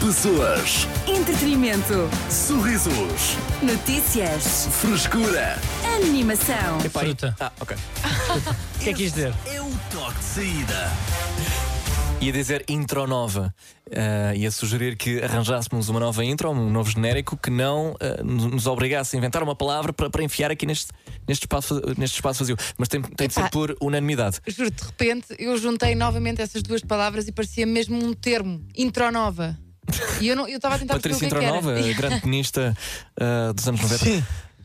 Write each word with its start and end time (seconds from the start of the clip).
Pessoas, 0.00 0.88
Entretenimento. 1.06 2.08
sorrisos, 2.30 3.36
Notícias. 3.62 4.66
frescura. 4.72 5.58
Animação. 5.96 6.80
Epá, 6.82 7.00
Fruta. 7.00 7.36
Ah, 7.38 7.52
ok. 7.60 7.76
O 8.80 8.82
que 8.82 8.88
é 8.88 8.92
que 8.94 9.02
quis 9.02 9.12
dizer? 9.12 9.34
É 9.44 9.60
o 9.60 9.70
toque 9.92 10.18
de 10.18 10.24
saída. 10.24 10.90
Ia 12.22 12.32
dizer 12.32 12.64
intro 12.66 13.06
nova. 13.06 13.54
Ah, 13.94 14.34
ia 14.34 14.50
sugerir 14.50 14.96
que 14.96 15.22
arranjássemos 15.22 15.90
uma 15.90 16.00
nova 16.00 16.24
intro, 16.24 16.50
um 16.50 16.70
novo 16.70 16.90
genérico 16.90 17.36
que 17.36 17.50
não 17.50 17.94
ah, 18.00 18.22
nos 18.24 18.66
obrigasse 18.66 19.14
a 19.14 19.18
inventar 19.18 19.42
uma 19.42 19.54
palavra 19.54 19.92
para, 19.92 20.08
para 20.08 20.22
enfiar 20.24 20.50
aqui 20.50 20.64
neste, 20.64 20.92
neste, 21.28 21.42
espaço, 21.42 21.78
neste 21.98 22.14
espaço 22.14 22.38
vazio. 22.40 22.56
Mas 22.78 22.88
tem, 22.88 23.02
tem 23.02 23.28
de 23.28 23.34
ser 23.34 23.50
por 23.50 23.76
unanimidade. 23.82 24.40
Juro, 24.46 24.70
de 24.70 24.82
repente 24.82 25.26
eu 25.38 25.58
juntei 25.58 25.94
novamente 25.94 26.40
essas 26.40 26.62
duas 26.62 26.80
palavras 26.80 27.28
e 27.28 27.32
parecia 27.32 27.66
mesmo 27.66 28.02
um 28.02 28.14
termo, 28.14 28.66
intronova. 28.74 29.58
E 30.20 30.28
eu 30.28 30.46
estava 30.46 30.74
a 30.74 30.78
tentar 30.78 30.94
Patrícia 30.94 31.24
é 31.24 31.26
Intronova, 31.26 31.74
grande 31.96 32.20
tenista 32.20 32.76
ah, 33.20 33.52
dos 33.52 33.66
anos 33.68 33.80
90. 33.80 34.04
Sim. 34.04 34.24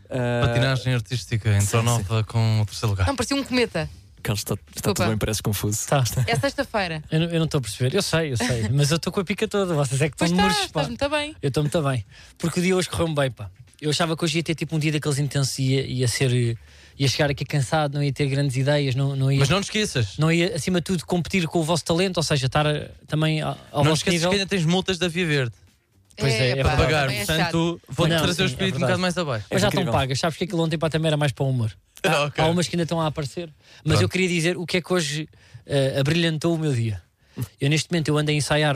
Ah, 0.09 0.48
Patinagem 0.48 0.94
artística 0.94 1.50
entrou 1.50 1.81
sim, 1.81 1.86
nova 1.88 2.23
com 2.23 2.62
o 2.62 2.66
terceiro 2.66 2.90
lugar. 2.91 3.08
Não, 3.08 3.16
parecia 3.16 3.36
um 3.36 3.44
cometa. 3.44 3.90
Carlos, 4.22 4.40
está, 4.41 4.55
está 4.76 4.94
tudo 4.94 5.08
bem, 5.08 5.17
parece 5.17 5.41
confuso. 5.44 5.86
Tá. 5.88 6.03
É 6.26 6.36
sexta-feira. 6.36 7.03
Eu 7.12 7.20
não- 7.20 7.27
eu 7.27 7.38
não 7.40 7.45
estou 7.45 7.59
a 7.59 7.62
perceber. 7.62 7.94
Eu 7.95 8.02
sei, 8.02 8.31
eu 8.31 8.38
sei. 8.38 8.70
Mas 8.70 8.90
eu 8.90 8.98
estou 8.98 9.14
com 9.14 9.20
a 9.20 9.23
pica 9.23 9.48
toda. 9.48 9.73
Vocês 9.76 10.02
é 10.02 10.09
que 10.09 10.16
Pois 10.17 10.31
estão 10.31 10.48
estás, 10.48 10.58
murchos, 10.58 10.72
pá. 10.72 10.81
estás 10.81 10.88
muito 10.88 11.09
bem. 11.09 11.36
Eu 11.42 11.48
estou 11.50 11.62
muito 11.64 11.81
bem. 11.84 12.05
Porque 12.38 12.59
o 12.59 12.64
dia 12.64 12.76
hoje 12.76 12.89
correu-me 12.89 13.14
bem, 13.14 13.30
pá. 13.30 13.52
Eu 13.80 13.92
achava 13.92 14.17
que 14.17 14.23
hoje 14.23 14.38
ia 14.38 14.44
ter 14.44 14.55
tipo 14.55 14.76
um 14.76 14.80
dia 14.80 14.92
daqueles 14.92 15.20
intensos, 15.20 15.59
ia, 15.59 15.86
ia 15.86 16.08
ser. 16.08 16.31
eh, 16.34 16.55
ia 16.98 17.08
chegar 17.08 17.30
aqui 17.30 17.44
cansado, 17.45 17.95
não 17.95 18.04
ia 18.04 18.12
ter 18.13 18.27
grandes 18.27 18.55
ideias, 18.55 18.95
não, 18.95 19.16
não 19.16 19.31
ia. 19.31 19.40
Mas 19.40 19.49
não 19.49 19.59
te 19.62 19.66
esqueças. 19.66 20.17
não 20.17 20.31
ia, 20.31 20.55
acima 20.55 20.80
de 20.80 20.86
tudo, 20.86 21.05
competir 21.05 21.45
com 21.48 21.59
o 21.59 21.63
vosso 21.63 21.84
talento, 21.84 22.17
ou 22.17 22.23
seja, 22.23 22.45
estar 22.48 22.66
eh, 22.66 22.90
também 23.08 23.41
ao, 23.41 23.58
ao 23.72 23.84
não 23.84 23.84
te 23.84 23.90
vosso 23.90 23.94
esqueças 24.02 24.13
nível. 24.13 24.30
que 24.30 24.36
ainda 24.38 24.48
tens 24.48 24.66
multas 24.66 24.98
da 24.98 25.08
Via 25.08 25.26
Verde. 25.26 25.53
Pois 26.17 26.34
é, 26.34 26.52
é 26.52 26.63
pá, 26.63 26.76
verdade. 26.76 26.84
Pagar. 26.84 27.09
é. 27.09 27.17
Portanto, 27.26 27.81
vou-te 27.89 28.09
Não, 28.14 28.17
trazer 28.22 28.36
sim, 28.36 28.42
o 28.42 28.45
é 28.45 28.47
espírito 28.47 28.75
um 28.75 28.80
verdade. 28.80 28.81
bocado 28.83 29.02
mais 29.02 29.17
abaixo. 29.17 29.45
Mas 29.52 29.61
já 29.61 29.67
estão 29.67 29.81
incrível. 29.81 30.00
pagas. 30.00 30.20
Sabes 30.20 30.38
que 30.38 30.44
aquilo 30.45 30.64
ontem 30.64 30.78
para 30.78 30.89
também 30.89 31.08
era 31.08 31.17
mais 31.17 31.31
para 31.33 31.44
o 31.45 31.50
humor. 31.50 31.75
Há, 32.05 32.23
Ok. 32.25 32.42
há 32.44 32.47
umas 32.47 32.67
que 32.70 32.75
ainda 32.75 32.83
estão 32.83 33.02
a 33.02 33.08
aparecer. 33.08 33.50
Mas 33.83 33.94
Pronto. 33.98 34.02
eu 34.03 34.09
queria 34.09 34.27
dizer 34.30 34.55
o 34.58 34.66
que 34.66 34.77
é 34.77 34.81
que 34.81 34.94
hoje 34.94 35.27
eh, 35.66 35.98
abrilhantou 36.00 36.53
o 36.55 36.58
meu 36.58 36.72
dia. 36.72 37.02
Eu 37.59 37.69
neste 37.69 37.91
momento 37.91 38.08
eu 38.09 38.17
ando 38.17 38.31
a 38.31 38.33
ensaiar, 38.33 38.75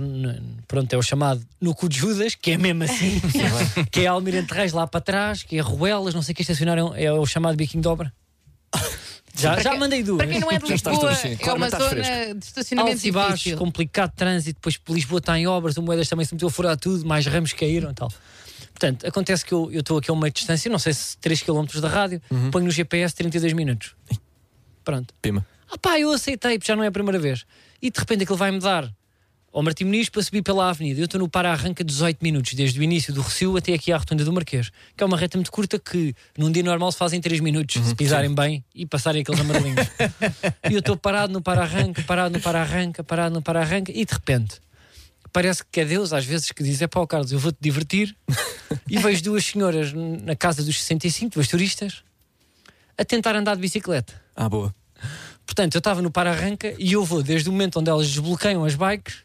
pronto, 0.68 0.92
é 0.94 0.98
o 0.98 1.02
chamado 1.02 1.42
no 1.62 1.74
cu 1.74 1.88
de 1.88 1.98
Judas, 1.98 2.36
que 2.36 2.52
é 2.52 2.58
mesmo 2.58 2.84
assim, 2.84 3.22
que 3.92 4.02
é 4.02 4.08
Almirante 4.08 4.54
Reis 4.54 4.74
lá 4.74 4.86
para 4.88 5.00
trás, 5.02 5.44
que 5.44 5.58
é 5.58 5.62
Ruelas, 5.62 6.14
não 6.14 6.22
sei 6.22 6.34
o 6.34 6.36
que 6.36 6.42
estacionar, 6.42 6.78
é, 6.96 7.04
é 7.06 7.14
o 7.14 7.26
chamado 7.26 7.56
biquinho 7.56 7.82
de 7.82 7.88
obra. 7.88 8.12
Já, 9.36 9.58
já 9.62 9.70
quem- 9.72 9.80
mandei 9.80 10.04
duas. 10.04 10.18
Para 10.18 10.28
quem 10.28 10.40
não 10.42 10.52
é 10.52 10.58
de 10.60 10.66
Lisboa, 10.68 11.12
assim, 11.12 11.38
é 11.40 11.54
uma 11.54 11.70
zona 11.70 12.34
de 12.36 12.46
estacionamento 12.46 12.92
Altos 12.94 13.06
e 13.06 13.12
baixos, 13.12 13.54
complicado 13.56 14.10
de 14.12 14.16
trânsito, 14.18 14.60
depois 14.60 14.80
Lisboa 14.90 15.20
está 15.20 15.40
em 15.40 15.48
obras, 15.48 15.78
o 15.78 15.82
Moedas 15.82 16.10
também 16.10 16.26
se 16.26 16.34
meteu 16.34 16.50
a 16.50 16.52
furar 16.52 16.76
tudo, 16.78 17.06
mais 17.06 17.26
ramos 17.26 17.54
caíram 17.54 17.92
e 17.92 17.94
tal. 17.94 18.12
Portanto, 18.74 19.06
acontece 19.08 19.46
que 19.46 19.54
eu 19.54 19.72
eu 19.72 19.80
estou 19.80 19.98
aqui 19.98 20.10
a 20.10 20.14
uma 20.14 20.30
distância, 20.30 20.70
não 20.70 20.80
sei 20.80 20.94
se 20.94 21.18
3 21.20 21.42
km 21.44 21.66
da 21.82 21.88
rádio, 21.88 22.22
Uhum. 22.30 22.52
ponho 22.52 22.66
no 22.66 22.72
GPS 22.72 23.16
32 23.16 23.54
minutos. 23.54 23.94
Pronto. 24.84 25.14
Pima. 25.22 25.46
Ah 25.72 25.78
pá, 25.78 26.00
eu 26.00 26.12
aceitei, 26.12 26.58
porque 26.58 26.68
já 26.72 26.76
não 26.76 26.84
é 26.84 26.88
a 26.88 26.92
primeira 26.92 27.20
vez. 27.20 27.46
E 27.82 27.90
de 27.90 28.00
repente 28.00 28.24
aquilo 28.24 28.38
vai-me 28.38 28.60
dar 28.60 28.92
ao 29.52 29.64
Martim 29.64 29.86
Muniz 29.86 30.10
para 30.10 30.22
subir 30.22 30.44
pela 30.44 30.70
avenida. 30.70 31.00
Eu 31.02 31.06
estou 31.06 31.20
no 31.20 31.28
para-arranca 31.28 31.84
18 31.84 32.20
minutos, 32.22 32.54
desde 32.54 32.80
o 32.80 32.84
início 32.84 33.12
do 33.14 33.22
Recio 33.22 33.58
até 33.58 33.74
aqui 33.74 33.92
à 33.92 33.98
rotunda 33.98 34.24
do 34.24 34.32
Marquês, 34.32 34.70
que 34.96 35.04
é 35.04 35.06
uma 35.06 35.18
reta 35.18 35.38
muito 35.38 35.52
curta 35.52 35.80
que 35.80 36.14
num 36.38 36.52
dia 36.52 36.62
normal 36.62 36.92
se 36.92 36.98
faz 37.00 37.14
em 37.14 37.22
3 37.22 37.40
minutos, 37.40 37.76
Uhum. 37.78 37.84
se 37.86 37.96
pisarem 37.96 38.34
bem 38.36 38.64
e 38.76 38.86
passarem 38.86 39.22
aqueles 39.22 39.40
amarelinhos. 39.42 39.88
e 40.70 40.74
eu 40.74 40.80
estou 40.80 40.96
parado 40.96 41.34
no 41.34 41.42
para-arranca, 41.42 42.04
parado 42.04 42.34
no 42.38 42.42
para-arranca, 42.42 43.04
parado 43.04 43.34
no 43.36 43.42
para-arranca 43.42 43.92
e 43.92 44.06
de 44.06 44.14
repente 44.14 44.60
parece 45.34 45.64
que 45.72 45.80
é 45.80 45.86
Deus 45.86 46.12
às 46.14 46.26
vezes 46.26 46.52
que 46.52 46.62
diz: 46.64 46.82
é 46.82 46.88
pá, 46.88 47.06
Carlos, 47.08 47.32
eu 47.32 47.40
vou-te 47.40 47.58
divertir. 47.62 48.16
e 48.88 49.00
vejo 49.00 49.24
duas 49.24 49.44
senhoras 49.46 49.92
na 49.94 50.36
casa 50.36 50.64
dos 50.64 50.80
65, 50.80 51.34
duas 51.34 51.48
turistas, 51.48 52.04
a 52.96 53.04
tentar 53.04 53.36
andar 53.36 53.56
de 53.56 53.62
bicicleta. 53.62 54.14
Ah, 54.36 54.48
boa. 54.48 54.74
Portanto, 55.50 55.74
eu 55.74 55.80
estava 55.80 56.00
no 56.00 56.12
para-arranca 56.12 56.76
e 56.78 56.94
eu 56.94 57.04
vou 57.04 57.24
desde 57.24 57.50
o 57.50 57.52
momento 57.52 57.80
onde 57.80 57.90
elas 57.90 58.06
desbloqueiam 58.08 58.64
as 58.64 58.76
bikes 58.76 59.16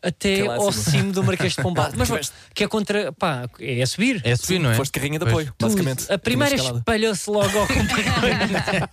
até 0.00 0.46
ao 0.46 0.70
cimo 0.70 1.10
do 1.12 1.24
Marquês 1.24 1.54
de 1.56 1.60
Pombal. 1.62 1.86
Ah, 1.92 1.94
Mas 1.96 2.06
tiveste- 2.06 2.32
que 2.54 2.62
é 2.62 2.68
contra. 2.68 3.10
pá, 3.12 3.48
é 3.58 3.82
a 3.82 3.86
subir. 3.88 4.20
É 4.24 4.36
subir, 4.36 4.60
não 4.60 4.70
é? 4.70 4.74
Foste 4.74 4.92
carrinha 4.92 5.18
de 5.18 5.24
Pois. 5.24 5.32
apoio, 5.32 5.46
Tudo. 5.58 5.68
basicamente. 5.68 6.12
A 6.12 6.16
primeira 6.16 6.54
espalhou-se 6.54 7.28
logo 7.28 7.58
ao 7.58 7.66
comprimento. 7.68 8.88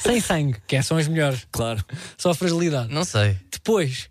Sem 0.00 0.20
sangue, 0.20 0.56
que 0.66 0.76
é, 0.76 0.82
são 0.82 0.98
as 0.98 1.08
melhores. 1.08 1.46
Claro. 1.50 1.82
Só 2.18 2.30
a 2.30 2.34
fragilidade. 2.34 2.92
Não 2.92 3.04
sei. 3.04 3.38
Depois, 3.50 4.10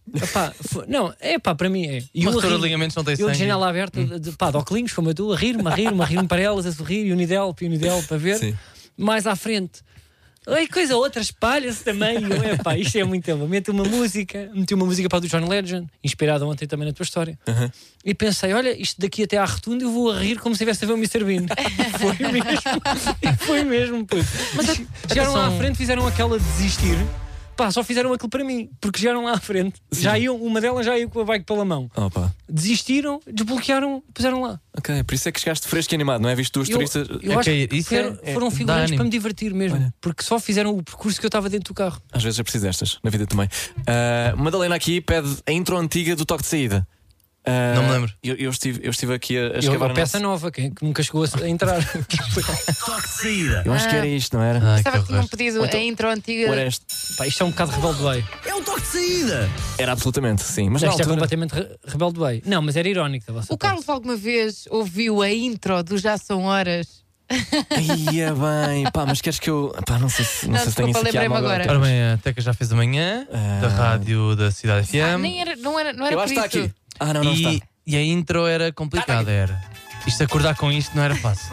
fo- 0.67 0.83
não, 0.87 1.13
é 1.19 1.37
pá, 1.37 1.53
para 1.53 1.69
mim 1.69 1.85
é. 1.85 2.03
E 2.15 2.25
Mas 2.25 2.33
a 2.33 2.37
os 2.47 2.61
ligamentos 2.61 2.95
não 2.95 3.03
têm 3.03 3.11
eu 3.13 3.17
de 3.17 3.23
sangue. 3.25 3.37
janela 3.37 3.69
aberta, 3.69 4.03
de, 4.03 4.19
de, 4.19 4.31
pá, 4.31 4.49
de 4.49 4.57
óculos, 4.57 4.91
como 4.93 5.11
eu 5.11 5.13
tu, 5.13 5.31
a 5.31 5.35
rir-me, 5.37 5.67
a 5.67 5.75
rir-me, 5.75 6.01
a 6.01 6.05
rir-me 6.05 6.27
para 6.27 6.41
elas, 6.41 6.65
a 6.65 6.71
sorrir, 6.71 7.05
e 7.05 7.13
o 7.13 7.15
Nidel, 7.15 7.55
e 7.61 7.67
o 7.67 8.03
para 8.07 8.17
ver. 8.17 8.39
Sim. 8.39 8.57
Mais 8.97 9.27
à 9.27 9.35
frente. 9.35 9.81
Ai, 10.47 10.67
coisa 10.67 10.95
outra, 10.97 11.21
espalha-se 11.21 11.83
também. 11.83 12.17
Epá, 12.53 12.77
isto 12.77 12.97
é 12.97 13.03
muito 13.03 13.35
bom. 13.35 13.47
Mete 13.47 13.71
uma 13.71 13.83
música, 13.83 14.49
meti 14.53 14.73
uma 14.73 14.85
música 14.85 15.07
para 15.07 15.17
o 15.17 15.21
do 15.21 15.27
John 15.27 15.47
Legend, 15.47 15.87
inspirada 16.03 16.45
ontem 16.45 16.67
também 16.67 16.87
na 16.87 16.93
tua 16.93 17.03
história. 17.03 17.37
E 18.05 18.13
pensei, 18.13 18.53
olha, 18.53 18.77
isto 18.79 18.99
daqui 18.99 19.23
até 19.23 19.37
à 19.37 19.45
rotunda 19.45 19.85
eu 19.85 19.91
vou 19.91 20.11
a 20.11 20.19
rir 20.19 20.37
como 20.39 20.53
se 20.53 20.63
estivesse 20.63 20.83
a 20.83 20.87
ver 20.87 20.93
o 20.93 20.97
Mr. 20.97 21.23
Bean. 21.23 21.45
foi 21.99 22.31
mesmo. 22.31 23.37
foi 23.39 23.63
mesmo, 23.63 24.05
puto. 24.05 24.25
Mas 24.55 24.81
chegaram 25.07 25.33
lá 25.33 25.39
à 25.39 25.43
atenção. 25.43 25.59
frente, 25.59 25.77
fizeram 25.77 26.05
aquela 26.05 26.37
de 26.37 26.45
desistir. 26.45 26.97
Pá, 27.55 27.71
só 27.71 27.83
fizeram 27.83 28.11
aquilo 28.13 28.29
para 28.29 28.43
mim, 28.43 28.69
porque 28.81 28.99
chegaram 28.99 29.23
lá 29.25 29.33
à 29.33 29.39
frente. 29.39 29.75
Já 29.91 30.17
iam, 30.17 30.35
uma 30.37 30.59
delas 30.59 30.85
já 30.85 30.97
ia 30.97 31.07
com 31.07 31.19
a 31.21 31.23
bike 31.25 31.45
pela 31.45 31.63
mão. 31.63 31.89
Opa. 31.95 32.33
Desistiram, 32.49 33.19
desbloquearam, 33.31 34.03
puseram 34.13 34.41
lá. 34.41 34.59
Ok, 34.75 35.03
por 35.03 35.13
isso 35.13 35.29
é 35.29 35.31
que 35.31 35.39
chegaste 35.39 35.67
fresco 35.67 35.93
e 35.93 35.95
animado, 35.95 36.21
não 36.21 36.29
é? 36.29 36.35
Visto 36.35 36.53
duas 36.53 36.67
Eu- 36.69 36.75
turistas. 36.77 37.07
Eu 37.21 37.31
É 37.31 37.35
acho 37.35 37.49
que 37.49 37.67
que 37.67 37.75
isso 37.77 37.93
é- 37.93 38.03
foram, 38.03 38.19
é- 38.23 38.33
foram 38.33 38.51
figurantes 38.51 38.95
para 38.95 39.03
me 39.03 39.09
divertir 39.09 39.53
mesmo. 39.53 39.77
Olha. 39.77 39.93
Porque 40.01 40.23
só 40.23 40.39
fizeram 40.39 40.75
o 40.75 40.81
percurso 40.83 41.19
que 41.19 41.25
eu 41.25 41.29
estava 41.29 41.47
dentro 41.49 41.73
do 41.73 41.77
carro. 41.77 42.01
Às 42.11 42.23
vezes 42.23 42.39
é 42.39 42.43
preciso 42.43 42.65
destas, 42.65 42.97
na 43.03 43.09
vida 43.11 43.27
também. 43.27 43.47
Ah, 43.85 44.33
Madalena 44.35 44.75
aqui 44.75 44.99
pede 44.99 45.37
a 45.45 45.51
intro 45.51 45.77
antiga 45.77 46.15
do 46.15 46.25
toque 46.25 46.41
de 46.43 46.49
saída. 46.49 46.87
Ah, 47.45 47.73
Não 47.75 47.83
me 47.83 47.91
lembro. 47.91 48.13
Eu, 48.23 48.35
eu 48.35 48.49
estive, 48.51 48.79
eu 48.83 48.91
estive 48.91 49.13
aqui 49.13 49.37
a, 49.37 49.41
a 49.41 49.43
Eu, 49.45 49.59
escavar 49.59 49.89
a 49.89 49.91
o 49.91 49.95
peça 49.95 50.17
nosso- 50.19 50.29
nova, 50.31 50.51
que, 50.51 50.69
que 50.71 50.83
nunca 50.85 51.03
chegou 51.03 51.23
a, 51.25 51.49
entrar. 51.49 51.77
Toque 51.83 53.01
de 53.01 53.07
saída. 53.09 53.63
Eu 53.65 53.73
acho 53.73 53.89
que 53.89 53.95
era 53.95 54.07
isto, 54.07 54.37
não 54.37 54.43
era? 54.43 54.59
Ai, 54.63 54.77
Estava 54.79 54.99
que 55.01 55.07
tinham 55.07 55.27
pedido 55.27 55.65
Então- 55.65 55.79
a 55.79 55.83
intro 55.83 56.09
antiga. 56.09 56.47
Ou 56.47 56.53
era 56.53 56.67
este? 56.67 56.85
Pá, 57.17 57.27
isto 57.27 57.43
é 57.43 57.45
um 57.45 57.49
bocado 57.51 57.71
rebelde 57.71 58.01
way. 58.01 58.25
É 58.45 58.55
o 58.55 58.61
toque 58.63 58.81
de 58.81 58.87
saída. 58.87 59.49
Era 59.77 59.91
absolutamente, 59.91 60.41
sim. 60.43 60.69
Mas 60.69 60.81
Isto 60.83 60.85
é 60.85 60.89
altura, 60.91 61.09
completamente 61.09 61.51
re 61.53 61.67
rebelde 61.85 62.19
way. 62.19 62.43
Não, 62.45 62.61
mas 62.61 62.75
era 62.77 62.87
irónico 62.87 63.25
da 63.27 63.33
vossa 63.33 63.53
O 63.53 63.57
parte. 63.57 63.71
Carlos 63.71 63.89
alguma 63.89 64.15
vez 64.15 64.65
ouviu 64.69 65.21
a 65.21 65.29
intro 65.29 65.83
do 65.83 65.97
Já 65.97 66.17
São 66.17 66.43
Horas? 66.45 67.03
Ia 68.13 68.33
bem, 68.35 68.83
pá, 68.93 69.05
mas 69.05 69.19
queres 69.21 69.39
que 69.39 69.49
eu. 69.49 69.73
Pá, 69.87 69.97
não 69.97 70.07
sei 70.09 70.23
se, 70.25 70.45
não 70.45 70.53
Não, 70.53 70.59
sei 70.59 70.69
se 70.69 70.75
tenho 70.75 70.89
isso 70.89 70.99
aqui 70.99 71.27
mão 71.29 71.37
agora. 71.37 71.65
Ora 71.67 71.79
bem, 71.79 72.03
a 72.13 72.17
Teca 72.17 72.41
já 72.41 72.53
fez 72.53 72.71
amanhã, 72.71 73.25
Ah. 73.33 73.59
da 73.61 73.67
rádio 73.69 74.35
da 74.35 74.51
Cidade 74.51 74.81
Ah, 75.01 75.15
FM. 75.17 75.21
nem 75.21 75.41
era, 75.41 75.55
não 75.55 75.79
era, 75.79 75.93
não 75.93 76.05
era 76.05 76.13
Eu 76.13 76.19
por 76.19 76.23
acho 76.25 76.33
que 76.33 76.39
está 76.39 76.59
aqui. 76.59 76.71
Ah, 76.99 77.13
não, 77.13 77.23
não 77.23 77.33
e, 77.33 77.55
está. 77.55 77.65
e 77.87 77.95
a 77.95 78.01
intro 78.03 78.45
era 78.47 78.71
complicada, 78.71 79.31
era. 79.31 79.61
Isto 80.05 80.23
acordar 80.23 80.55
com 80.55 80.69
isto 80.71 80.95
não 80.95 81.03
era 81.03 81.15
fácil. 81.15 81.49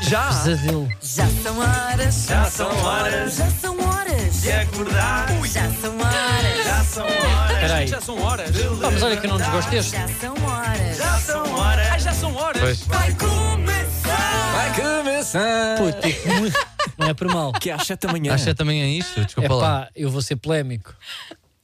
Já! 0.00 0.28
Pesadelo. 0.28 0.88
Já 1.02 1.26
são 1.42 1.58
horas. 1.58 2.26
Já 2.26 2.44
são 2.50 2.84
horas 2.84 3.36
Já 3.36 3.50
são 3.50 3.76
horas. 3.88 4.40
de 4.42 4.52
acordar. 4.52 5.26
Já 5.44 5.72
são 5.72 5.98
horas. 5.98 6.64
Já 6.64 6.84
são 6.84 7.04
horas. 7.04 7.50
Espera 7.52 7.74
aí. 7.74 7.86
Já 7.88 8.00
são 8.00 8.22
horas. 8.22 8.50
Pá, 8.80 8.90
mas 8.92 9.02
olha 9.02 9.16
que 9.16 9.26
eu 9.26 9.30
não 9.30 9.36
desgosto 9.38 9.70
deste. 9.70 9.92
Já 9.96 10.08
são 10.08 10.34
horas. 10.44 10.96
Já 10.96 11.18
são 11.18 11.54
horas. 11.54 11.86
Ai, 11.90 12.00
já 12.00 12.12
são 12.12 12.36
horas. 12.36 12.60
Pois. 12.62 12.80
Vai 12.82 13.12
começar. 13.14 14.52
Vai 14.54 14.74
começar! 14.76 15.76
Puta, 15.78 16.08
não 16.98 17.08
é 17.08 17.14
por 17.14 17.26
mal. 17.28 17.52
Que 17.52 17.70
é 17.70 17.72
às 17.74 17.84
7 17.86 18.06
da 18.06 18.12
manhã. 18.12 18.32
Acho 18.34 18.44
que 18.44 18.50
é 18.50 18.54
também 18.54 18.80
é 18.82 18.86
isto, 18.88 19.18
É 19.20 19.24
desculpa 19.24 19.54
lá. 19.54 19.80
pá, 19.80 19.88
eu 19.96 20.08
vou 20.08 20.22
ser 20.22 20.36
polémico. 20.36 20.94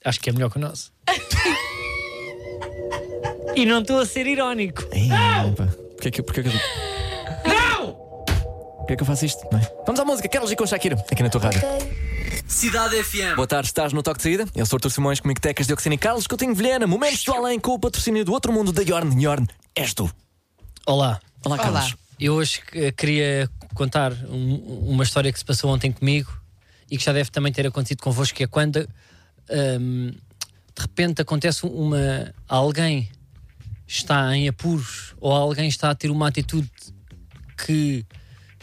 Acho 0.05 0.19
que 0.21 0.31
é 0.31 0.33
melhor 0.33 0.51
que 0.51 0.57
o 0.57 0.61
nosso. 0.61 0.91
E 3.57 3.67
não 3.67 3.81
estou 3.81 3.99
a 4.01 4.07
ser 4.07 4.27
irónico. 4.27 4.83
Ei, 4.93 5.09
pá. 5.09 5.67
Porquê 5.93 6.11
que, 6.11 6.23
porquê 6.23 6.43
que 6.43 6.49
eu. 6.49 6.53
Não! 7.47 7.93
Porquê 8.79 8.97
que 8.97 9.03
eu 9.03 9.07
faço 9.07 9.25
isto? 9.25 9.47
Não 9.53 9.59
é? 9.59 9.73
Vamos 9.87 10.01
à 10.01 10.05
música, 10.05 10.29
Carlos 10.29 10.51
e 10.51 10.57
com 10.57 10.67
Shakira, 10.67 10.97
aqui 11.11 11.23
na 11.23 11.29
tua 11.31 11.41
rádio. 11.41 11.61
Cidade 12.47 13.03
FM. 13.03 13.37
Boa 13.37 13.47
tarde, 13.47 13.69
estás 13.69 13.93
no 13.93 14.03
Toque 14.03 14.19
de 14.19 14.23
Saída? 14.25 14.45
Eu 14.55 14.67
sou 14.67 14.77
Artur 14.77 14.91
Simões, 14.91 15.21
comigo 15.21 15.41
Tecas 15.41 15.67
de 15.67 15.73
Oxina 15.73 15.95
e 15.95 15.99
Carlos 15.99 16.27
Coutinho 16.27 16.55
Vilhena. 16.55 16.87
Momentos 16.87 17.25
do 17.25 17.33
além 17.33 17.59
com 17.59 17.73
o 17.73 17.79
patrocínio 17.79 18.25
do 18.25 18.33
outro 18.33 18.53
mundo 18.53 18.73
da 18.73 18.83
Yorn. 18.83 19.23
Yorn, 19.23 19.47
és 19.75 19.95
tu. 19.95 20.11
Olá. 20.87 21.21
Olá, 21.45 21.57
Olá. 21.57 21.59
Carlos. 21.59 21.97
Eu 22.21 22.35
hoje 22.35 22.61
eh, 22.75 22.93
queria 22.93 23.49
contar 23.75 24.13
um- 24.13 24.91
uma 24.91 25.03
história 25.03 25.33
que 25.33 25.39
se 25.39 25.45
passou 25.45 25.71
ontem 25.73 25.91
comigo 25.91 26.31
e 26.91 26.99
que 26.99 27.05
já 27.05 27.13
deve 27.13 27.31
também 27.31 27.53
ter 27.53 27.67
acontecido 27.67 28.03
convosco, 28.03 28.37
que 28.37 28.45
é 28.45 28.47
quando 28.47 28.87
hum, 29.81 30.11
de 30.11 30.83
repente 30.83 31.23
acontece 31.23 31.65
uma. 31.67 32.33
alguém 32.49 33.09
está 33.93 34.35
em 34.37 34.49
apuros 34.49 35.15
ou 35.21 35.33
alguém 35.33 35.69
está 35.69 35.91
a 35.91 35.95
ter 35.95 36.11
uma 36.11 36.29
atitude 36.29 36.71
que 37.65 38.05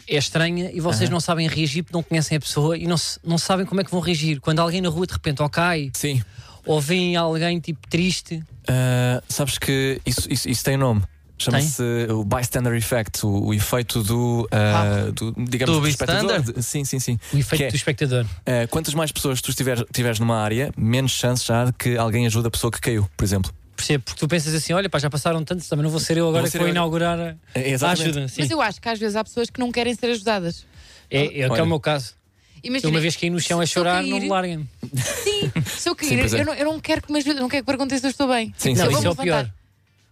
é 0.08 0.16
estranha 0.16 0.70
e 0.72 0.80
vocês 0.80 1.08
não 1.08 1.20
sabem 1.20 1.46
reagir 1.48 1.84
porque 1.84 1.96
não 1.96 2.02
conhecem 2.02 2.36
a 2.36 2.40
pessoa 2.40 2.76
e 2.76 2.86
não, 2.86 2.96
não 3.24 3.38
sabem 3.38 3.64
como 3.64 3.80
é 3.80 3.84
que 3.84 3.90
vão 3.90 4.00
reagir. 4.00 4.40
Quando 4.40 4.58
alguém 4.58 4.80
na 4.80 4.88
rua 4.88 5.06
de 5.06 5.12
repente 5.12 5.40
ou 5.40 5.48
cai 5.48 5.90
Sim. 5.94 6.20
Ou 6.66 6.80
veem 6.80 7.16
alguém 7.16 7.58
tipo 7.60 7.88
triste. 7.88 8.42
Ah, 8.68 9.22
sabes 9.28 9.56
que 9.56 10.00
isso, 10.04 10.30
isso, 10.30 10.48
isso 10.48 10.64
tem 10.64 10.76
nome. 10.76 11.02
Chama-se 11.38 11.82
o 12.10 12.22
bystander 12.22 12.74
effect, 12.74 13.24
o, 13.24 13.46
o 13.46 13.54
efeito 13.54 14.02
do, 14.02 14.46
ah, 14.52 15.10
do 15.14 15.32
digamos, 15.48 15.74
Do 15.74 15.80
do 15.80 15.88
espectador. 15.88 16.42
Sim, 16.62 16.84
sim, 16.84 16.98
sim. 16.98 17.18
O 17.32 17.38
efeito 17.38 17.62
é- 17.64 17.68
do 17.68 17.76
espectador. 17.76 18.26
Ah, 18.44 18.66
quantas 18.68 18.92
mais 18.92 19.10
pessoas 19.10 19.40
tu 19.40 19.48
estiveres, 19.48 19.82
tiveres 19.90 20.18
numa 20.18 20.36
área, 20.36 20.70
menos 20.76 21.12
chance 21.12 21.46
já 21.46 21.64
de 21.64 21.72
que 21.72 21.96
alguém 21.96 22.26
ajude 22.26 22.48
a 22.48 22.50
pessoa 22.50 22.70
que 22.70 22.78
caiu, 22.78 23.08
por 23.16 23.24
exemplo. 23.24 23.50
Percebo, 23.80 24.04
porque 24.04 24.20
tu 24.20 24.28
pensas 24.28 24.54
assim: 24.54 24.72
olha, 24.72 24.88
pá, 24.90 24.98
já 24.98 25.08
passaram 25.08 25.42
tantos, 25.44 25.66
também 25.68 25.82
não 25.82 25.90
vou 25.90 25.98
ser 26.00 26.16
eu 26.18 26.28
agora 26.28 26.42
vou 26.42 26.46
que 26.46 26.52
ser 26.52 26.58
vou 26.58 26.66
eu. 26.68 26.72
inaugurar 26.72 27.18
a, 27.18 27.34
É, 27.54 27.74
a 27.80 27.90
ajuda. 27.90 28.28
Sim. 28.28 28.42
Mas 28.42 28.50
eu 28.50 28.60
acho 28.60 28.80
que 28.80 28.88
às 28.88 28.98
vezes 28.98 29.16
há 29.16 29.24
pessoas 29.24 29.48
que 29.48 29.58
não 29.58 29.72
querem 29.72 29.94
ser 29.94 30.06
ajudadas. 30.10 30.66
É, 31.10 31.24
é, 31.24 31.28
que 31.28 31.42
é 31.42 31.48
Olha. 31.50 31.64
o 31.64 31.66
meu 31.66 31.80
caso. 31.80 32.14
Imagina, 32.62 32.90
uma 32.90 33.00
vez 33.00 33.16
caí 33.16 33.30
no 33.30 33.40
chão 33.40 33.58
a 33.58 33.64
chorar, 33.64 34.02
cair- 34.02 34.10
não 34.10 34.20
me 34.20 34.28
larguem. 34.28 34.68
Sim, 34.94 35.50
se 35.64 35.88
eu 35.88 35.96
cair, 35.96 36.28
Sim, 36.28 36.36
é. 36.36 36.40
eu, 36.42 36.44
não, 36.44 36.54
eu 36.54 36.64
não 36.66 36.78
quero 36.80 37.00
que 37.02 37.10
me 37.10 37.18
ajude, 37.18 37.40
não 37.40 37.48
quero 37.48 37.62
que 37.62 37.66
perguntem 37.66 37.98
se 37.98 38.04
eu 38.06 38.10
estou 38.10 38.28
bem. 38.28 38.54
Sim, 38.58 38.74
Não, 38.74 38.86
sim, 38.86 38.92
isso 38.98 39.06
é 39.06 39.10
o 39.10 39.16
pior. 39.16 39.50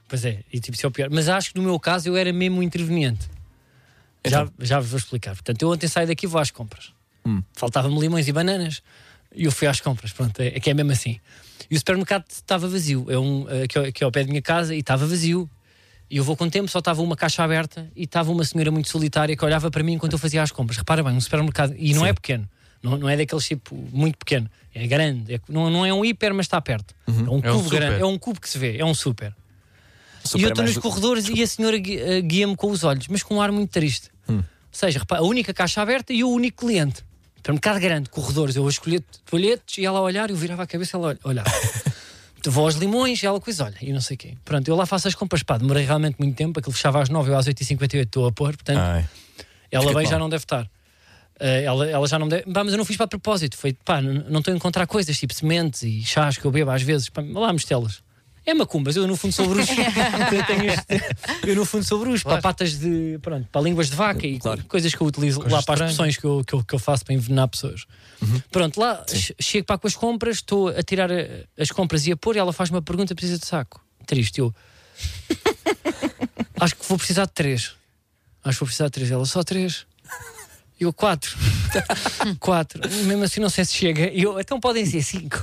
Pois 0.08 0.24
é, 0.24 0.38
e 0.50 0.58
tipo, 0.58 0.74
isso 0.74 0.86
é 0.86 0.88
o 0.88 0.90
pior. 0.90 1.10
Mas 1.10 1.28
acho 1.28 1.52
que 1.52 1.58
no 1.58 1.62
meu 1.64 1.78
caso 1.78 2.08
eu 2.08 2.16
era 2.16 2.32
mesmo 2.32 2.62
interveniente. 2.62 3.28
Já, 4.26 4.42
Então. 4.42 4.52
já 4.60 4.80
vos 4.80 4.88
vou 4.90 4.98
explicar. 4.98 5.34
Portanto, 5.34 5.60
eu 5.60 5.70
ontem 5.70 5.86
saio 5.88 6.06
daqui 6.08 6.24
e 6.24 6.28
vou 6.28 6.40
às 6.40 6.50
compras. 6.50 6.90
Hum. 7.26 7.42
Faltavam-me 7.52 8.00
limões 8.00 8.26
e 8.26 8.32
bananas 8.32 8.82
e 9.34 9.44
eu 9.44 9.52
fui 9.52 9.68
às 9.68 9.80
compras. 9.82 10.12
Pronto, 10.12 10.40
é, 10.40 10.46
é 10.48 10.58
que 10.60 10.70
é 10.70 10.74
mesmo 10.74 10.92
assim. 10.92 11.20
E 11.70 11.74
o 11.74 11.78
supermercado 11.78 12.24
estava 12.30 12.68
vazio. 12.68 13.06
É 13.08 13.18
um 13.18 13.46
eh, 13.48 13.62
aqui, 13.64 13.78
ao- 13.78 13.84
aqui 13.84 14.04
ao 14.04 14.10
pé 14.12 14.22
da 14.24 14.28
minha 14.30 14.42
casa 14.42 14.74
e 14.74 14.78
estava 14.80 15.06
vazio. 15.06 15.48
E 16.10 16.16
eu 16.16 16.24
vou 16.24 16.36
com 16.36 16.44
o 16.44 16.50
tempo, 16.50 16.68
só 16.68 16.78
estava 16.78 17.02
uma 17.02 17.16
caixa 17.16 17.42
aberta 17.44 17.90
e 17.94 18.04
estava 18.04 18.30
uma 18.32 18.42
senhora 18.44 18.70
muito 18.70 18.88
solitária 18.88 19.36
que 19.36 19.44
olhava 19.44 19.70
para 19.70 19.82
mim 19.82 19.92
enquanto 19.94 20.14
eu 20.14 20.18
fazia 20.18 20.42
as 20.42 20.50
compras. 20.50 20.78
Repara 20.78 21.02
bem, 21.02 21.12
um 21.14 21.20
supermercado. 21.20 21.74
E 21.76 21.92
não 21.92 22.02
Sim. 22.02 22.08
é 22.08 22.12
pequeno. 22.14 22.48
Não, 22.82 22.96
não 22.96 23.08
é 23.08 23.16
daqueles 23.16 23.46
tipo 23.46 23.74
muito 23.92 24.16
pequeno. 24.16 24.48
É 24.74 24.86
grande. 24.86 25.34
É- 25.34 25.40
não, 25.48 25.68
não 25.68 25.84
é 25.84 25.92
um 25.92 26.04
hiper, 26.04 26.32
mas 26.32 26.46
está 26.46 26.60
perto. 26.60 26.94
É 27.06 27.10
um 27.10 27.14
É 27.16 27.22
um 27.22 27.40
cubo 27.40 27.64
super. 27.64 27.80
grande. 27.80 28.00
É 28.02 28.06
um 28.06 28.18
cubo 28.18 28.40
que 28.40 28.48
se 28.48 28.56
vê. 28.58 28.78
É 28.78 28.84
um 28.84 28.94
super. 28.94 29.34
Super 30.24 30.40
e 30.40 30.44
eu 30.44 30.48
estou 30.50 30.64
mais- 30.64 30.74
nos 30.76 30.82
corredores 30.82 31.28
e 31.28 31.42
a 31.42 31.46
senhora 31.46 31.76
eh, 31.76 32.20
guia-me 32.22 32.56
com 32.56 32.70
os 32.70 32.84
olhos, 32.84 33.06
mas 33.08 33.22
com 33.22 33.36
um 33.36 33.40
ar 33.42 33.50
muito 33.52 33.70
triste. 33.70 34.08
Hum. 34.28 34.36
Ou 34.38 34.44
seja, 34.72 34.98
repara, 35.00 35.20
a 35.22 35.24
única 35.24 35.52
caixa 35.52 35.80
aberta 35.82 36.12
e 36.12 36.22
o 36.24 36.28
único 36.30 36.64
cliente. 36.66 37.04
Supermercado 37.38 37.80
grande, 37.80 38.10
corredores, 38.10 38.54
eu 38.56 38.66
a 38.66 38.68
escolher 38.68 39.02
folhetos 39.24 39.78
e 39.78 39.86
ela 39.86 39.98
a 39.98 40.02
olhar, 40.02 40.28
eu 40.30 40.36
virava 40.36 40.62
a 40.64 40.66
cabeça 40.66 40.96
e 40.96 41.00
ela 41.00 41.08
olha- 41.08 41.18
olhava. 41.24 41.50
Então 42.40 42.52
vou 42.52 42.66
aos 42.66 42.76
limões 42.76 43.20
e 43.20 43.26
ela 43.26 43.40
coisa, 43.40 43.64
olha, 43.64 43.74
e 43.82 43.92
não 43.92 44.00
sei 44.00 44.14
o 44.14 44.18
quê. 44.18 44.34
Pronto, 44.44 44.68
eu 44.68 44.76
lá 44.76 44.86
faço 44.86 45.08
as 45.08 45.14
compras, 45.16 45.42
pá, 45.42 45.58
demorei 45.58 45.84
realmente 45.84 46.16
muito 46.20 46.36
tempo, 46.36 46.60
aquilo 46.60 46.72
fechava 46.72 47.02
às 47.02 47.08
9, 47.08 47.32
eu 47.32 47.36
às 47.36 47.48
8h58 47.48 48.02
estou 48.04 48.28
a 48.28 48.32
pôr, 48.32 48.50
portanto, 48.54 48.78
Ai. 48.78 49.04
ela 49.72 49.92
bem 49.92 50.06
já 50.06 50.20
não 50.20 50.28
deve 50.28 50.44
estar. 50.44 50.70
Eh, 51.40 51.64
ela, 51.64 51.84
ela 51.90 52.06
já 52.06 52.16
não 52.16 52.26
me 52.26 52.30
deve. 52.30 52.44
Pá, 52.52 52.62
mas 52.62 52.72
eu 52.72 52.78
não 52.78 52.84
fiz 52.84 52.96
para 52.96 53.08
propósito. 53.08 53.56
Foi, 53.56 53.72
pá, 53.72 54.00
não 54.00 54.38
estou 54.38 54.54
a 54.54 54.56
encontrar 54.56 54.86
coisas 54.86 55.18
tipo 55.18 55.34
sementes 55.34 55.82
e 55.82 56.00
chás 56.02 56.36
que 56.38 56.44
eu 56.44 56.50
bebo 56.52 56.70
às 56.70 56.80
vezes. 56.82 57.08
Pá, 57.08 57.22
lá 57.22 57.52
mostelas. 57.52 58.02
É 58.48 58.54
macumbas, 58.54 58.96
eu 58.96 59.06
no 59.06 59.14
fundo 59.14 59.32
sou 59.32 59.46
bruxo. 59.46 59.72
eu, 60.32 60.46
tenho 60.46 60.72
este- 60.72 61.46
eu 61.46 61.54
no 61.54 61.66
fundo 61.66 61.84
sou 61.84 61.98
bruxo, 62.00 62.24
Claro. 62.24 62.40
para 62.40 62.48
patas 62.50 62.78
de. 62.78 63.18
Pronto, 63.20 63.46
para 63.52 63.60
línguas 63.60 63.90
de 63.90 63.94
vaca 63.96 64.26
e 64.26 64.38
Claro. 64.38 64.64
coisas 64.64 64.94
que 64.94 65.00
eu 65.02 65.06
utilizo 65.06 65.40
Coisas 65.40 65.52
lá 65.52 65.62
para 65.62 65.84
as 65.84 65.90
expressões 65.90 66.16
que 66.16 66.24
eu, 66.24 66.42
que, 66.42 66.54
eu, 66.54 66.64
que 66.64 66.74
eu 66.74 66.78
faço 66.78 67.04
para 67.04 67.12
envenenar 67.12 67.46
pessoas. 67.48 67.84
Pronto, 68.50 68.80
lá 68.80 69.04
che- 69.06 69.34
chego 69.38 69.66
para 69.66 69.76
com 69.76 69.86
as 69.86 69.94
compras, 69.94 70.36
estou 70.36 70.68
a 70.68 70.82
tirar 70.82 71.10
as 71.58 71.70
compras 71.70 72.06
e 72.06 72.12
a 72.12 72.16
pôr 72.16 72.36
e 72.36 72.38
ela 72.38 72.52
faz 72.54 72.70
uma 72.70 72.80
pergunta: 72.80 73.14
precisa 73.14 73.38
de 73.38 73.44
saco? 73.46 73.84
Triste, 74.06 74.38
eu. 74.38 74.54
Acho 76.58 76.74
que 76.74 76.84
vou 76.88 76.96
precisar 76.96 77.26
de 77.26 77.32
três. 77.32 77.72
Acho 78.42 78.56
que 78.56 78.60
vou 78.60 78.66
precisar 78.66 78.86
de 78.86 78.92
três. 78.92 79.10
Ela, 79.10 79.26
só 79.26 79.42
três. 79.42 79.86
Eu, 80.80 80.92
quatro. 80.92 81.36
quatro. 82.40 82.80
Mesmo 83.04 83.24
assim, 83.24 83.40
não 83.40 83.50
sei 83.50 83.64
se 83.64 83.74
chega. 83.74 84.06
Eu, 84.08 84.40
então 84.40 84.58
podem 84.58 84.86
ser 84.86 85.02
cinco. 85.02 85.42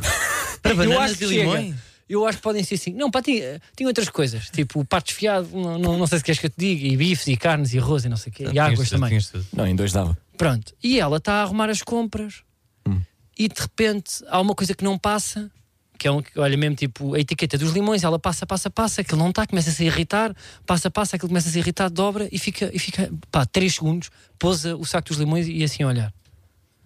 Para 0.62 0.72
Eu 0.72 0.78
bananas 0.78 1.12
acho 1.12 1.18
que 1.20 1.26
e 1.26 1.28
chega. 1.28 1.76
Eu 2.08 2.26
acho 2.28 2.38
que 2.38 2.44
podem 2.44 2.64
ser 2.64 2.78
cinco. 2.78 2.98
Não, 3.00 3.10
pá, 3.10 3.22
tinha, 3.22 3.60
tinha 3.76 3.88
outras 3.88 4.10
coisas. 4.10 4.50
Tipo, 4.50 4.86
pato 4.86 5.08
desfiado, 5.08 5.50
não, 5.52 5.80
não, 5.80 5.98
não 5.98 6.06
sei 6.08 6.20
se 6.20 6.24
queres 6.24 6.40
que 6.40 6.46
eu 6.46 6.50
te 6.52 6.56
diga. 6.58 6.88
E 6.88 6.96
bifes, 6.96 7.28
e 7.28 7.36
carnes, 7.36 7.74
e 7.74 7.80
arroz, 7.80 8.06
e 8.06 8.10
não 8.10 8.18
sei 8.18 8.32
o 8.32 8.34
quê. 8.34 8.48
E 8.54 8.60
águas 8.60 8.90
tudo, 8.90 9.02
também. 9.02 9.20
Não, 9.52 9.66
em 9.68 9.76
dois 9.76 9.92
dava. 9.92 10.16
Pronto. 10.38 10.74
E 10.84 11.00
ela 11.00 11.18
está 11.18 11.34
a 11.36 11.42
arrumar 11.44 11.70
as 11.70 11.82
compras 11.82 12.44
Hum. 12.88 13.02
e 13.38 13.48
de 13.48 13.60
repente 13.60 14.24
há 14.28 14.40
uma 14.40 14.54
coisa 14.54 14.76
que 14.76 14.84
não 14.84 14.96
passa, 14.96 15.50
que 15.98 16.08
é 16.08 16.12
um, 16.12 16.22
olha 16.38 16.56
mesmo 16.56 16.76
tipo 16.76 17.16
a 17.16 17.20
etiqueta 17.20 17.58
dos 17.58 17.72
limões, 17.72 18.04
ela 18.04 18.20
passa, 18.20 18.46
passa, 18.46 18.70
passa, 18.70 19.02
aquilo 19.02 19.18
não 19.18 19.30
está, 19.30 19.48
começa 19.48 19.72
a 19.72 19.74
se 19.74 19.84
irritar, 19.86 20.36
passa, 20.68 20.92
passa, 20.92 21.16
aquilo 21.16 21.30
começa 21.30 21.50
a 21.50 21.52
se 21.52 21.58
irritar, 21.58 21.90
dobra 21.90 22.30
e 22.32 22.38
fica, 22.38 22.70
e 22.72 22.78
fica 22.78 23.12
pá, 23.32 23.44
3 23.46 23.74
segundos, 23.74 24.12
pousa 24.38 24.76
o 24.76 24.86
saco 24.86 25.08
dos 25.08 25.18
limões 25.18 25.48
e 25.48 25.64
assim 25.64 25.82
a 25.82 25.88
olhar. 25.88 26.14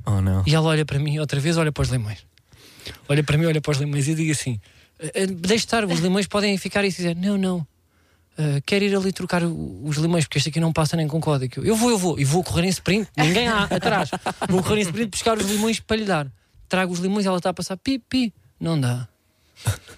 Oh, 0.05 0.21
não. 0.21 0.43
E 0.47 0.55
ela 0.55 0.69
olha 0.69 0.85
para 0.85 0.97
mim, 0.99 1.19
outra 1.19 1.39
vez 1.41 1.57
olha 1.57 1.71
para 1.73 1.81
os 1.81 1.89
limões. 1.89 2.19
Olha 3.09 3.23
para 3.23 3.37
mim, 3.37 3.45
olha 3.45 3.59
para 3.59 3.71
os 3.71 3.77
limões 3.77 4.07
e 4.07 4.15
digo 4.15 4.31
assim: 4.31 4.53
"Eh, 4.53 4.57
eh, 4.57 4.78
deixe 5.41 5.65
estar, 5.65 5.85
os 5.85 5.99
limões 5.99 6.27
podem 6.27 6.57
ficar 6.57 6.83
e 6.83 6.89
dizer, 6.89 7.15
não, 7.15 7.37
não. 7.37 7.67
eh, 8.37 8.61
quero 8.65 8.85
ir 8.85 8.95
ali 8.95 9.11
trocar 9.11 9.41
os 9.43 9.97
limões 9.97 10.25
porque 10.25 10.37
este 10.37 10.49
aqui 10.49 10.59
não 10.59 10.71
passa 10.73 10.95
nem 10.97 11.07
com 11.07 11.19
código. 11.19 11.63
Eu 11.63 11.75
vou, 11.75 11.89
eu 11.89 11.97
vou, 11.97 12.19
e 12.19 12.25
vou 12.25 12.43
correr 12.43 12.65
em 12.65 12.69
sprint, 12.69 13.09
ninguém 13.17 13.47
há 13.47 13.63
atrás. 13.71 14.11
Vou 14.49 14.61
correr 14.63 14.79
em 14.79 14.83
sprint 14.83 15.09
buscar 15.11 15.37
os 15.37 15.49
limões 15.49 15.79
para 15.79 15.97
lhe 15.97 16.05
dar. 16.05 16.27
Trago 16.67 16.93
os 16.93 16.99
limões, 16.99 17.25
ela 17.25 17.37
está 17.37 17.49
a 17.49 17.53
passar 17.53 17.77
pi, 17.77 17.99
pi. 17.99 18.33
Não 18.59 18.79
dá. 18.79 19.07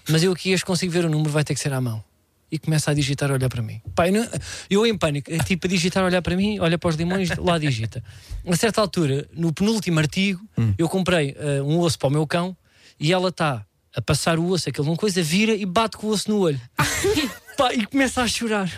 Mas 0.08 0.22
eu 0.22 0.32
aqui 0.32 0.50
este 0.50 0.64
consigo 0.64 0.92
ver 0.92 1.04
o 1.04 1.10
número, 1.10 1.30
vai 1.30 1.44
ter 1.44 1.54
que 1.54 1.60
ser 1.60 1.72
à 1.72 1.80
mão. 1.80 2.02
E 2.50 2.58
começa 2.58 2.90
a 2.90 2.94
digitar, 2.94 3.30
a 3.30 3.34
olhar 3.34 3.48
para 3.48 3.62
mim. 3.62 3.80
Pá, 3.94 4.08
eu, 4.08 4.26
eu 4.68 4.86
em 4.86 4.96
pânico, 4.96 5.32
é 5.32 5.38
tipo 5.38 5.66
a 5.66 5.70
digitar, 5.70 6.02
a 6.02 6.06
olhar 6.06 6.20
para 6.20 6.36
mim, 6.36 6.58
olha 6.58 6.76
para 6.76 6.90
os 6.90 6.96
limões, 6.96 7.30
lá 7.38 7.58
digita. 7.58 8.02
A 8.46 8.56
certa 8.56 8.80
altura, 8.80 9.26
no 9.32 9.52
penúltimo 9.52 9.98
artigo, 9.98 10.40
eu 10.76 10.88
comprei 10.88 11.34
eh, 11.38 11.62
um 11.62 11.78
osso 11.78 11.98
para 11.98 12.08
o 12.08 12.10
meu 12.10 12.26
cão 12.26 12.54
e 13.00 13.10
ela 13.12 13.30
está 13.30 13.64
a 13.94 14.00
passar 14.00 14.38
o 14.38 14.46
osso, 14.48 14.68
aquele 14.68 14.88
uma 14.88 14.96
coisa, 14.96 15.22
vira 15.22 15.54
e 15.54 15.66
bate 15.66 15.96
com 15.96 16.06
o 16.06 16.10
osso 16.10 16.30
no 16.30 16.38
olho. 16.38 16.60
Pá, 17.56 17.74
e 17.74 17.84
começa 17.86 18.22
a 18.22 18.28
chorar. 18.28 18.70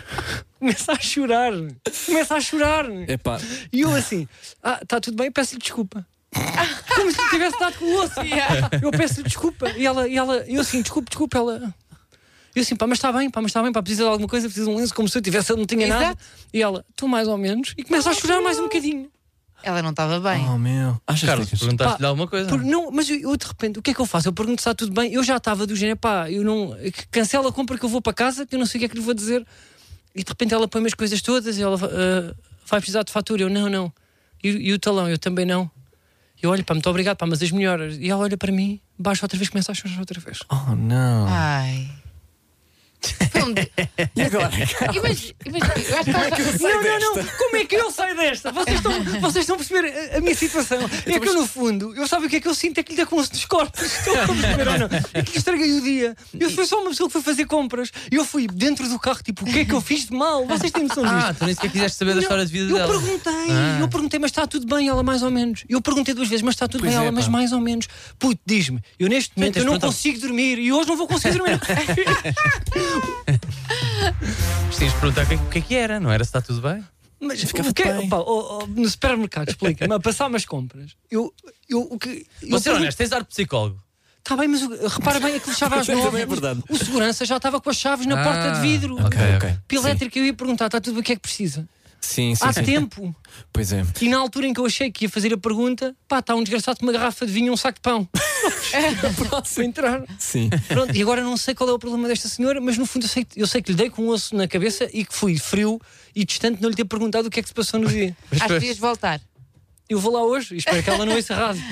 Começa 0.59 0.91
a 0.91 0.99
chorar. 0.99 1.53
Começa 2.05 2.35
a 2.35 2.41
chorar. 2.41 2.85
Epá, 3.09 3.39
E 3.71 3.81
eu 3.81 3.93
assim, 3.93 4.27
ah, 4.61 4.79
está 4.81 4.99
tudo 4.99 5.15
bem, 5.15 5.31
peço-lhe 5.31 5.61
desculpa. 5.61 6.05
Como 6.95 7.11
se 7.11 7.29
tivesse 7.29 7.57
dado 7.57 7.77
com 7.77 7.85
o 7.85 8.03
osso. 8.03 8.19
Eu 8.81 8.91
peço-lhe 8.91 9.23
desculpa. 9.23 9.69
E 9.71 9.85
ela, 9.85 10.07
e 10.07 10.17
ela, 10.17 10.37
eu 10.47 10.59
assim, 10.59 10.81
desculpa, 10.81 11.09
desculpa. 11.09 11.37
Ela, 11.37 11.73
eu 12.53 12.61
assim, 12.61 12.75
pá, 12.75 12.85
mas 12.87 12.97
está 12.97 13.11
bem, 13.13 13.29
pá, 13.29 13.41
mas 13.41 13.49
está 13.49 13.63
bem, 13.63 13.71
pá, 13.71 13.81
precisa 13.81 14.03
de 14.03 14.09
alguma 14.09 14.27
coisa, 14.27 14.47
precisa 14.47 14.65
de 14.65 14.71
um 14.71 14.77
lenço, 14.77 14.93
como 14.93 15.07
se 15.07 15.17
eu 15.17 15.21
tivesse, 15.21 15.51
eu 15.51 15.57
não 15.57 15.65
tinha 15.65 15.87
nada. 15.87 16.05
Exato. 16.05 16.23
E 16.53 16.61
ela, 16.61 16.85
tu 16.95 17.07
mais 17.07 17.27
ou 17.27 17.37
menos. 17.37 17.73
E 17.77 17.83
começa 17.83 18.09
a 18.09 18.13
chorar 18.13 18.41
mais 18.41 18.59
um 18.59 18.63
bocadinho. 18.63 19.09
Ela 19.65 19.81
não 19.81 19.89
estava 19.89 20.19
bem. 20.19 20.45
oh 20.47 20.57
meu. 20.59 21.01
Achas 21.07 21.27
Carlos, 21.27 21.49
que 21.49 21.57
perguntaste-lhe 21.57 22.05
alguma 22.05 22.27
coisa? 22.27 22.47
Por- 22.47 22.63
não, 22.63 22.91
mas 22.91 23.09
eu, 23.09 23.19
eu, 23.19 23.35
de 23.35 23.47
repente, 23.47 23.79
o 23.79 23.81
que 23.81 23.89
é 23.91 23.93
que 23.95 23.99
eu 23.99 24.05
faço? 24.05 24.27
Eu 24.27 24.33
pergunto 24.33 24.61
se 24.61 24.69
está 24.69 24.75
tudo 24.75 24.93
bem. 24.93 25.11
Eu 25.11 25.23
já 25.23 25.37
estava 25.37 25.65
do 25.65 25.75
género, 25.75 25.97
pá, 25.97 26.29
eu 26.29 26.43
não. 26.43 26.77
Cancela 27.09 27.49
a 27.49 27.51
compra 27.51 27.77
que 27.77 27.83
eu 27.83 27.89
vou 27.89 27.99
para 28.01 28.13
casa, 28.13 28.45
que 28.45 28.53
eu 28.55 28.59
não 28.59 28.65
sei 28.67 28.77
o 28.77 28.79
que 28.79 28.85
é 28.85 28.89
que 28.89 28.95
lhe 28.95 29.01
vou 29.01 29.13
dizer. 29.15 29.45
E 30.13 30.23
de 30.23 30.29
repente 30.29 30.53
ela 30.53 30.67
põe 30.67 30.85
as 30.85 30.93
coisas 30.93 31.19
todas 31.21 31.57
e 31.57 31.63
ela 31.63 31.77
ah, 31.83 32.35
vai 32.67 32.79
precisar 32.79 33.01
de 33.03 33.11
fatura. 33.11 33.41
Eu, 33.41 33.49
não, 33.49 33.67
não. 33.67 33.91
E, 34.43 34.49
e 34.49 34.71
o 34.73 34.77
talão? 34.79 35.09
Eu 35.09 35.17
também 35.17 35.45
não. 35.45 35.69
Eu 36.41 36.51
olho, 36.51 36.63
pá, 36.63 36.75
muito 36.75 36.87
obrigado, 36.89 37.17
pá, 37.17 37.25
mas 37.25 37.41
as 37.41 37.49
melhoras. 37.49 37.97
E 37.97 38.07
ela 38.09 38.21
olha 38.21 38.37
para 38.37 38.51
mim, 38.51 38.79
baixa 38.99 39.25
outra 39.25 39.37
vez, 39.37 39.49
começa 39.49 39.71
a 39.71 39.75
chorar 39.75 39.99
outra 39.99 40.19
vez. 40.19 40.39
Oh 40.51 40.75
não. 40.75 41.25
Ai. 41.27 41.89
Foi 43.31 43.41
um 43.43 43.53
E 44.15 44.21
agora? 44.21 44.51
Imagina, 44.95 45.33
imagina, 45.45 45.73
eu 45.89 45.97
acho 45.97 46.03
que 46.05 46.09
ela 46.11 46.29
já- 46.29 46.57
Não, 46.59 46.81
não, 46.81 47.15
não, 47.15 47.25
como 47.37 47.55
é 47.57 47.65
que 47.65 47.75
eu 47.75 47.91
saio 47.91 48.15
desta? 48.15 48.51
Vocês 48.51 48.77
estão, 48.77 49.03
vocês 49.21 49.43
estão 49.43 49.55
a 49.55 49.59
perceber 49.59 50.11
a, 50.13 50.17
a 50.17 50.21
minha 50.21 50.35
situação. 50.35 50.79
É 51.05 51.19
que 51.19 51.27
eu, 51.29 51.33
no 51.33 51.45
fundo, 51.47 51.93
eu 51.95 52.07
sabe 52.07 52.25
o 52.25 52.29
que 52.29 52.37
é 52.37 52.39
que 52.41 52.47
eu 52.47 52.55
sinto? 52.55 52.77
É 52.79 52.83
que 52.83 52.91
lhe 52.93 52.97
dá 52.97 53.05
com 53.05 53.17
osso 53.17 53.31
nos 53.33 53.45
corpos. 53.45 53.81
Estão 53.85 54.13
a 54.21 54.27
perceber 54.27 54.67
ou 54.67 54.79
não? 54.79 54.89
É 55.13 55.21
que 55.23 55.31
lhe 55.31 55.37
estraguei 55.37 55.73
o 55.77 55.81
dia. 55.81 56.15
Eu 56.39 56.49
fui 56.51 56.65
só 56.65 56.79
uma 56.81 56.89
pessoa 56.89 57.07
que 57.09 57.13
foi 57.13 57.21
fazer 57.21 57.45
compras. 57.45 57.91
E 58.11 58.15
eu 58.15 58.25
fui 58.25 58.47
dentro 58.47 58.87
do 58.87 58.97
carro, 58.99 59.21
tipo, 59.23 59.43
o 59.43 59.51
que 59.51 59.59
é 59.59 59.65
que 59.65 59.73
eu 59.73 59.81
fiz 59.81 60.05
de 60.05 60.13
mal? 60.13 60.45
Vocês 60.45 60.71
têm 60.71 60.83
noção 60.83 61.03
disto? 61.03 61.15
Ah, 61.17 61.33
tu 61.33 61.45
nem 61.45 61.53
sequer 61.55 61.71
quiseste 61.71 61.97
saber 61.97 62.13
da 62.15 62.21
história 62.21 62.45
de 62.45 62.51
vida 62.51 62.71
eu 62.71 62.75
dela. 62.77 62.91
perguntei, 62.99 63.33
Ah. 63.51 63.77
eu 63.81 63.87
perguntei, 63.87 64.19
mas 64.19 64.31
está 64.31 64.47
tudo 64.47 64.65
bem, 64.67 64.87
ela 64.87 65.03
mais 65.03 65.21
ou 65.23 65.31
menos. 65.31 65.63
Eu 65.69 65.81
perguntei 65.81 66.13
duas 66.13 66.27
vezes, 66.27 66.41
mas 66.43 66.55
está 66.55 66.67
tudo 66.67 66.81
bem, 66.83 66.91
é, 66.91 66.95
ela, 66.95 67.11
mas 67.11 67.25
pá. 67.25 67.31
mais 67.31 67.51
ou 67.51 67.59
menos. 67.61 67.87
Puto, 68.19 68.39
diz-me, 68.45 68.79
eu 68.99 69.07
neste 69.09 69.31
momento 69.37 69.53
tens 69.55 69.65
eu 69.65 69.71
não 69.71 69.79
consigo 69.79 70.19
dormir 70.19 70.57
e 70.59 70.71
hoje 70.71 70.87
não 70.89 70.97
vou 70.97 71.07
conseguir 71.07 71.37
dormir. 71.37 71.59
Mas 74.67 74.75
tinhas 74.77 74.93
de 74.93 74.99
perguntar 74.99 75.23
o 75.23 75.27
que, 75.27 75.33
é- 75.33 75.37
o 75.37 75.49
que 75.49 75.57
é 75.57 75.61
que 75.61 75.75
era, 75.75 75.99
não 75.99 76.11
era 76.11 76.23
se 76.23 76.29
está 76.29 76.41
tudo 76.41 76.61
bem? 76.61 76.83
Mas 77.19 77.41
Ficava 77.41 77.69
o 77.69 77.73
que 77.73 77.83
é, 77.83 77.93
bem. 77.97 78.09
pá, 78.09 78.17
ó, 78.17 78.63
ó, 78.63 78.67
no 78.67 78.87
supermercado, 78.89 79.49
explica-me, 79.49 79.93
a 79.93 79.99
passar 79.99 80.27
umas 80.27 80.45
compras. 80.45 80.91
Eu, 81.09 81.33
eu, 81.69 81.81
o 81.81 81.97
que. 81.97 82.25
Vou 82.49 82.59
ser 82.59 82.71
honesto, 82.71 82.97
tens 82.97 83.11
ar 83.11 83.21
de 83.21 83.29
psicólogo. 83.29 83.81
Está 84.19 84.35
bem, 84.35 84.47
mas 84.47 84.61
o- 84.63 84.87
repara 84.87 85.19
bem, 85.19 85.35
aquilo 85.35 85.53
estava 85.53 85.79
às 85.79 85.85
Também 85.87 86.03
nove. 86.03 86.21
é 86.21 86.25
verdade. 86.25 86.63
O 86.69 86.77
segurança 86.77 87.25
já 87.25 87.37
estava 87.37 87.61
com 87.61 87.69
as 87.69 87.77
chaves 87.77 88.05
na 88.05 88.19
Ah, 88.19 88.23
porta 88.23 88.51
de 88.51 88.61
vidro. 88.61 88.95
ok, 88.99 89.19
ok. 89.37 89.57
Pia 89.67 89.79
elétrica, 89.79 90.19
eu 90.19 90.25
ia 90.25 90.33
perguntar, 90.33 90.65
está 90.65 90.81
tudo 90.81 90.93
bem, 90.95 91.01
o 91.01 91.03
que 91.03 91.13
é 91.13 91.15
que 91.15 91.21
precisa? 91.21 91.67
Sim, 92.05 92.35
sim, 92.35 92.45
Há 92.45 92.53
sim. 92.53 92.63
tempo. 92.63 93.15
Pois 93.51 93.73
é. 93.73 93.83
E 93.99 94.07
na 94.07 94.17
altura 94.17 94.45
em 94.45 94.53
que 94.53 94.59
eu 94.59 94.65
achei 94.65 94.91
que 94.91 95.05
ia 95.05 95.09
fazer 95.09 95.33
a 95.33 95.37
pergunta, 95.37 95.95
pá, 96.07 96.19
está 96.19 96.35
um 96.35 96.43
desgraçado 96.43 96.79
com 96.79 96.85
uma 96.85 96.91
garrafa 96.91 97.25
de 97.25 97.31
vinho 97.31 97.47
e 97.47 97.49
um 97.49 97.57
saco 97.57 97.79
de 97.79 97.81
pão. 97.81 98.07
Para 99.53 99.65
entrar. 99.65 100.03
Sim. 100.19 100.49
Pronto, 100.67 100.95
e 100.95 101.01
agora 101.01 101.23
não 101.23 101.35
sei 101.35 101.55
qual 101.55 101.69
é 101.69 101.73
o 101.73 101.79
problema 101.79 102.07
desta 102.07 102.29
senhora, 102.29 102.61
mas 102.61 102.77
no 102.77 102.85
fundo 102.85 103.05
eu 103.05 103.09
sei, 103.09 103.25
eu 103.35 103.47
sei 103.47 103.61
que 103.61 103.71
lhe 103.71 103.77
dei 103.77 103.89
com 103.89 104.03
um 104.03 104.09
osso 104.09 104.35
na 104.35 104.47
cabeça 104.47 104.87
e 104.93 105.03
que 105.03 105.13
fui 105.13 105.37
frio 105.39 105.81
e 106.15 106.23
distante 106.23 106.61
não 106.61 106.69
lhe 106.69 106.75
ter 106.75 106.85
perguntado 106.85 107.27
o 107.27 107.31
que 107.31 107.39
é 107.39 107.43
que 107.43 107.49
se 107.49 107.55
passou 107.55 107.79
no 107.79 107.87
dia. 107.87 108.15
acho 108.31 108.43
que 108.43 108.53
devias 108.53 108.77
voltar. 108.77 109.19
Eu 109.89 109.99
vou 109.99 110.13
lá 110.13 110.23
hoje 110.23 110.53
e 110.55 110.57
espero 110.57 110.81
que 110.83 110.89
ela 110.89 111.05
não 111.05 111.15
ouça 111.15 111.35
rádio. 111.35 111.63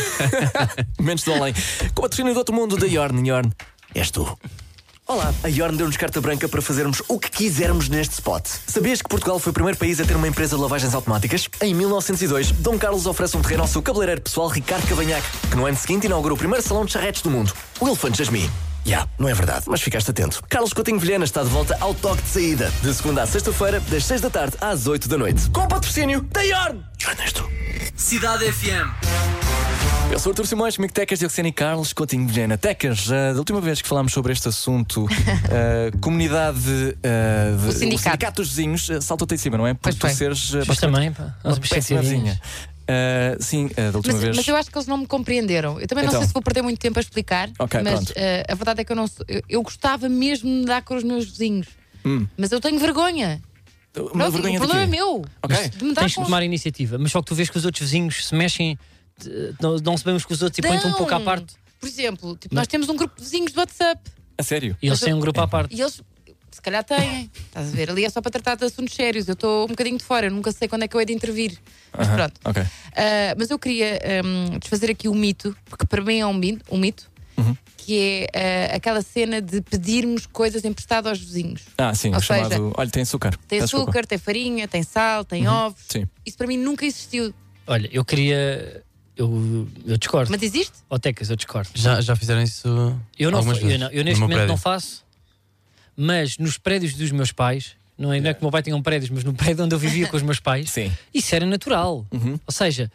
Menos 1.00 1.22
do 1.24 1.32
além. 1.32 1.54
Com 1.94 2.00
a 2.00 2.02
patrocínio 2.02 2.34
do 2.34 2.38
outro 2.38 2.54
mundo 2.54 2.76
da 2.76 2.86
Yorn. 2.86 3.26
Yorn, 3.26 3.50
és 3.94 4.10
tu. 4.10 4.38
Olá, 5.06 5.34
a 5.42 5.48
Yorn 5.48 5.76
deu-nos 5.76 5.98
carta 5.98 6.18
branca 6.18 6.48
para 6.48 6.62
fazermos 6.62 7.02
o 7.08 7.18
que 7.18 7.30
quisermos 7.30 7.90
neste 7.90 8.14
spot. 8.14 8.46
Sabias 8.66 9.02
que 9.02 9.08
Portugal 9.08 9.38
foi 9.38 9.50
o 9.50 9.52
primeiro 9.52 9.76
país 9.78 10.00
a 10.00 10.04
ter 10.04 10.16
uma 10.16 10.26
empresa 10.26 10.56
de 10.56 10.62
lavagens 10.62 10.94
automáticas? 10.94 11.46
Em 11.60 11.74
1902, 11.74 12.52
Dom 12.52 12.78
Carlos 12.78 13.04
oferece 13.04 13.36
um 13.36 13.42
terreno 13.42 13.60
ao 13.64 13.68
seu 13.68 13.82
cabeleireiro 13.82 14.22
pessoal 14.22 14.48
Ricardo 14.48 14.88
Cavanhaque, 14.88 15.26
que 15.50 15.56
no 15.56 15.66
ano 15.66 15.76
seguinte 15.76 16.06
inaugura 16.06 16.32
o 16.32 16.38
primeiro 16.38 16.66
salão 16.66 16.86
de 16.86 16.92
charretes 16.92 17.20
do 17.20 17.30
mundo, 17.30 17.52
o 17.80 17.86
Elefante 17.86 18.16
Jasmine. 18.16 18.50
Já, 18.86 19.06
não 19.18 19.28
é 19.28 19.34
verdade, 19.34 19.66
mas 19.68 19.82
ficaste 19.82 20.10
atento. 20.10 20.42
Carlos 20.48 20.72
Coutinho 20.72 20.98
Vilhena 20.98 21.26
está 21.26 21.42
de 21.42 21.50
volta 21.50 21.76
ao 21.82 21.92
toque 21.94 22.22
de 22.22 22.28
saída, 22.30 22.72
de 22.82 22.94
segunda 22.94 23.24
à 23.24 23.26
sexta-feira, 23.26 23.80
das 23.80 24.06
6 24.06 24.22
da 24.22 24.30
tarde 24.30 24.56
às 24.58 24.86
8 24.86 25.06
da 25.06 25.18
noite. 25.18 25.50
Com 25.50 25.60
o 25.64 25.68
patrocínio 25.68 26.22
da 26.22 26.40
Yorn! 26.40 26.82
Yorn 27.02 27.20
és 27.20 27.32
tu. 27.34 27.46
Cidade 27.94 28.50
FM. 28.50 29.43
Eu 30.12 30.18
sou 30.20 30.30
o 30.30 30.32
Artur 30.32 30.46
Simões, 30.46 30.76
comigo 30.76 30.92
Tecas, 30.92 31.18
Dioxene 31.18 31.48
e 31.48 31.52
Carlos 31.52 31.92
Coutinho 31.92 32.26
Vilhena. 32.28 32.56
Tecas, 32.56 33.06
uh, 33.08 33.32
da 33.32 33.38
última 33.38 33.60
vez 33.60 33.82
que 33.82 33.88
falámos 33.88 34.12
sobre 34.12 34.32
este 34.32 34.46
assunto, 34.48 35.04
uh, 35.06 35.98
comunidade 36.00 36.58
uh, 36.58 37.58
de, 37.60 37.68
O 37.68 37.72
sindicato. 37.72 38.40
dos 38.42 38.50
vizinhos 38.50 38.88
uh, 38.88 39.02
saltou-te 39.02 39.34
em 39.34 39.38
cima, 39.38 39.58
não 39.58 39.66
é? 39.66 39.74
Por 39.74 39.80
Pois 39.82 39.94
tu 39.96 40.08
seres 40.16 40.52
uh, 40.54 40.62
Mas 40.68 40.78
também, 40.78 41.12
pá. 41.12 41.34
uma 41.42 41.56
Nós 41.56 41.58
péssima 41.58 42.00
vizinha. 42.00 42.40
Uh, 42.84 43.42
sim, 43.42 43.66
uh, 43.66 43.90
da 43.92 43.98
última 43.98 44.14
Mas, 44.14 44.22
vez. 44.22 44.36
mas 44.36 44.46
eu 44.48 44.54
acho 44.56 44.70
que 44.70 44.76
eles 44.78 44.86
não 44.86 44.98
me 44.98 45.06
compreenderam. 45.06 45.80
Eu 45.80 45.86
também 45.88 46.04
Então. 46.04 46.14
não 46.14 46.20
sei 46.20 46.28
se 46.28 46.34
vou 46.34 46.42
perder 46.42 46.62
muito 46.62 46.78
tempo 46.78 46.98
a 46.98 47.02
explicar, 47.02 47.50
Ok, 47.58 47.80
mas 47.82 47.94
pronto. 47.94 48.12
eh, 48.14 48.44
a 48.48 48.54
verdade 48.54 48.82
é 48.82 48.84
que 48.84 48.92
eu 48.92 48.96
não 48.96 49.06
sou- 49.08 49.24
eu, 49.26 49.42
eu 49.48 49.62
gostava 49.62 50.08
mesmo 50.08 50.48
de 50.60 50.66
dar 50.66 50.82
com 50.82 50.94
os 50.94 51.02
meus 51.02 51.24
vizinhos. 51.24 51.66
Hum. 52.04 52.26
Mas 52.36 52.52
eu 52.52 52.60
tenho 52.60 52.78
vergonha. 52.78 53.42
Uma 53.96 54.10
Pronto, 54.10 54.32
vergonha 54.32 54.58
o 54.58 54.60
de 54.62 54.66
problema 54.68 54.82
é 54.82 54.84
quê? 54.86 54.90
meu. 54.90 55.24
Ok. 55.42 55.68
De 55.70 55.84
me 55.84 55.94
dar 55.94 56.02
Tens 56.02 56.12
de 56.12 56.18
os- 56.20 56.24
tomar 56.26 56.42
iniciativa, 56.42 56.98
mas 56.98 57.10
só 57.10 57.20
que 57.20 57.26
tu 57.26 57.34
vês 57.34 57.48
que 57.50 57.56
os 57.56 57.64
outros 57.64 57.82
vizinhos 57.82 58.26
se 58.28 58.34
mexem, 58.34 58.78
não, 59.60 59.76
não 59.76 59.96
se 59.96 60.04
bem 60.04 60.14
uns 60.14 60.24
com 60.24 60.34
os 60.34 60.42
outros 60.42 60.58
e 60.58 60.62
põem-te 60.62 60.86
um 60.86 60.92
pouco 60.92 61.14
à 61.14 61.20
parte. 61.20 61.54
Por 61.80 61.88
exemplo, 61.88 62.36
tipo, 62.36 62.54
nós 62.54 62.66
temos 62.66 62.88
um 62.88 62.96
grupo 62.96 63.14
de 63.16 63.22
vizinhos 63.22 63.52
do 63.52 63.58
WhatsApp 63.60 64.00
A 64.38 64.42
sério? 64.42 64.76
E 64.82 64.86
eles 64.86 65.00
têm 65.00 65.12
um 65.14 65.20
grupo 65.20 65.40
à 65.40 65.46
parte. 65.48 65.74
e 65.74 65.80
eles 65.80 66.00
se 66.50 66.62
calhar 66.62 66.84
têm. 66.84 67.30
Estás 67.46 67.68
a 67.68 67.70
ver? 67.72 67.90
Ali 67.90 68.04
é 68.04 68.08
só 68.10 68.20
para 68.22 68.30
tratar 68.30 68.54
de 68.54 68.64
assuntos 68.64 68.94
sérios. 68.94 69.26
Eu 69.28 69.34
estou 69.34 69.64
um 69.64 69.68
bocadinho 69.68 69.98
de 69.98 70.04
fora, 70.04 70.26
eu 70.26 70.30
nunca 70.30 70.50
sei 70.52 70.68
quando 70.68 70.84
é 70.84 70.88
que 70.88 70.96
eu 70.96 71.00
hei 71.00 71.06
de 71.06 71.12
intervir. 71.12 71.58
Mas 71.96 72.06
Aham, 72.08 72.16
pronto. 72.16 72.40
Ok. 72.44 72.62
Ah, 72.96 73.34
mas 73.36 73.50
eu 73.50 73.58
queria 73.58 73.98
ahm, 74.22 74.58
desfazer 74.60 74.90
aqui 74.90 75.08
o 75.08 75.14
mito, 75.14 75.54
porque 75.66 75.84
para 75.84 76.00
mim 76.02 76.20
é 76.20 76.26
um 76.26 76.32
mito, 76.34 76.64
um 76.70 76.78
mito 76.78 77.10
Uhum. 77.36 77.56
que 77.76 78.28
é 78.32 78.70
ah, 78.72 78.76
aquela 78.76 79.02
cena 79.02 79.42
de 79.42 79.60
pedirmos 79.60 80.24
coisas 80.26 80.64
emprestadas 80.64 81.10
aos 81.10 81.18
vizinhos. 81.20 81.62
Ah, 81.76 81.92
sim, 81.92 82.10
Ou 82.12 82.18
o 82.18 82.20
chamado. 82.22 82.48
seja, 82.50 82.62
Olha, 82.76 82.90
tem 82.90 83.02
açúcar. 83.02 83.30
Tem 83.48 83.58
Peço 83.58 83.64
desculpa. 83.64 83.90
açúcar, 83.90 84.06
tem 84.06 84.18
farinha, 84.18 84.68
tem 84.68 84.82
sal, 84.84 85.24
tem 85.24 85.48
ovos. 85.48 85.80
Sim. 85.88 86.06
Isso 86.24 86.36
para 86.38 86.46
mim 86.46 86.56
nunca 86.56 86.86
existiu. 86.86 87.34
Olha, 87.66 87.88
eu 87.92 88.04
queria. 88.04 88.84
Eu, 89.16 89.68
eu 89.86 89.96
discordo. 89.96 90.30
Mas 90.30 90.42
existe? 90.42 90.72
Ó 90.90 90.98
Tecas, 90.98 91.30
eu 91.30 91.36
discordo. 91.36 91.70
Já, 91.74 92.00
já 92.00 92.16
fizeram 92.16 92.42
isso 92.42 92.66
Eu, 93.18 93.30
não, 93.30 93.38
algumas 93.38 93.62
eu, 93.62 93.78
não- 93.78 93.90
eu 93.90 94.02
neste 94.04 94.20
momento 94.20 94.36
prédio. 94.38 94.48
não 94.48 94.56
faço, 94.56 95.04
mas 95.96 96.36
nos 96.38 96.58
prédios 96.58 96.94
dos 96.94 97.10
meus 97.12 97.30
pais, 97.32 97.72
não 97.96 98.12
é, 98.12 98.20
não 98.20 98.30
é 98.30 98.34
que 98.34 98.40
o 98.40 98.44
meu 98.44 98.50
pai 98.50 98.62
tinha 98.62 98.74
um 98.74 98.82
prédios, 98.82 99.10
mas 99.10 99.22
no 99.22 99.32
prédio 99.32 99.64
onde 99.64 99.74
eu 99.74 99.78
vivia 99.78 100.08
com 100.08 100.16
os 100.16 100.22
meus 100.22 100.40
pais, 100.40 100.68
Sim. 100.72 100.90
isso 101.12 101.34
era 101.34 101.46
natural. 101.46 102.04
Uhum. 102.12 102.32
Ou 102.44 102.52
seja, 102.52 102.90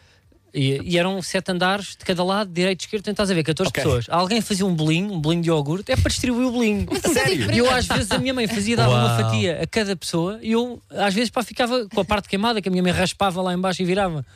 e, 0.52 0.80
e 0.82 0.98
eram 0.98 1.22
sete 1.22 1.50
andares 1.52 1.90
de 1.96 2.04
cada 2.04 2.22
lado, 2.22 2.52
direito 2.52 2.82
e 2.82 2.84
esquerdo, 2.84 3.04
tentas 3.04 3.30
a 3.30 3.34
ver 3.34 3.42
14 3.44 3.68
Ok. 3.68 3.82
pessoas. 3.82 4.06
Alguém 4.10 4.40
fazia 4.42 4.66
um 4.66 4.74
bolinho, 4.74 5.14
um 5.14 5.20
bolinho 5.20 5.42
de 5.42 5.48
iogurte, 5.48 5.90
é 5.92 5.96
para 5.96 6.10
distribuir 6.10 6.48
o 6.48 6.50
bolinho. 6.52 6.86
Mas 6.90 7.02
é 7.04 7.08
sério? 7.08 7.36
diferente. 7.38 7.54
E 7.56 7.58
eu, 7.60 7.70
às 7.70 7.86
vezes, 7.86 8.10
a 8.10 8.18
minha 8.18 8.34
mãe 8.34 8.46
fazia, 8.46 8.76
dava 8.76 8.92
uma 8.94 9.16
fatia 9.16 9.62
a 9.62 9.66
cada 9.66 9.94
pessoa 9.96 10.38
e 10.42 10.52
eu, 10.52 10.82
às 10.90 11.14
vezes, 11.14 11.30
pá, 11.30 11.42
ficava 11.42 11.88
com 11.88 12.00
a 12.00 12.04
parte 12.04 12.28
queimada 12.28 12.60
que 12.60 12.68
a 12.68 12.70
minha 12.70 12.82
mãe 12.82 12.92
raspava 12.92 13.40
lá 13.40 13.54
embaixo 13.54 13.80
e 13.80 13.84
virava. 13.86 14.26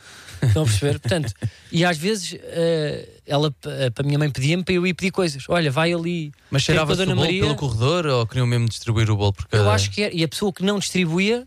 Estão 0.43 0.62
a 0.62 0.67
perceber? 0.67 0.99
Portanto, 0.99 1.33
e 1.73 1.85
às 1.85 1.97
vezes 1.97 2.37
eh, 2.41 3.09
ela, 3.26 3.55
eh, 3.67 3.91
para 3.91 4.05
a 4.05 4.07
minha 4.07 4.19
mãe, 4.19 4.31
pedia-me 4.31 4.62
para 4.62 4.75
eu 4.75 4.87
ir 4.87 4.95
pedir 4.95 5.11
coisas. 5.11 5.45
Olha, 5.49 5.71
vai 5.71 5.93
ali. 5.93 6.33
Mas 6.50 6.62
cheirava-se 6.62 7.03
o 7.03 7.07
bolo 7.07 7.21
Maria. 7.21 7.43
pelo 7.43 7.57
corredor 7.57 8.07
ou 8.07 8.26
queriam 8.26 8.47
mesmo 8.47 8.69
distribuir 8.69 9.11
o 9.11 9.17
bolo 9.17 9.33
por 9.33 9.47
cada... 9.49 9.62
Eu 9.62 9.71
acho 9.71 9.91
que 9.91 10.03
era. 10.03 10.14
E 10.14 10.23
a 10.23 10.29
pessoa 10.29 10.53
que 10.53 10.62
não 10.62 10.79
distribuía 10.79 11.47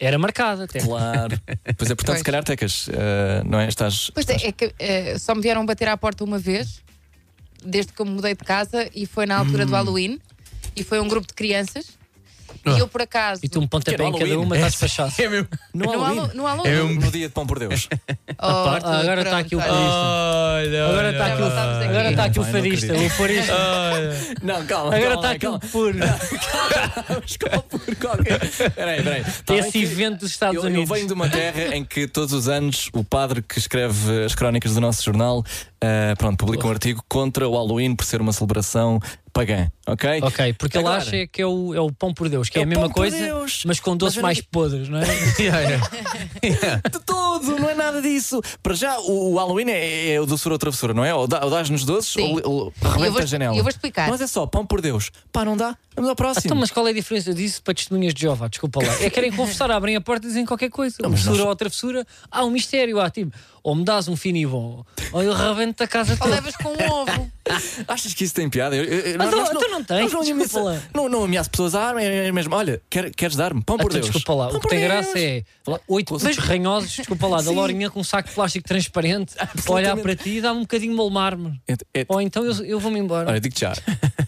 era 0.00 0.18
marcada 0.18 0.64
até. 0.64 0.80
Claro. 0.80 1.38
Pois 1.76 1.90
é, 1.90 1.94
portanto, 1.94 2.06
Pois. 2.06 2.18
se 2.18 2.24
calhar, 2.24 2.44
Tecas, 2.44 2.88
uh, 2.88 2.92
não 3.44 3.58
é? 3.60 3.68
Estás. 3.68 4.10
Pois 4.14 4.28
é, 4.28 4.46
é 4.46 4.52
que 4.52 4.72
eh, 4.78 5.18
só 5.18 5.34
me 5.34 5.42
vieram 5.42 5.64
bater 5.66 5.88
à 5.88 5.96
porta 5.96 6.24
uma 6.24 6.38
vez, 6.38 6.82
desde 7.64 7.92
que 7.92 8.00
eu 8.00 8.06
me 8.06 8.12
mudei 8.12 8.34
de 8.34 8.44
casa, 8.44 8.88
e 8.94 9.06
foi 9.06 9.26
na 9.26 9.36
altura 9.38 9.66
do 9.66 9.72
Hum. 9.72 9.74
Halloween, 9.76 10.20
e 10.74 10.82
foi 10.84 11.00
um 11.00 11.08
grupo 11.08 11.26
de 11.26 11.34
crianças. 11.34 11.98
Ah. 12.64 12.70
E 12.72 12.78
eu, 12.80 12.88
por 12.88 13.00
acaso. 13.02 13.40
E 13.44 13.48
tu 13.48 13.60
um 13.60 13.66
pontapé 13.66 13.92
em 14.04 14.12
cada 14.12 14.24
Halloween. 14.24 14.44
uma, 14.44 14.56
despachado. 14.58 15.12
É 15.18 15.28
mesmo. 15.28 15.48
No 15.72 15.84
no, 15.84 15.90
Halloween. 15.90 16.18
Hallo- 16.18 16.30
no 16.34 16.44
Halloween. 16.44 16.70
É 16.70 16.76
No, 16.76 16.84
um- 16.86 16.94
no 16.94 17.10
dia 17.12 17.28
de 17.28 17.32
pão 17.34 17.46
por 17.46 17.58
Deus. 17.58 17.88
Oh, 18.38 18.44
Ah, 18.46 18.80
tu, 18.80 18.86
agora 18.88 19.22
está 19.22 19.38
aqui 19.38 19.56
o 19.56 19.58
olha. 19.58 19.70
Olha, 19.72 20.84
Agora 20.88 21.10
está 21.10 21.24
olha, 21.24 21.32
aqui, 21.32 21.42
o- 21.42 21.46
agora 21.46 22.10
está 22.10 22.24
aqui 22.24 22.38
o 22.38 22.42
não 22.42 23.10
pôr 23.16 23.30
isto. 23.30 23.52
olha. 23.52 24.16
Não, 24.42 24.66
calma. 24.66 24.94
Agora 24.94 25.00
calma, 25.00 25.14
está 25.16 25.30
aqui 25.30 25.38
calma. 25.40 25.56
o 25.56 25.68
puro. 25.68 25.98
Vamos 27.08 27.36
com 27.36 27.60
por 27.78 27.96
qualquer. 27.96 28.38
Peraí, 28.74 29.02
peraí. 29.02 29.24
Tá 29.44 29.54
Esse 29.54 29.72
que 29.72 29.82
evento 29.82 30.20
dos 30.20 30.30
Estados 30.30 30.56
eu, 30.56 30.62
eu 30.62 30.68
Unidos. 30.68 30.90
venho 30.90 31.06
de 31.06 31.12
uma 31.14 31.28
terra 31.28 31.74
em 31.74 31.84
que 31.84 32.06
todos 32.06 32.32
os 32.34 32.48
anos 32.48 32.90
o 32.92 33.02
padre 33.04 33.42
que 33.42 33.58
escreve 33.58 34.24
as 34.24 34.34
crónicas 34.34 34.74
do 34.74 34.80
nosso 34.80 35.02
jornal 35.02 35.42
eh, 35.86 36.14
pronto, 36.16 36.36
publica 36.38 36.66
um 36.66 36.70
artigo 36.70 37.02
contra 37.08 37.48
o 37.48 37.52
Halloween 37.52 37.94
por 37.94 38.04
ser 38.04 38.20
uma 38.20 38.32
celebração 38.32 38.98
pagã, 39.32 39.68
ok? 39.86 40.20
Ok, 40.22 40.52
porque 40.54 40.78
Agora. 40.78 40.96
ele 40.96 41.02
acha 41.20 41.26
que 41.26 41.42
é 41.42 41.46
o, 41.46 41.74
é 41.74 41.80
o 41.80 41.92
pão 41.92 42.12
por 42.14 42.26
Deus, 42.26 42.48
que 42.48 42.56
É 42.58 42.62
é, 42.62 42.64
a 42.64 42.66
mesma 42.66 42.88
coisa, 42.88 43.16
Deus. 43.18 43.64
mas 43.66 43.78
com 43.78 43.94
doces 43.94 44.16
eu 44.16 44.22
não- 44.22 44.28
mais 44.28 44.40
podres, 44.40 44.88
não 44.88 44.98
é? 44.98 45.04
Yeah, 45.38 45.60
yeah. 45.60 45.90
Yeah. 46.42 46.80
De 46.90 46.98
todo, 47.04 47.58
não 47.60 47.68
é 47.68 47.74
nada 47.74 48.00
disso. 48.00 48.40
Para 48.62 48.74
já, 48.74 48.98
o, 49.00 49.32
o 49.32 49.36
Halloween 49.36 49.68
é, 49.68 50.14
é 50.14 50.20
o 50.20 50.24
doçura 50.24 50.54
ou 50.54 50.58
travessura, 50.58 50.94
não 50.94 51.04
é? 51.04 51.14
Ou, 51.14 51.26
dá, 51.28 51.44
ou 51.44 51.50
dás-nos 51.50 51.84
doces 51.84 52.12
Sim. 52.14 52.40
ou, 52.44 52.50
ou 52.50 52.72
rebenta 52.82 53.10
vou- 53.10 53.20
a 53.22 53.26
janela. 53.26 53.54
eu 53.56 53.62
vou 53.62 53.68
explicar. 53.70 54.08
Mas 54.08 54.22
é 54.22 54.26
só, 54.26 54.46
pão 54.46 54.64
por 54.64 54.80
Deus. 54.80 55.10
Pá, 55.30 55.44
não 55.44 55.54
dá? 55.56 55.76
Vamos 55.94 56.08
ao 56.08 56.16
próximo. 56.16 56.42
Então, 56.46 56.56
mas 56.56 56.70
qual 56.70 56.86
é 56.86 56.90
a 56.90 56.94
diferença 56.94 57.34
disso 57.34 57.62
para 57.62 57.74
testemunhas 57.74 58.14
de 58.14 58.22
Jeová? 58.22 58.48
Desculpa 58.48 58.82
lá. 58.82 59.02
É 59.02 59.10
querem 59.10 59.30
confessar, 59.36 59.70
abrem 59.70 59.96
a 59.96 60.00
porta 60.00 60.24
e 60.26 60.28
dizem 60.28 60.46
qualquer 60.46 60.70
coisa. 60.70 60.96
mas 61.02 61.10
Doçura 61.20 61.38
nós- 61.38 61.46
ou 61.48 61.56
travessura, 61.56 62.06
há 62.30 62.42
um 62.44 62.50
mistério. 62.50 62.98
Há 63.00 63.10
tipo, 63.10 63.36
ou 63.66 63.74
me 63.74 63.84
dás 63.84 64.06
um 64.06 64.14
fino 64.14 64.38
e 64.38 64.46
bom, 64.46 64.84
ou 65.12 65.22
eu 65.24 65.34
rebento 65.34 65.82
a 65.82 65.88
casa 65.88 66.12
Ou 66.12 66.18
toda. 66.18 66.30
levas 66.36 66.54
com 66.56 66.68
um 66.68 66.88
ovo. 67.00 67.32
Achas 67.88 68.14
que 68.14 68.22
isso 68.24 68.32
tem 68.34 68.48
piada? 68.48 68.76
Eu, 68.76 68.84
eu, 68.84 69.18
Mas 69.18 69.30
nós 69.30 69.48
tu- 69.50 69.58
tu 69.58 69.68
não 69.68 69.82
tens, 69.82 70.12
nós 70.12 70.12
não, 70.12 70.20
desculpa 70.38 70.60
lá. 70.70 70.80
não, 70.94 71.08
não 71.08 71.24
ameaço 71.24 71.50
pessoas 71.50 71.74
a 71.74 71.82
arma, 71.88 72.00
é 72.02 72.30
mesmo. 72.30 72.54
Olha, 72.54 72.80
quer, 72.88 73.10
queres 73.10 73.34
dar-me? 73.34 73.62
Pão 73.64 73.76
por 73.76 73.86
Então, 73.86 74.00
Deus. 74.00 74.06
desculpa 74.12 74.34
lá, 74.34 74.48
Pão 74.50 74.58
o 74.58 74.60
que 74.60 74.68
tem 74.68 74.78
Deus. 74.80 74.90
graça 74.92 75.18
é 75.18 75.42
oito 75.88 76.08
putos 76.16 76.36
ranhosos, 76.38 76.90
desculpa 76.92 77.26
lá, 77.26 77.42
da. 77.42 77.50
Lorinha 77.56 77.90
com 77.90 77.98
um 78.00 78.04
saco 78.04 78.28
de 78.28 78.34
plástico 78.36 78.68
transparente, 78.68 79.34
olhar 79.68 79.96
para 79.96 80.14
ti 80.14 80.36
e 80.36 80.40
dá-me 80.40 80.58
um 80.58 80.62
bocadinho 80.62 80.92
de 80.92 80.96
molmar-me. 80.96 81.60
É- 81.66 82.00
é- 82.02 82.06
Ou 82.08 82.20
então 82.20 82.44
eu, 82.44 82.64
eu 82.64 82.78
vou-me 82.80 83.00
embora. 83.00 83.28
Olha, 83.30 83.40
digo-te 83.40 83.60
já. 83.62 83.72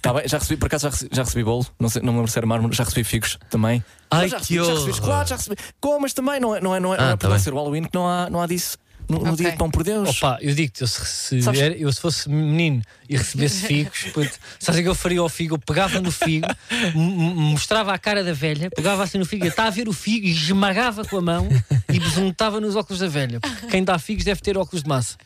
Tá 0.02 0.12
bem, 0.14 0.26
já 0.26 0.38
recebi, 0.38 0.57
por 0.59 0.66
acaso 0.66 0.83
já 0.85 0.90
recebi, 0.90 1.11
já 1.14 1.23
recebi 1.23 1.45
bolo, 1.45 1.64
não, 1.78 1.88
sei, 1.88 2.02
não 2.02 2.12
me 2.12 2.18
lembro 2.18 2.30
se 2.33 2.38
era 2.38 2.47
mármore, 2.47 2.75
já 2.75 2.83
recebi 2.85 3.04
figos 3.04 3.38
também. 3.50 3.85
Ai, 4.11 4.23
Mas 4.23 4.30
já 4.33 4.38
recebi, 4.38 4.64
já 4.64 4.73
recebi 4.73 4.92
chocolate, 4.95 5.30
já 5.30 5.37
recebi. 5.37 5.57
Como, 5.80 6.00
mas 6.00 6.12
também 6.12 6.40
não 6.40 6.54
é, 6.57 6.61
não 6.61 6.75
é, 6.75 6.80
não 6.80 6.95
é, 6.95 6.99
não 6.99 7.04
Ah, 7.04 7.09
é 7.09 7.11
tá 7.12 7.16
por 7.18 7.25
não 7.28 7.35
bem. 7.37 7.42
ser 7.45 7.52
o 7.52 7.57
Halloween 7.57 7.83
que 7.85 7.90
não 7.95 8.09
há, 8.09 8.30
não 8.30 8.40
há 8.40 8.47
disso. 8.47 8.78
No, 9.09 9.19
no 9.21 9.25
Ok. 9.33 9.37
dia 9.37 9.50
de 9.53 9.57
pão 9.57 9.71
por 9.71 9.83
Deus. 9.83 10.09
Opa, 10.11 10.38
eu 10.43 10.55
digo-te, 10.55 10.83
eu 10.83 10.87
se, 10.87 11.38
era- 11.59 11.75
eu 11.77 11.91
se 11.91 11.99
fosse 12.00 12.29
menino 12.29 12.83
e 13.09 13.17
recebesse 13.17 13.62
figos, 13.67 14.00
puto, 14.12 14.31
sabes 14.59 14.81
o 14.81 14.83
que 14.83 14.88
eu 14.88 14.95
faria 14.95 15.21
ao 15.21 15.29
figo? 15.31 15.55
Eu 15.55 15.59
pegava 15.59 15.99
no 16.00 16.11
figo, 16.12 16.47
mostrava 16.95 17.93
a 17.93 17.99
cara 17.99 18.23
da 18.23 18.33
velha, 18.33 18.71
pegava 18.71 19.03
assim 19.03 19.19
no 19.19 19.25
figo, 19.25 19.47
está 19.47 19.65
a 19.67 19.71
ver 19.71 19.88
o 19.88 19.93
figo 19.93 20.27
e 20.27 20.31
esmagava 20.31 21.05
com 21.05 21.17
a 21.17 21.23
mão 21.23 21.49
e 21.93 21.99
besuntava 21.99 22.61
nos 22.61 22.77
óculos 22.77 23.00
da 23.00 23.09
velha. 23.09 23.41
Porque 23.41 23.67
Quem 23.69 23.83
dá 23.85 23.99
figos 23.99 24.25
deve 24.25 24.41
ter 24.41 24.57
óculos 24.59 24.83
de 24.83 24.88
massa. 24.88 25.17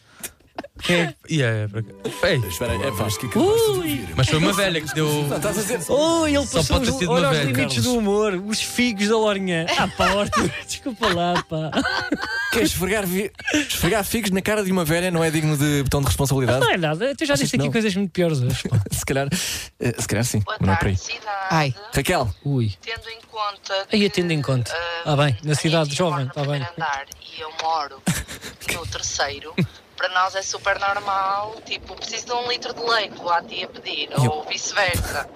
Quem 0.82 0.96
é? 0.96 1.14
Yeah, 1.30 1.68
yeah, 1.68 1.78
acaso. 1.78 2.26
Ei, 2.26 2.48
Espera 2.48 2.74
é 2.74 2.90
pá, 2.90 3.06
que 3.08 3.38
Ui! 3.38 4.08
mas 4.16 4.28
foi 4.28 4.38
uma 4.38 4.52
velha 4.52 4.80
que 4.80 4.92
deu. 4.94 5.22
Estás 5.36 5.58
a 5.58 5.62
dizer. 5.62 5.80
Oh, 5.88 6.26
ele 6.26 6.44
Só 6.46 6.58
passou 6.58 6.76
pode 6.76 6.86
ter 6.86 6.92
os, 6.92 6.98
sido 6.98 7.10
olha 7.12 7.30
os 7.30 7.36
velha, 7.36 7.46
limites 7.52 7.76
Carlos. 7.76 7.84
do 7.84 7.98
humor, 7.98 8.34
os 8.46 8.60
figos 8.62 9.08
da 9.08 9.16
Lorinha. 9.16 9.66
Ah, 9.78 9.88
pá, 9.88 10.06
Arthur, 10.20 10.50
desculpa 10.66 11.08
lá, 11.14 11.42
pá. 11.48 11.70
Queres 12.52 12.70
esfregar, 12.72 13.06
vi- 13.06 13.30
esfregar 13.54 14.04
figos 14.04 14.30
na 14.30 14.42
cara 14.42 14.64
de 14.64 14.72
uma 14.72 14.84
velha 14.84 15.10
não 15.10 15.22
é 15.22 15.30
digno 15.30 15.56
de 15.56 15.82
botão 15.84 16.00
de 16.00 16.06
responsabilidade? 16.08 16.60
Não 16.60 16.70
é 16.72 16.76
nada, 16.76 17.14
tu 17.14 17.24
já 17.24 17.34
disse 17.34 17.50
que 17.50 17.56
aqui 17.56 17.64
não? 17.66 17.72
coisas 17.72 17.94
muito 17.94 18.10
piores 18.10 18.40
hoje. 18.40 18.68
pá. 18.68 18.80
se 18.90 19.04
calhar, 19.06 19.28
eh, 19.80 19.94
se 19.98 20.08
calhar 20.08 20.24
sim, 20.24 20.40
Boa 20.40 20.56
mas 20.60 20.66
não 20.66 20.74
é 20.74 20.76
por 20.78 20.88
aí. 20.88 20.96
tarde, 20.96 21.12
cidade. 21.12 21.46
Ai. 21.50 21.74
Raquel, 21.94 22.34
Ui. 22.44 22.72
Tendo 22.82 23.08
em 23.08 23.20
conta. 23.30 23.86
Aí, 23.92 24.00
que, 24.00 24.10
tendo 24.10 24.32
em 24.32 24.42
conta. 24.42 24.72
ah, 24.74 25.12
Ah, 25.12 25.16
bem, 25.16 25.36
na 25.44 25.54
cidade 25.54 25.94
jovem, 25.94 26.24
no 26.26 26.32
tá 26.32 26.42
bem. 26.44 26.56
andar 26.60 27.06
e 27.36 27.40
eu 27.40 27.50
moro 27.62 28.02
no 28.74 28.86
terceiro. 28.86 29.54
Para 30.02 30.14
nós 30.14 30.34
é 30.34 30.42
super 30.42 30.80
normal, 30.80 31.54
tipo, 31.64 31.94
preciso 31.94 32.26
de 32.26 32.32
um 32.32 32.48
litro 32.50 32.74
de 32.74 32.80
leite, 32.82 33.14
vou 33.18 33.30
à 33.32 33.40
tia 33.40 33.68
pedir, 33.68 34.08
E 34.10 34.24
eu- 34.24 34.32
ou 34.32 34.44
vice-versa. 34.48 35.28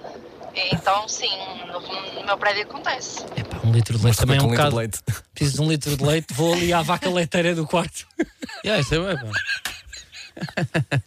Então, 0.72 1.06
sim, 1.06 1.30
no, 1.68 1.80
no 2.20 2.26
meu 2.26 2.36
prédio 2.36 2.62
acontece. 2.64 3.20
Epá, 3.36 3.58
um 3.62 3.70
litro 3.70 3.96
de 3.96 4.04
leite 4.04 4.18
também 4.18 4.36
é 4.38 4.40
um 4.40 4.46
com 4.46 4.50
litro 4.50 4.64
de 4.64 4.70
bocado. 4.70 4.76
leite. 4.76 4.98
Preciso 5.32 5.56
de 5.58 5.62
um 5.62 5.70
litro 5.70 5.96
de 5.96 6.04
leite, 6.04 6.34
vou 6.34 6.52
ali 6.52 6.72
à 6.72 6.82
vaca 6.82 7.08
leiteira 7.08 7.54
do 7.54 7.64
quarto. 7.64 8.08
Yeah, 8.64 8.80
isso 8.82 8.94
é 8.96 8.98
bem, 8.98 9.16
pá. 9.16 9.30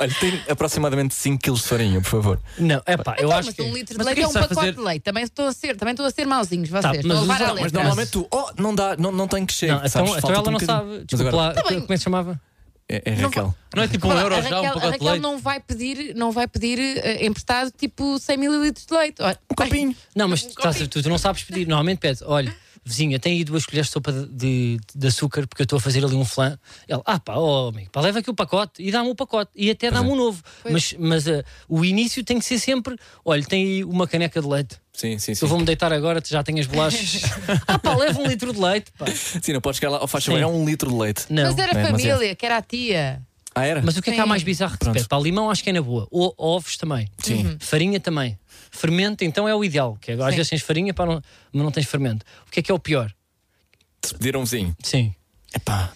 Olha, 0.00 0.14
tem 0.18 0.42
aproximadamente 0.48 1.14
5 1.14 1.40
kg 1.40 1.54
de 1.54 1.62
farinha, 1.62 2.00
por 2.00 2.08
favor. 2.10 2.40
Não, 2.58 2.82
é 2.84 2.96
pá, 2.96 3.12
eu 3.18 3.26
Então, 3.26 3.38
acho 3.38 3.46
mas 3.46 3.54
que. 3.54 3.62
um 3.62 3.72
litro 3.72 3.94
de 3.96 3.98
Mas 3.98 4.06
o 4.06 4.08
leite 4.08 4.16
que 4.16 4.22
é 4.22 4.24
é 4.24 4.28
que 4.32 4.34
um 4.34 4.38
a 4.38 4.42
pacote 4.42 4.54
fazer? 4.60 4.72
de 4.74 4.80
leite. 4.80 5.02
Também 5.04 5.22
estou 5.22 5.46
a 5.46 5.52
ser, 5.52 5.76
também 5.76 5.92
estou 5.92 6.06
a 6.06 6.10
ser 6.10 6.26
mauzinhos 6.26 6.68
vocês. 6.68 6.82
Tá, 6.82 6.94
Estão 6.96 7.10
a 7.12 7.14
mas 7.14 7.28
levar 7.28 7.34
usa- 7.42 7.52
à 7.52 7.62
mas 7.62 7.72
normalmente 7.72 8.10
tu, 8.10 8.26
oh, 8.32 8.50
não 8.56 8.74
dá, 8.74 8.96
não, 8.96 9.12
não 9.12 9.28
tem 9.28 9.46
que 9.46 9.52
chegar. 9.52 9.74
Não, 9.74 9.86
então, 9.86 9.90
sabes? 10.06 10.10
então 10.10 10.20
Falta-te 10.20 10.38
ela 10.40 10.48
um 10.48 10.50
não 10.50 10.58
bocadinho. 10.58 10.78
sabe. 10.78 10.88
Mas 10.98 11.06
Desculpa 11.06 11.28
agora, 11.28 11.48
lá, 11.48 11.54
Tá 11.54 11.68
bem. 11.68 11.80
como 11.80 11.84
é 11.84 11.86
que 11.94 11.98
se 11.98 12.04
chamava? 12.04 12.40
É, 12.88 13.02
é 13.04 13.16
Não 13.16 13.24
Raquel. 13.28 13.54
Não 13.76 13.82
é 13.82 13.88
tipo 13.88 14.06
um 14.06 14.10
Claro, 14.10 14.24
euro 14.26 14.34
a 14.36 14.40
já, 14.40 14.56
Raquel, 14.56 14.70
um 14.70 14.74
pacote 14.80 14.98
de 14.98 15.04
leite. 15.04 15.20
não 15.22 15.38
vai 15.38 15.60
pedir, 15.60 16.14
não 16.14 16.32
vai 16.32 16.48
pedir 16.48 16.78
eh, 16.78 17.26
emprestado 17.26 17.70
tipo 17.70 18.18
100 18.18 18.34
ml 18.36 18.70
de 18.70 18.80
leite. 18.90 19.20
Olha, 19.22 19.38
Um 19.50 19.54
copinho. 19.54 19.94
Não, 20.16 20.26
mas 20.28 20.42
tu, 20.42 20.48
estás 20.48 20.80
a- 20.80 20.86
tu, 20.86 21.02
tu 21.02 21.08
não 21.08 21.18
sabes 21.18 21.42
pedir. 21.44 21.66
Normalmente 21.68 21.98
pedes, 21.98 22.22
olha, 22.22 22.54
vizinha, 22.88 23.18
tem 23.18 23.34
aí 23.34 23.44
duas 23.44 23.66
colheres 23.66 23.86
de 23.86 23.92
sopa 23.92 24.12
de, 24.12 24.26
de, 24.26 24.80
de 24.94 25.06
açúcar 25.06 25.46
porque 25.46 25.62
eu 25.62 25.64
estou 25.64 25.76
a 25.76 25.80
fazer 25.80 26.04
ali 26.04 26.14
um 26.14 26.24
flan. 26.24 26.58
Ela, 26.88 27.02
ah 27.04 27.20
pá, 27.20 27.36
oh, 27.36 27.68
amigo, 27.68 27.90
pá, 27.90 28.00
leva 28.00 28.18
aqui 28.18 28.30
o 28.30 28.34
pacote 28.34 28.82
e 28.82 28.90
dá-me 28.90 29.10
o 29.10 29.14
pacote 29.14 29.50
e 29.54 29.70
até 29.70 29.90
dá-me 29.90 30.10
um 30.10 30.16
novo. 30.16 30.42
Pois. 30.62 30.72
Mas, 30.72 30.94
mas 30.98 31.28
ah, 31.28 31.44
o 31.68 31.84
início 31.84 32.24
tem 32.24 32.38
que 32.38 32.44
ser 32.44 32.58
sempre, 32.58 32.96
olha, 33.24 33.44
tem 33.44 33.64
aí 33.64 33.84
uma 33.84 34.06
caneca 34.06 34.40
de 34.40 34.48
leite. 34.48 34.76
Sim, 34.92 35.18
sim, 35.18 35.34
sim. 35.34 35.44
Eu 35.44 35.48
vou-me 35.48 35.64
deitar 35.64 35.92
agora, 35.92 36.20
tu 36.20 36.28
já 36.28 36.42
tenho 36.42 36.58
as 36.58 36.66
bolachas. 36.66 37.22
ah 37.68 37.78
pá, 37.78 37.94
leva 37.94 38.20
um 38.20 38.26
litro 38.26 38.52
de 38.52 38.60
leite, 38.60 38.90
pá. 38.98 39.06
Sim, 39.06 39.52
não 39.52 39.60
podes 39.60 39.78
chegar 39.78 39.90
lá, 39.90 40.00
oh, 40.02 40.06
faz 40.06 40.24
favor, 40.24 40.40
é 40.40 40.46
um 40.46 40.64
litro 40.64 40.90
de 40.90 40.96
leite. 40.96 41.26
Não. 41.30 41.44
Mas 41.44 41.58
era 41.58 41.72
É, 41.72 41.74
mas 41.74 41.84
é. 41.84 41.90
família, 41.90 42.34
que 42.34 42.46
era 42.46 42.56
a 42.56 42.62
tia. 42.62 43.22
Ah, 43.54 43.66
era? 43.66 43.82
Mas 43.82 43.96
o 43.96 44.02
que 44.02 44.10
é 44.10 44.12
que 44.14 44.20
há 44.20 44.26
mais 44.26 44.42
bizarro 44.42 44.78
que 44.78 44.84
se 44.84 45.08
pede? 45.08 45.22
Limão 45.22 45.50
acho 45.50 45.64
que 45.64 45.70
é 45.70 45.72
na 45.72 45.82
boa. 45.82 46.06
O, 46.10 46.32
ovos 46.36 46.76
também. 46.76 47.08
Sim. 47.18 47.56
Farinha 47.58 47.98
também. 47.98 48.38
Fermento 48.78 49.24
então 49.24 49.48
é 49.48 49.54
o 49.54 49.64
ideal. 49.64 49.96
Que 50.00 50.12
é, 50.12 50.14
às 50.14 50.30
Sim. 50.30 50.36
vezes 50.36 50.50
tens 50.50 50.62
farinha, 50.62 50.94
pá, 50.94 51.04
não, 51.06 51.22
mas 51.52 51.62
não 51.64 51.70
tens 51.70 51.86
fermento. 51.86 52.24
O 52.46 52.50
que 52.50 52.60
é 52.60 52.62
que 52.62 52.70
é 52.70 52.74
o 52.74 52.78
pior? 52.78 53.12
Se 54.04 54.14
pedir 54.14 54.36
um 54.36 54.44
vizinho. 54.44 54.76
Sim. 54.82 55.14
Epá. 55.54 55.92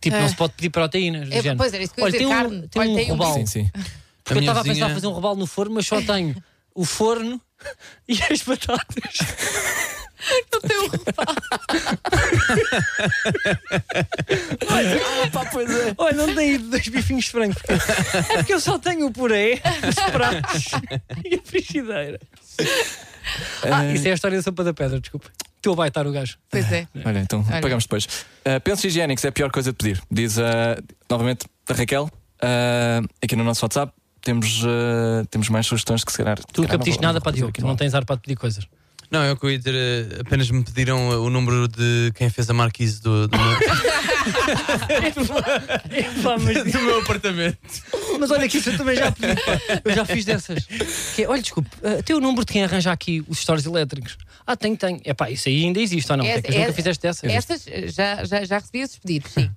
Tipo, 0.00 0.16
É. 0.16 0.20
não 0.20 0.28
se 0.28 0.36
pode 0.36 0.52
pedir 0.54 0.70
proteínas. 0.70 1.28
do 1.28 1.34
É, 1.34 1.36
género. 1.42 1.56
pois 1.58 1.72
era 1.74 1.82
isso 1.82 1.94
que 1.94 2.00
eu 2.00 2.02
ia 2.02 2.06
Olha, 2.06 2.12
dizer, 2.12 2.24
tem 2.24 2.34
carne. 2.36 2.56
um, 2.56 2.68
tem 2.68 2.82
Olha, 2.82 2.90
um 2.90 2.94
tem 2.96 3.04
um 3.06 3.08
robalo. 3.16 3.34
Sim, 3.34 3.46
sim. 3.46 3.70
Porque 3.72 3.82
A 3.82 4.32
eu 4.32 4.40
minha 4.40 4.50
estava 4.50 4.60
a 4.60 4.62
pensar 4.62 4.72
vizinha- 4.72 4.90
em 4.90 4.94
fazer 4.94 5.06
um 5.06 5.10
robalo 5.12 5.36
no 5.36 5.46
forno, 5.46 5.74
mas 5.74 5.86
só 5.86 6.00
tenho 6.00 6.42
o 6.74 6.84
forno 6.84 7.40
e 8.08 8.18
as 8.22 8.42
batatas. 8.42 9.18
Não 10.52 10.60
tem 10.60 10.78
um 10.78 10.86
robalo. 10.88 11.36
Ah, 14.68 15.28
pá, 15.32 15.46
pois 15.52 15.70
é. 15.70 15.94
Olha, 15.98 16.16
não 16.26 16.34
tem 16.34 16.58
dois 16.58 16.88
bifinhos 16.88 17.24
de 17.26 17.30
frango. 17.30 17.54
porque- 17.54 17.72
É 18.32 18.36
porque 18.38 18.54
eu 18.54 18.60
só 18.60 18.78
tenho 18.78 19.06
o 19.06 19.12
puré, 19.12 19.60
os 19.88 19.94
pratos 20.12 20.64
e 21.24 21.34
a 21.34 21.38
frigideira. 21.44 22.20
Ah, 23.70 23.84
isso 23.92 24.06
é 24.08 24.12
a 24.12 24.14
história 24.14 24.36
da 24.36 24.42
sopa 24.42 24.64
da 24.64 24.72
pedra, 24.74 25.00
desculpa. 25.00 25.30
Estou 25.56 25.72
a 25.72 25.76
baitar 25.76 26.06
o 26.06 26.12
gajo. 26.12 26.36
Pois 26.50 26.70
é. 26.72 26.86
Olha, 27.04 27.20
então 27.20 27.44
Olha. 27.50 27.60
pagamos 27.60 27.84
depois. 27.84 28.04
Uh, 28.04 28.60
pensos 28.62 28.84
higiênicos 28.84 29.24
é 29.24 29.28
a 29.28 29.32
pior 29.32 29.50
coisa 29.50 29.72
de 29.72 29.76
pedir. 29.78 30.02
Diz 30.10 30.36
uh, 30.36 30.42
novamente 31.10 31.46
a 31.68 31.72
Raquel. 31.74 32.04
uh, 32.04 33.08
aqui 33.22 33.34
no 33.34 33.44
nosso 33.44 33.64
WhatsApp 33.64 33.92
temos, 34.20 34.62
uh, 34.62 35.24
temos 35.30 35.48
mais 35.48 35.66
sugestões 35.66 36.04
que 36.04 36.12
se 36.12 36.18
calhar. 36.18 36.38
Tu 36.52 36.60
nunca 36.62 36.78
pediste 36.78 37.00
nada 37.02 37.20
para 37.20 37.32
Diogo, 37.32 37.52
tu 37.52 37.66
não 37.66 37.76
tens 37.76 37.94
ar 37.94 38.04
para 38.04 38.16
pedir 38.18 38.36
coisas. 38.36 38.66
Não, 39.14 39.22
é 39.22 39.30
o 39.30 39.36
que 39.36 39.46
eu 39.46 39.50
ia 39.52 39.58
dizer. 39.58 39.74
eh, 39.76 40.20
Apenas 40.22 40.50
me 40.50 40.64
pediram 40.64 41.12
eh, 41.12 41.16
o 41.16 41.30
número 41.30 41.68
de 41.68 42.10
quem 42.16 42.28
fez 42.28 42.50
a 42.50 42.52
marquise 42.52 43.00
do, 43.00 43.28
do, 43.28 43.38
meu, 43.38 43.46
mas, 46.40 46.64
do 46.72 46.80
meu 46.80 46.98
apartamento. 46.98 47.58
mas 48.18 48.28
olha 48.32 48.48
que 48.48 48.58
isso 48.58 48.70
eu 48.70 48.76
também 48.76 48.96
já 48.96 49.12
pedi. 49.12 49.36
pá. 49.36 49.60
Eu 49.84 49.94
já 49.94 50.04
fiz 50.04 50.24
dessas. 50.24 50.64
Que 51.14 51.22
é, 51.22 51.28
olha, 51.28 51.40
desculpe, 51.40 51.70
uh, 51.76 52.02
tem 52.02 52.16
o 52.16 52.20
número 52.20 52.44
de 52.44 52.52
quem 52.52 52.64
arranja 52.64 52.90
aqui 52.90 53.24
os 53.28 53.38
stores 53.38 53.64
elétricos. 53.64 54.18
Ah, 54.44 54.56
tem, 54.56 54.74
tem. 54.74 55.00
É 55.04 55.14
pá, 55.14 55.30
isso 55.30 55.48
aí 55.48 55.64
ainda 55.64 55.78
existe 55.78 56.10
ou 56.10 56.18
não? 56.18 56.24
É, 56.24 56.42
que 56.42 56.50
nunca 56.58 56.72
fizeste 56.72 57.00
dessas. 57.02 57.30
Essas 57.32 57.64
já, 57.94 58.24
já, 58.24 58.44
já 58.44 58.58
recebi 58.58 58.80
esses 58.80 58.98
pedidos, 58.98 59.30
sim. 59.30 59.48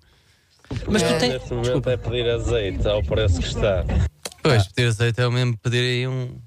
Mas 0.87 1.01
tu 1.01 1.17
tens. 1.17 1.33
Neste 1.33 1.53
momento 1.53 1.89
é 1.89 1.97
pedir 1.97 2.29
azeite 2.29 2.87
ao 2.87 3.01
preço 3.01 3.39
que 3.39 3.47
está. 3.47 3.83
Pois, 4.43 4.67
pedir 4.67 4.87
azeite 4.89 5.19
é 5.19 5.25
o 5.27 5.31
mesmo 5.31 5.57
pedir 5.57 5.79
aí 5.79 6.07
um, 6.07 6.37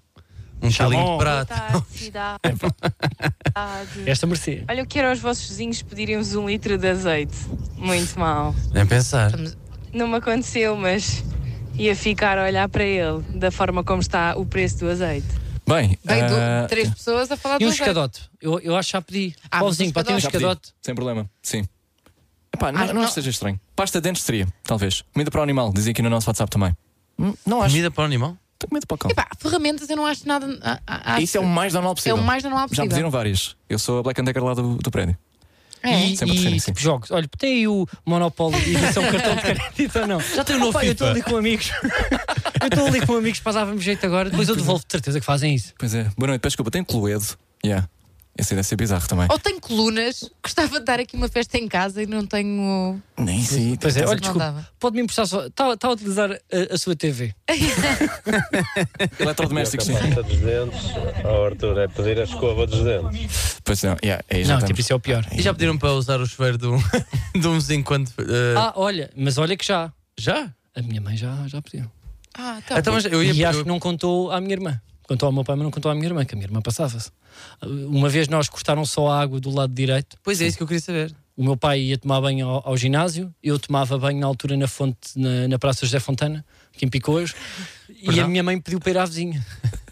um 0.63 0.71
chalinho 0.71 1.13
de 1.13 1.19
prato. 1.19 1.87
cidade. 1.91 2.39
Esta 4.07 4.27
merecia. 4.27 4.65
Olha, 4.69 4.81
eu 4.81 4.87
quero 4.87 5.09
aos 5.09 5.19
vossos 5.19 5.49
vizinhos 5.49 5.83
pedirem-vos 5.83 6.35
um 6.35 6.49
litro 6.49 6.77
de 6.79 6.89
azeite. 6.89 7.37
Muito 7.77 8.19
mal. 8.19 8.55
Nem 8.73 8.87
pensar. 8.87 9.33
Não 9.93 10.07
me 10.09 10.17
aconteceu, 10.17 10.77
mas 10.77 11.25
ia 11.75 11.95
ficar 11.97 12.39
a 12.39 12.45
olhar 12.45 12.69
para 12.69 12.85
ele 12.85 13.23
da 13.35 13.51
forma 13.51 13.83
como 13.83 14.01
está 14.01 14.37
o 14.37 14.45
preço 14.47 14.79
do 14.79 14.91
azeite. 14.91 15.27
Bem, 15.67 15.97
Vem 16.05 16.27
do- 16.27 16.35
uh, 16.35 16.69
três 16.69 16.91
pessoas 16.91 17.31
a 17.31 17.37
falar 17.37 17.55
E 17.55 17.65
um 17.65 17.69
do 17.69 17.73
azeite. 17.73 17.83
escadote? 17.83 18.23
Eu, 18.41 18.59
eu 18.61 18.77
acho 18.77 18.89
que 18.89 18.93
já 18.93 19.03
pedi. 19.03 19.35
Ah, 19.51 19.63
um 19.65 19.93
para 19.93 20.05
ter 20.05 20.13
um 20.15 20.19
escadote- 20.19 20.73
sem 20.83 20.95
problema. 20.95 21.31
Sim. 21.43 21.65
Epá, 22.53 22.73
não, 22.73 22.81
Ah, 22.81 22.87
não, 22.87 22.95
não. 22.95 23.01
acho 23.03 23.11
que 23.11 23.15
seja 23.15 23.31
estranho. 23.31 23.61
Pasta 23.77 24.01
de 24.01 24.09
dentes 24.09 24.23
seria, 24.25 24.49
talvez. 24.65 25.03
Comida 25.13 25.31
para 25.31 25.41
o 25.41 25.43
animal, 25.43 25.73
dizem 25.73 25.93
aqui 25.93 26.03
no 26.03 26.11
nosso 26.11 26.29
WhatsApp 26.29 26.51
também. 26.51 26.77
Hum, 27.19 27.33
Não 27.47 27.63
acho. 27.63 27.71
Comida 27.71 27.91
para 27.91 28.03
o 28.03 28.05
animal? 28.05 28.37
Comida 28.69 28.87
para 28.87 28.95
o 28.95 28.99
cão. 28.99 29.11
Epá, 29.11 29.27
ferramentas 29.39 29.89
eu 29.89 29.97
não 29.97 30.07
acho 30.07 30.27
nada. 30.29 30.47
a- 30.63 30.81
a- 30.87 31.15
acho- 31.15 31.23
Isso 31.23 31.37
é 31.37 31.41
o 31.41 31.47
mais 31.47 31.73
normal 31.73 31.93
é 31.93 31.95
possível. 31.95 32.17
o 32.17 32.23
mais 32.23 32.43
normal 32.43 32.63
Já 32.63 32.69
possível. 32.69 32.85
me 32.85 32.91
pediram 32.91 33.11
várias. 33.11 33.57
Eu 33.69 33.79
sou 33.79 34.01
a 34.01 34.03
Black 34.03 34.21
Decker 34.23 34.45
lá 34.45 34.55
do, 34.55 34.77
do 34.77 34.91
prédio. 34.91 35.17
É. 35.83 36.09
E, 36.09 36.17
Sempre 36.17 36.35
e, 36.37 36.61
sim. 36.61 36.67
tipo 36.67 36.79
jogos. 36.79 37.11
Olha, 37.11 37.27
tem 37.39 37.55
aí 37.55 37.67
o 37.69 37.87
Monopólio 38.05 38.59
e 38.69 38.77
edição 38.77 39.03
cartão 39.11 39.35
de 39.35 39.41
crédito 39.41 39.99
ou 39.99 40.07
não? 40.07 40.21
Já 40.21 40.45
tem 40.45 40.57
o 40.57 40.59
novo 40.59 40.79
Eu 40.83 40.93
estou 40.93 41.07
FIFA. 41.09 41.11
ali 41.19 41.23
com 41.23 41.37
amigos. 41.39 41.71
eu 42.61 42.67
estou 42.69 42.87
ali 42.87 43.07
com 43.07 43.15
amigos, 43.17 43.41
passava-me 43.41 43.81
jeito 43.81 44.05
agora. 44.05 44.29
Depois 44.29 44.47
eu 44.51 44.57
devolvo 44.57 44.85
de 44.85 44.93
certeza 44.93 45.19
que 45.21 45.25
fazem 45.25 45.55
isso. 45.55 45.73
Pois 45.79 45.95
é. 45.95 46.05
Boa 46.19 46.29
noite, 46.29 46.43
peço 46.43 46.51
desculpa. 46.51 46.71
Tem 46.71 46.85
Cluedo. 46.85 47.25
Yeah. 47.65 47.89
Esse 48.41 48.55
aí 48.55 48.57
deve 48.57 48.67
ser 48.69 48.77
bizarro 48.77 49.07
também. 49.07 49.27
Ou 49.31 49.39
tenho 49.39 49.61
colunas, 49.61 50.29
gostava 50.43 50.79
de 50.81 50.85
dar 50.87 50.99
aqui 50.99 51.15
uma 51.17 51.29
festa 51.29 51.59
em 51.59 51.69
casa 51.69 52.03
e 52.03 52.07
não 52.07 52.25
tenho. 52.27 53.01
Nem 53.19 53.43
sei. 53.43 53.77
Pois 53.81 53.97
é, 53.97 54.01
olha, 54.01 54.11
Não 54.11 54.17
desculpa. 54.17 54.69
Pode-me 54.79 55.03
emprestar 55.03 55.27
só. 55.27 55.47
Está 55.47 55.77
tá 55.77 55.89
a 55.89 55.91
utilizar 55.93 56.31
a, 56.33 56.75
a 56.75 56.79
sua 56.79 56.97
TV. 56.97 57.35
Eletrodomésticos, 59.19 59.87
sim. 59.87 59.95
a 59.95 60.23
dos 60.23 60.39
dentes, 60.39 60.81
ao 61.25 61.47
Arthur, 61.47 61.79
é 61.79 61.89
pedir 61.89 62.19
a 62.19 62.25
escova 62.25 62.67
dos 62.67 62.83
dentes. 62.83 63.61
Pois 63.65 63.83
não, 63.83 63.97
yeah, 64.03 64.23
aí 64.31 64.45
já 64.45 64.59
Não, 64.59 64.67
tipo, 64.67 64.81
isso 64.81 64.93
é 64.93 64.97
o 64.97 65.01
pior. 65.01 65.25
E 65.33 65.43
já 65.43 65.53
pediram 65.53 65.77
para 65.79 65.93
usar 65.93 66.21
o 66.21 66.27
chuveiro 66.27 66.59
de 66.59 66.67
um, 66.67 66.79
de 67.39 67.47
um 67.47 67.55
vizinho 67.55 67.85
quando. 67.85 68.09
eh, 68.19 68.55
Ah, 68.57 68.73
olha, 68.77 69.11
mas 69.17 69.39
olha 69.39 69.57
que 69.57 69.65
já. 69.67 69.93
Já? 70.19 70.51
A 70.75 70.83
minha 70.83 71.01
mãe 71.01 71.17
já, 71.17 71.47
já 71.47 71.61
pediu. 71.61 71.91
Ah, 72.37 72.59
tá. 72.67 72.79
Então, 72.79 72.95
mas 72.95 73.05
eu 73.05 73.23
ia 73.23 73.33
E 73.33 73.45
acho 73.45 73.59
eu- 73.59 73.63
que 73.65 73.69
não 73.69 73.79
contou 73.81 74.31
à 74.31 74.41
minha 74.41 74.53
irmã. 74.55 74.81
Contou 75.11 75.27
ao 75.27 75.33
meu 75.33 75.43
pai, 75.43 75.57
mas 75.57 75.65
não 75.65 75.73
contou 75.73 75.91
à 75.91 75.95
minha 75.97 76.07
irmã, 76.07 76.25
que 76.25 76.35
a 76.35 76.37
minha 76.37 76.47
irmã 76.47 76.63
passava-se. 76.63 77.11
Uma 77.61 78.09
vez 78.09 78.29
nós 78.29 78.49
cortaram 78.49 78.85
só 78.87 79.09
a 79.09 79.21
água 79.21 79.41
do 79.41 79.51
lado 79.51 79.73
direito. 79.75 80.17
Pois 80.23 80.41
é, 80.41 80.47
isso 80.47 80.57
que 80.57 80.63
eu 80.63 80.69
queria 80.69 80.81
saber. 80.81 81.13
O 81.37 81.43
meu 81.43 81.57
pai 81.57 81.81
ia 81.81 81.99
tomar 81.99 82.21
banho 82.21 82.47
ao, 82.47 82.69
ao 82.69 82.77
ginásio, 82.77 83.35
eu 83.43 83.59
tomava 83.59 83.99
banho 83.99 84.21
na 84.21 84.27
altura 84.29 84.57
na 84.57 84.69
fonte, 84.69 84.97
na, 85.17 85.49
na 85.49 85.59
Praça 85.59 85.85
José 85.85 85.99
Fontana, 85.99 86.45
aqui 86.73 86.85
em 86.85 86.89
Picoas, 86.89 87.35
e 87.89 88.21
a 88.21 88.29
minha 88.29 88.45
mãe 88.45 88.61
pediu 88.61 88.79
para 88.79 88.91
ir 88.91 88.99
à 88.99 89.05
vizinha. 89.05 89.45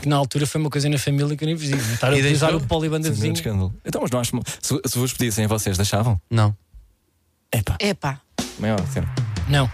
Que 0.00 0.08
na 0.08 0.16
altura 0.16 0.46
foi 0.46 0.58
uma 0.60 0.70
coisa 0.70 0.88
na 0.88 0.96
família 0.98 1.36
que 1.36 1.44
eu 1.44 1.46
nem 1.46 1.54
vizinho. 1.54 1.78
Estar 1.78 2.08
a 2.08 2.16
E 2.16 2.20
utilizar 2.20 2.50
deixou? 2.50 2.64
o 2.64 2.68
poliband 2.68 3.00
da 3.00 3.04
Sim, 3.04 3.08
grande 3.10 3.14
vizinha. 3.20 3.32
escândalo. 3.34 3.74
Então, 3.84 4.00
mas 4.00 4.10
não 4.10 4.20
acho. 4.20 4.32
Se, 4.60 4.80
se 4.86 4.98
vos 4.98 5.12
pedissem, 5.12 5.46
vocês 5.46 5.76
deixavam? 5.76 6.18
Não. 6.30 6.56
Epá, 7.54 7.76
Epá. 7.78 8.20
maior 8.58 8.80
cena. 8.88 9.06
Não, 9.50 9.70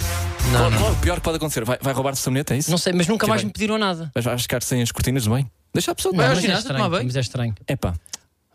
Não, 0.52 0.58
Qual- 0.60 0.70
não. 0.70 0.78
qual 0.78 0.90
é 0.90 0.92
o 0.92 0.96
pior 0.96 1.14
que 1.16 1.22
pode 1.22 1.36
acontecer? 1.36 1.64
Vai, 1.64 1.78
vai 1.80 1.92
roubar-te 1.92 2.18
a 2.18 2.22
sabonete, 2.22 2.52
é 2.52 2.56
isso? 2.56 2.70
não 2.70 2.78
sei, 2.78 2.92
mas 2.92 3.06
nunca 3.06 3.24
Que 3.26 3.28
mais 3.30 3.40
bem. 3.42 3.46
me 3.48 3.52
pediram 3.52 3.78
nada. 3.78 4.10
Vais, 4.14 4.24
vais 4.24 4.42
ficar 4.42 4.62
sem 4.62 4.80
as 4.82 4.90
cortinas 4.90 5.24
do 5.24 5.34
bem? 5.34 5.50
Deixa 5.74 5.90
a 5.92 5.94
pessoa 5.94 6.12
de 6.12 6.16
Vai 6.16 6.26
ao 6.26 6.30
mas, 6.34 6.38
é 6.38 6.42
ginásio 6.42 6.62
estranho, 6.62 6.90
banho? 6.90 7.04
mas 7.04 7.16
é 7.16 7.20
estranho. 7.20 7.54
Epá, 7.68 7.94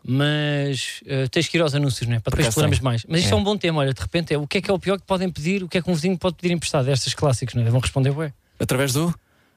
Mas 0.06 1.00
eh, 1.06 1.28
tens 1.28 1.48
que 1.48 1.56
ir 1.56 1.60
aos 1.60 1.74
anúncios, 1.74 2.06
não 2.08 2.16
é? 2.16 2.20
Para 2.20 2.30
depois 2.32 2.46
acaso 2.46 2.50
explorarmos 2.50 2.78
tenho. 2.78 2.84
mais. 2.84 3.04
Mas 3.08 3.20
isto 3.20 3.32
é. 3.32 3.36
É. 3.36 3.40
um 3.40 3.44
bom 3.44 3.56
tema, 3.56 3.80
olha, 3.80 3.94
de 3.94 4.00
repente 4.00 4.34
é 4.34 4.38
o 4.38 4.46
que 4.46 4.58
é 4.58 4.60
que 4.60 4.70
é 4.70 4.74
o 4.74 4.78
pior 4.78 4.98
que 5.00 5.06
podem 5.06 5.30
pedir, 5.30 5.62
o 5.62 5.68
que 5.68 5.78
é 5.78 5.82
que 5.82 5.90
um 5.90 5.94
vizinho 5.94 6.18
pode 6.18 6.36
pedir 6.36 6.52
emprestado, 6.52 6.84
destes 6.86 7.14
clássicos, 7.14 7.54
não 7.54 7.62
é? 7.62 7.70
Vão 7.70 7.80
responder, 7.80 8.10
ué. 8.10 8.32
através 8.60 8.92
do. 8.92 9.14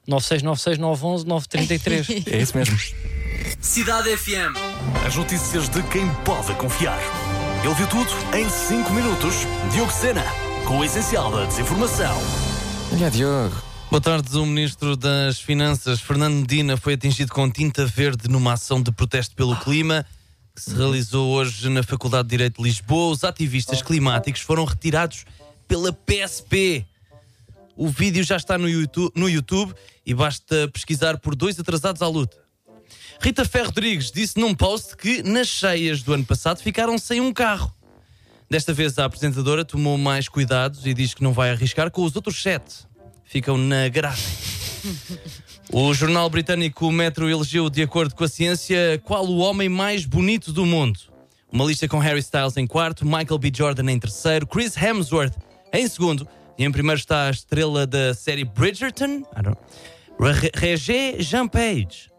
9696 0.07 0.77
911 0.77 1.25
933. 1.27 2.27
É 2.33 2.37
isso 2.41 2.55
mesmo. 2.57 2.77
Cidade 3.59 4.15
FM. 4.15 4.55
As 5.05 5.15
notícias 5.15 5.67
de 5.67 5.83
quem 5.83 6.07
pode 6.23 6.53
confiar. 6.53 6.99
Ele 7.63 7.73
viu 7.73 7.87
tudo 7.87 8.09
em 8.33 8.47
5 8.49 8.93
minutos. 8.93 9.35
Diogo 9.73 9.91
Sena, 9.91 10.23
com 10.67 10.79
o 10.79 10.83
essencial 10.83 11.31
da 11.31 11.45
desinformação. 11.45 12.13
Olha, 12.91 13.09
Diogo. 13.09 13.55
Boa 13.89 14.01
tarde, 14.01 14.37
o 14.37 14.45
Ministro 14.45 14.97
das 14.97 15.39
Finanças, 15.39 16.01
Fernando 16.01 16.41
Medina, 16.41 16.75
foi 16.75 16.95
atingido 16.95 17.31
com 17.31 17.49
tinta 17.49 17.85
verde 17.85 18.27
numa 18.27 18.51
ação 18.51 18.83
de 18.83 18.91
protesto 18.91 19.33
pelo 19.33 19.55
clima 19.55 20.05
que 20.53 20.61
se 20.61 20.75
realizou 20.75 21.29
hoje 21.29 21.69
na 21.69 21.83
Faculdade 21.83 22.27
de 22.27 22.31
Direito 22.31 22.57
de 22.57 22.63
Lisboa. 22.63 23.13
Os 23.13 23.23
ativistas 23.23 23.81
climáticos 23.81 24.41
foram 24.41 24.65
retirados 24.65 25.25
pela 25.69 25.93
PSP. 25.93 26.85
O 27.77 27.87
vídeo 27.87 28.23
já 28.25 28.35
está 28.35 28.57
no 28.57 28.67
YouTube, 28.67 29.13
no 29.15 29.29
YouTube 29.29 29.73
e 30.05 30.13
basta 30.13 30.67
pesquisar 30.67 31.17
por 31.17 31.33
dois 31.33 31.57
atrasados 31.57 32.01
à 32.01 32.07
luta. 32.07 32.37
Rita 33.21 33.45
Ferro 33.45 33.67
Rodrigues 33.67 34.11
disse 34.11 34.37
num 34.37 34.53
post 34.53 34.97
que 34.97 35.23
nas 35.23 35.47
cheias 35.47 36.03
do 36.03 36.13
ano 36.13 36.25
passado 36.25 36.61
ficaram 36.61 36.97
sem 36.97 37.21
um 37.21 37.31
carro. 37.31 37.71
Desta 38.49 38.73
vez 38.73 38.97
a 38.97 39.05
apresentadora 39.05 39.65
tomou 39.65 39.97
mais 39.97 40.29
cuidados 40.29 40.85
e 40.85 40.93
diz 40.93 41.13
que 41.13 41.21
não 41.23 41.33
vai 41.33 41.51
arriscar 41.51 41.91
com 41.91 42.03
os 42.03 42.15
outros 42.15 42.41
sete. 42.41 42.87
Ficam 43.25 43.57
na 43.57 43.89
garagem. 43.89 44.23
O 45.73 45.93
jornal 45.93 46.29
britânico 46.29 46.89
Metro 46.91 47.29
elegeu, 47.29 47.69
de 47.69 47.81
acordo 47.81 48.15
com 48.15 48.23
a 48.23 48.27
ciência, 48.27 49.01
qual 49.03 49.25
o 49.25 49.37
homem 49.39 49.67
mais 49.67 50.05
bonito 50.05 50.53
do 50.53 50.65
mundo. 50.65 50.97
Uma 51.51 51.65
lista 51.65 51.87
com 51.89 51.99
Harry 51.99 52.19
Styles 52.19 52.55
em 52.55 52.65
quarto, 52.65 53.05
Michael 53.05 53.37
B. 53.37 53.51
Jordan 53.53 53.91
em 53.91 53.99
terceiro, 53.99 54.47
Chris 54.47 54.77
Hemsworth 54.77 55.33
em 55.73 55.87
segundo, 55.87 56.27
E 56.57 56.63
em 56.63 56.71
primeiro 56.71 56.99
está 56.99 57.27
a 57.27 57.29
estrela 57.29 57.85
da 57.85 58.13
série 58.13 58.43
Bridgerton, 58.43 59.23
Regé 60.55 61.17
Jean 61.19 61.47
Page. 61.47 62.09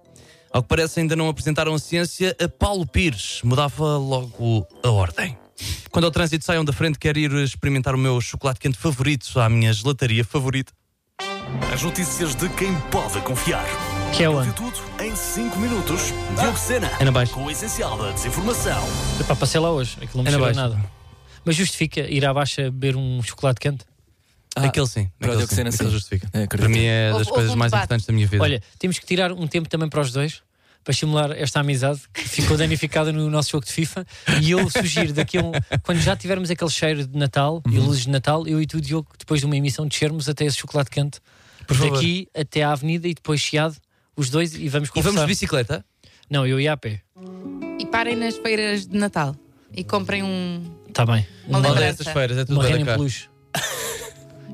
Ao 0.53 0.63
que 0.63 0.69
parece, 0.69 1.01
ainda 1.01 1.17
não 1.17 1.29
apresentaram 1.29 1.75
a 1.75 1.79
ciência 1.79 2.37
a 2.41 2.49
Paulo 2.49 2.87
Pires. 2.87 3.41
Mudava 3.43 3.97
logo 3.97 4.67
a 4.83 4.91
ordem. 4.91 5.37
Quando 5.91 6.05
ao 6.05 6.11
trânsito 6.11 6.45
saiam 6.45 6.65
da 6.65 6.73
frente, 6.73 6.99
quero 6.99 7.19
ir 7.19 7.33
experimentar 7.35 7.95
o 7.95 7.99
meu 7.99 8.21
chocolate 8.21 8.61
quente 8.61 8.79
favorito, 8.79 9.39
à 9.41 9.49
minha 9.49 9.73
gelataria 9.73 10.25
favorita. 10.25 10.73
As 11.73 11.83
notícias 11.83 12.35
de 12.35 12.49
quem 12.51 12.75
pode 12.91 13.21
confiar. 13.21 13.65
Que 14.17 14.25
é 14.25 14.31
onde? 14.31 14.53
tudo 14.53 14.77
em 15.01 15.15
5 15.15 15.59
minutos. 15.59 16.13
Diogo 16.39 16.59
Sena. 16.59 16.91
É 16.99 17.05
na 17.05 17.11
Baixa. 17.11 17.33
Com 17.33 17.45
o 17.45 17.51
essencial 17.51 17.97
da 17.99 18.11
desinformação. 18.13 18.83
Epá, 19.21 19.35
passei 19.37 19.61
lá 19.61 19.71
hoje, 19.71 19.97
aquilo 20.03 20.23
não 20.23 20.23
É 20.23 20.25
me 20.25 20.31
cheira 20.31 20.45
Baixa. 20.55 20.61
nada. 20.77 20.91
Mas 21.45 21.57
justifica 21.57 22.01
ir 22.01 22.25
à 22.27 22.33
baixa 22.35 22.63
beber 22.65 22.97
um 22.97 23.23
chocolate 23.23 23.61
quente? 23.61 23.85
Ah, 24.57 24.65
aquele 24.67 24.87
sim. 24.87 25.09
para 25.19 25.29
o 25.29 25.33
Aquele, 25.33 25.37
Diogo 25.39 25.51
sim, 25.51 25.57
Sena, 25.57 25.69
aquele 25.71 25.89
sim. 25.89 25.95
justifica. 25.95 26.29
É. 26.33 26.47
Para 26.47 26.69
mim 26.69 26.85
é 26.85 27.13
das 27.13 27.29
coisas 27.29 27.55
mais 27.55 27.73
importantes 27.73 28.07
da 28.07 28.13
minha 28.13 28.27
vida. 28.27 28.43
Olha, 28.43 28.63
temos 28.79 28.99
que 28.99 29.07
tirar 29.07 29.33
um 29.33 29.47
tempo 29.47 29.69
também 29.69 29.89
para 29.89 30.01
os 30.01 30.11
dois 30.13 30.43
para 30.89 30.95
estimular 30.95 31.31
esta 31.37 31.61
amizade 31.61 32.01
que 32.15 32.27
ficou 32.27 32.57
danificada 32.57 33.13
no 33.13 33.29
nosso 33.29 33.51
jogo 33.51 33.67
de 33.67 33.73
FIFA. 33.73 34.07
E 34.41 34.53
eu 34.53 34.71
sugiro 34.71 35.13
daqui 35.13 35.37
a 35.37 35.43
um. 35.43 35.53
Quando 35.83 35.99
já 36.01 36.17
tivermos 36.17 36.51
aquele 36.51 36.71
cheiro 36.71 37.07
de 37.07 37.15
Natal 37.19 37.61
Uhum. 37.67 37.73
e 37.75 37.79
luzes 37.79 38.05
de 38.05 38.11
Natal, 38.11 38.47
eu 38.47 38.59
e 38.59 38.67
tu, 38.67 38.81
Diogo, 38.81 39.11
depois 39.19 39.41
de 39.41 39.45
uma 39.45 39.55
emissão, 39.55 39.87
descermos 39.87 40.31
até 40.31 40.47
esse 40.47 40.57
chocolate 40.57 40.89
quente. 40.89 41.21
Por 41.67 41.77
favor. 41.77 41.93
daqui 41.93 42.27
até 42.35 42.63
à 42.63 42.73
avenida 42.73 43.07
e 43.07 43.13
depois 43.13 43.39
chiado, 43.39 43.77
os 44.17 44.31
dois, 44.31 44.55
e 44.55 44.67
vamos 44.71 44.89
E 44.89 44.93
conversar. 44.93 45.11
vamos 45.11 45.21
de 45.21 45.27
bicicleta? 45.27 45.85
Não, 46.31 46.47
eu 46.47 46.59
ia 46.59 46.73
a 46.73 46.77
pé. 46.79 47.03
E 47.79 47.85
parem 47.85 48.17
nas 48.17 48.39
feiras 48.39 48.87
de 48.87 48.97
Natal 48.97 49.37
e 49.77 49.85
comprem 49.85 50.23
um. 50.23 50.63
Está 50.89 51.05
bem. 51.05 51.27
Uma 51.47 51.59
Uma 51.59 51.75
dessas 51.75 52.07
feiras, 52.09 52.39
é 52.39 52.47
tudo 52.47 52.61
Uma 52.61 52.63
bem. 52.67 52.83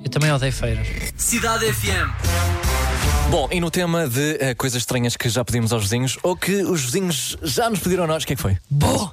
Eu 0.05 0.11
também 0.11 0.33
odeio 0.33 0.53
feiras. 0.53 0.89
Cidade 1.17 1.73
FM. 1.73 2.74
Bom, 3.31 3.49
e 3.51 3.61
no 3.61 3.71
tema 3.71 4.09
de 4.09 4.37
eh, 4.41 4.55
coisas 4.55 4.81
estranhas 4.83 5.17
que 5.17 5.29
já 5.29 5.45
pedimos 5.45 5.73
aos 5.73 5.83
vizinhos 5.83 6.19
ou 6.23 6.37
que 6.37 6.63
os 6.63 6.83
vizinhos 6.85 7.37
já 7.43 7.69
nos 7.69 7.81
pediram 7.81 8.05
a 8.05 8.07
nós, 8.07 8.23
o 8.23 8.27
que 8.27 8.35
é 8.35 8.37
que 8.37 8.43
foi? 8.43 8.57
Bom! 8.71 9.13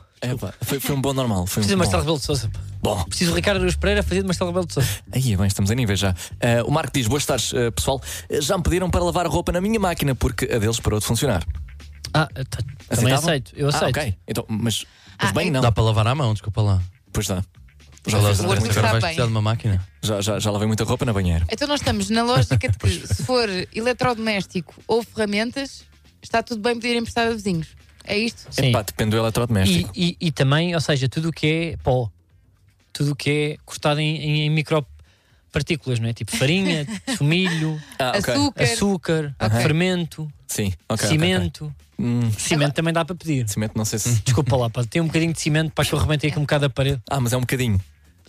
Foi, 0.62 0.80
foi 0.80 0.96
um 0.96 1.02
bom 1.02 1.14
normal. 1.14 1.48
Foi 1.48 1.64
um 1.64 1.66
Preciso 1.66 1.70
de 1.70 1.74
bom. 1.76 1.80
Marcelo 1.80 2.02
Rebelo 2.04 2.20
de 2.20 2.26
Sousa. 2.26 2.50
pá. 2.50 2.60
Bom, 2.80 3.04
Preciso 3.06 3.32
de 3.32 3.36
Ricardo 3.38 3.58
Araújo 3.58 3.80
Pereira 3.80 4.04
fazer 4.04 4.22
de 4.22 4.28
Marcelo 4.28 4.52
Rebelo 4.52 4.68
de 4.68 4.74
Sousa. 4.76 4.90
aí 5.12 5.36
bem, 5.36 5.48
estamos 5.48 5.72
a 5.72 5.76
nível 5.76 5.96
já. 5.96 6.14
Eh, 6.40 6.62
o 6.62 6.70
Marco 6.70 6.92
diz: 6.94 7.08
Boas 7.08 7.26
tardes, 7.26 7.52
eh, 7.56 7.72
pessoal. 7.72 8.00
Já 8.40 8.56
me 8.56 8.64
pediram 8.64 8.92
para 8.92 9.04
lavar 9.04 9.26
a 9.26 9.30
roupa 9.30 9.52
na 9.52 9.60
minha 9.60 9.80
máquina 9.80 10.14
porque 10.14 10.46
a 10.46 10.60
deles 10.60 10.80
parou 10.80 11.00
de 11.00 11.06
funcionar. 11.08 11.44
Ah, 12.14 12.28
tá- 12.50 12.60
também 12.96 13.14
aceito. 13.14 13.52
Eu 13.56 13.68
Ah, 13.68 13.70
aceito. 13.70 13.98
ok. 14.00 14.16
Então, 14.28 14.46
mas, 14.48 14.86
mas 15.20 15.30
Ah, 15.30 15.34
bem, 15.34 15.48
é- 15.48 15.52
não. 15.52 15.62
Dá 15.62 15.72
para 15.72 15.84
lavar 15.84 16.06
à 16.06 16.14
mão, 16.14 16.34
desculpa 16.34 16.62
lá. 16.62 16.80
Pois 17.12 17.26
dá. 17.28 17.44
Já, 18.08 18.18
lá- 18.18 18.30
agora 18.32 18.60
vais 18.62 19.04
precisar 19.04 19.26
de 19.26 19.32
uma 19.32 19.42
máquina. 19.42 19.86
já, 20.02 20.22
já, 20.22 20.40
já 20.40 20.50
lavei 20.52 20.68
muita 20.68 20.84
roupa 20.84 21.06
na 21.06 21.14
banheira. 21.14 21.46
Então 21.52 21.68
nós 21.68 21.80
estamos 21.82 22.10
na 22.10 22.24
lógica 22.24 22.68
de 22.68 22.78
que 22.78 22.90
se 23.08 23.24
for 23.24 23.48
eletrodoméstico 23.74 24.74
ou 24.88 25.04
ferramentas, 25.04 25.84
está 26.22 26.42
tudo 26.42 26.62
bem 26.62 26.80
pedir 26.80 26.96
emprestado 26.98 27.32
a 27.32 27.34
vizinhos. 27.34 27.68
É 28.04 28.18
isto? 28.18 28.48
Sim. 28.50 28.70
Epá, 28.70 28.82
depende 28.82 29.12
do 29.12 29.18
E, 29.18 29.20
eletrodoméstico. 29.20 29.92
e, 29.96 30.18
e 30.20 30.32
também, 30.32 30.74
ou 30.74 30.82
seja, 30.82 31.08
tudo 31.08 31.30
o 31.30 31.32
que 31.32 31.46
é 31.74 31.78
pó, 31.84 32.10
tudo 32.92 33.12
o 33.12 33.16
que 33.16 33.30
é 33.30 33.58
cortado 33.64 34.00
em, 34.00 34.18
em, 34.18 34.42
em 34.48 34.50
micropartículas, 34.50 36.00
não 36.00 36.10
é? 36.10 36.14
Tipo 36.14 36.36
farinha, 36.36 36.88
milho, 37.22 37.80
Ah, 38.00 38.14
ok. 38.18 38.34
Açúcar. 38.34 38.64
açúcar, 38.64 39.36
Ok. 39.40 39.60
fermento, 39.62 40.28
Sim, 40.48 40.68
ok. 40.90 41.06
ok, 41.06 41.08
cimento. 41.08 41.76
Hum, 42.00 42.32
Cimento 42.32 42.74
também 42.74 42.92
dá 42.92 43.06
para 43.06 43.16
pedir. 43.16 43.48
cimento, 43.48 43.74
não 43.78 43.86
sei 43.86 44.00
se. 44.00 44.20
Desculpa 44.24 44.56
lá, 44.58 44.70
pá, 44.72 44.84
tem 44.84 45.00
um 45.00 45.06
bocadinho 45.06 45.32
de 45.34 45.40
cimento 45.40 45.72
para 45.72 45.86
que 45.86 45.94
eu 45.94 46.00
rebentei 46.00 46.32
aqui 46.32 46.40
um 46.40 46.42
bocado 46.42 46.66
a 46.66 46.70
parede. 46.70 47.00
Ah, 47.08 47.20
mas 47.20 47.32
é 47.32 47.38
um 47.38 47.42
bocadinho. 47.42 47.80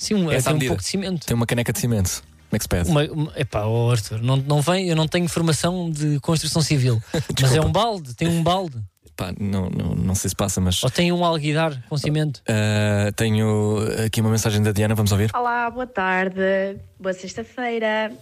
Sim, 0.02 0.14
um, 0.14 0.32
Essa 0.32 0.46
tem 0.46 0.52
um 0.52 0.54
medida. 0.54 0.70
pouco 0.70 0.82
de 0.82 0.88
cimento. 0.88 1.26
Tem 1.26 1.36
uma 1.36 1.46
caneca 1.46 1.72
de 1.72 1.78
cimento. 1.78 2.24
Como 2.50 2.56
é 2.56 2.58
que 2.58 2.64
se 2.64 2.68
pede? 2.68 2.90
Uma, 2.90 3.04
uma, 3.04 3.32
epá, 3.36 3.64
ó 3.66 3.92
Arthur, 3.92 4.20
não, 4.20 4.36
não 4.36 4.60
vem, 4.60 4.88
eu 4.88 4.96
não 4.96 5.06
tenho 5.06 5.28
formação 5.28 5.88
de 5.88 6.18
construção 6.18 6.60
civil, 6.60 7.00
mas 7.40 7.54
é 7.54 7.60
um 7.60 7.70
balde, 7.70 8.12
tem 8.14 8.26
um 8.26 8.42
balde. 8.42 8.76
Pá, 9.14 9.32
não, 9.38 9.70
não, 9.70 9.94
não 9.94 10.14
sei 10.16 10.30
se 10.30 10.34
passa, 10.34 10.60
mas. 10.60 10.82
Ou 10.82 10.90
tem 10.90 11.12
um 11.12 11.24
alguidar 11.24 11.80
com 11.88 11.96
cimento. 11.96 12.42
ah, 12.48 13.12
tenho 13.14 13.78
aqui 14.04 14.20
uma 14.20 14.30
mensagem 14.30 14.60
da 14.60 14.72
Diana, 14.72 14.94
vamos 14.94 15.12
ouvir. 15.12 15.30
Olá, 15.32 15.70
boa 15.70 15.86
tarde, 15.86 16.76
boa 16.98 17.12
sexta-feira. 17.12 18.12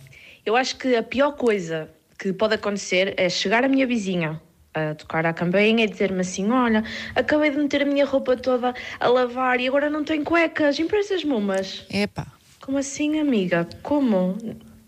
Eu 0.44 0.56
acho 0.56 0.76
que 0.76 0.94
a 0.94 1.02
pior 1.02 1.32
coisa 1.32 1.88
que 2.18 2.30
pode 2.32 2.54
acontecer 2.54 3.14
é 3.16 3.28
chegar 3.30 3.64
a 3.64 3.68
minha 3.68 3.86
vizinha 3.86 4.38
a 4.74 4.94
tocar 4.94 5.26
à 5.26 5.32
campainha 5.32 5.84
e 5.84 5.88
dizer-me 5.88 6.20
assim: 6.20 6.50
Olha, 6.50 6.84
acabei 7.14 7.50
de 7.50 7.56
meter 7.58 7.82
a 7.82 7.84
minha 7.84 8.04
roupa 8.06 8.36
toda 8.36 8.74
a 8.98 9.08
lavar 9.08 9.60
e 9.60 9.66
agora 9.68 9.90
não 9.90 10.04
tenho 10.04 10.24
cuecas, 10.24 10.78
emprestas-me 10.78 11.32
umas. 11.32 11.84
Epá. 11.90 12.26
Como 12.60 12.78
assim, 12.78 13.18
amiga? 13.18 13.66
Como? 13.82 14.36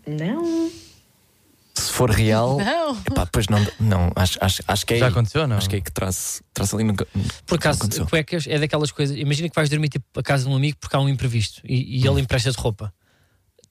Não. 0.07 0.71
Se 1.75 1.91
for 1.91 2.09
real. 2.11 2.57
Não. 2.63 2.95
Epá, 2.97 3.25
pois 3.31 3.47
não, 3.47 3.59
não 3.79 4.11
acho, 4.15 4.37
acho, 4.39 4.61
acho 4.67 4.85
que 4.85 4.93
é. 4.93 4.99
Já 4.99 5.07
aconteceu, 5.07 5.47
não? 5.47 5.57
Acho 5.57 5.69
que 5.69 5.77
é 5.77 5.81
que 5.81 5.91
traz, 5.91 6.41
traz 6.53 6.71
ali 6.73 6.83
no. 6.83 6.93
Por 6.95 7.55
acaso, 7.55 7.81
cuecas 8.05 8.45
é 8.47 8.59
daquelas 8.59 8.91
coisas. 8.91 9.17
Imagina 9.17 9.49
que 9.49 9.55
vais 9.55 9.69
dormir 9.69 9.89
tipo, 9.89 10.05
a 10.15 10.21
casa 10.23 10.43
de 10.45 10.49
um 10.51 10.55
amigo 10.55 10.77
porque 10.79 10.95
há 10.95 10.99
um 10.99 11.09
imprevisto 11.09 11.61
e, 11.65 11.99
e 11.99 12.07
ele 12.07 12.21
empresta-te 12.21 12.57
roupa. 12.59 12.93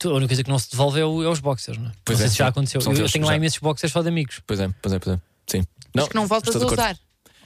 A 0.05 0.09
única 0.09 0.29
coisa 0.29 0.43
que 0.43 0.51
não 0.51 0.59
se 0.59 0.69
devolve 0.69 0.99
é, 1.01 1.05
o- 1.05 1.23
é 1.23 1.29
os 1.29 1.39
boxers, 1.39 1.79
não 1.79 1.87
é? 1.91 1.93
Pois 2.05 2.19
não 2.19 2.25
é, 2.25 2.29
sei 2.29 2.33
se 2.33 2.39
já 2.39 2.49
aconteceu. 2.49 2.81
Eu, 2.81 2.93
eu 2.93 3.09
tenho 3.09 3.25
lá 3.25 3.31
já. 3.33 3.37
imensos 3.37 3.59
boxers 3.61 3.93
só 3.93 4.03
de 4.03 4.09
amigos. 4.09 4.41
Pois 4.45 4.59
é, 4.59 4.69
pois 4.83 4.93
é, 4.93 4.99
pois 4.99 5.17
é. 5.17 5.21
Sim. 5.47 5.65
Mas 5.95 6.09
que 6.09 6.15
não 6.15 6.27
voltas 6.27 6.55
a 6.57 6.67
usar. 6.67 6.97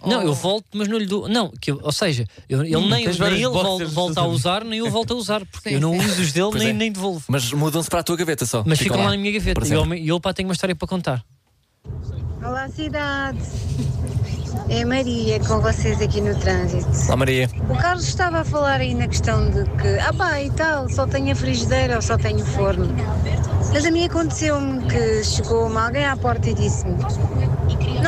Não, 0.04 0.20
Oh. 0.20 0.22
eu 0.22 0.35
volto, 0.35 0.66
mas 0.74 0.87
não 0.88 0.98
lhe 0.98 1.06
dou. 1.06 1.26
Não, 1.28 1.50
que 1.61 1.70
eu- 1.70 1.80
ou 1.82 1.90
seja, 1.90 2.26
eu- 2.48 2.62
ele 2.62 2.76
Hum, 2.76 2.88
nem, 2.88 3.06
nem 3.06 3.32
ele 3.32 3.48
vol- 3.48 3.85
volta 3.88 4.20
a 4.20 4.26
usar, 4.26 4.62
nem 4.62 4.78
eu 4.78 4.90
volto 4.90 5.14
a 5.14 5.16
usar, 5.16 5.44
porque 5.46 5.70
Sim, 5.70 5.74
eu 5.76 5.80
não 5.80 5.92
sim. 5.98 6.06
uso 6.06 6.22
os 6.22 6.32
dele 6.32 6.50
Pois 6.50 6.62
nem, 6.62 6.70
é. 6.70 6.72
nem 6.74 6.92
devolvo. 6.92 7.24
Mas 7.28 7.50
mudam-se 7.52 7.88
para 7.88 8.00
a 8.00 8.02
tua 8.02 8.16
gaveta 8.16 8.44
só. 8.46 8.62
Mas 8.66 8.78
ficam 8.78 8.98
lá 9.02 9.11
na 9.11 9.16
minha 9.16 9.32
gaveta. 9.32 9.66
E 9.66 9.72
eu, 9.72 9.94
eu 9.94 10.20
pá, 10.20 10.32
tenho 10.35 10.48
uma 10.48 10.52
história 10.52 10.76
para 10.76 10.87
contar. 10.87 11.24
Olá, 12.44 12.68
cidade. 12.68 13.38
É 14.68 14.82
a 14.82 14.87
Maria 14.87 15.38
com 15.40 15.61
vocês 15.61 16.00
aqui 16.00 16.20
no 16.20 16.38
trânsito. 16.38 16.88
Lá, 17.09 17.16
Maria. 17.16 17.48
O 17.70 17.76
Carlos 17.76 18.06
estava 18.06 18.40
a 18.40 18.44
falar 18.44 18.80
aí 18.80 18.94
na 18.94 19.09
questão 19.09 19.48
de 19.50 19.64
que, 19.80 19.98
ah 20.00 20.12
pá, 20.12 20.40
e 20.42 20.50
tal, 20.50 20.88
só 20.90 21.06
tenho 21.06 21.32
a 21.32 21.35
frigideira 21.35 21.96
ou 21.96 22.02
só 22.02 22.16
tenho 22.18 22.40
o 22.42 22.46
forno. 22.46 22.87
Mas 23.72 23.85
a 23.85 23.90
mim 23.90 24.04
aconteceu-me 24.04 24.85
que 24.88 25.24
chegou-me 25.24 25.76
alguém 25.76 26.04
à 26.04 26.16
porta 26.16 26.50
e 26.50 26.54
disse-me: 26.54 26.96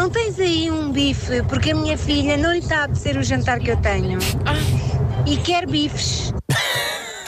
Não 0.09 0.13
tens 0.15 0.41
aí 0.41 0.71
um 0.71 0.91
bife, 0.91 1.43
porque 1.51 1.73
a 1.73 1.75
minha 1.75 1.99
filha 1.99 2.39
não 2.39 2.51
lhe 2.51 2.61
está 2.61 2.79
a 2.81 2.85
apetecer 2.85 3.19
o 3.19 3.23
jantar 3.23 3.61
que 3.61 3.71
eu 3.71 3.77
tenho. 3.77 4.19
E 5.27 5.37
quer 5.37 5.67
bifes. 5.67 6.33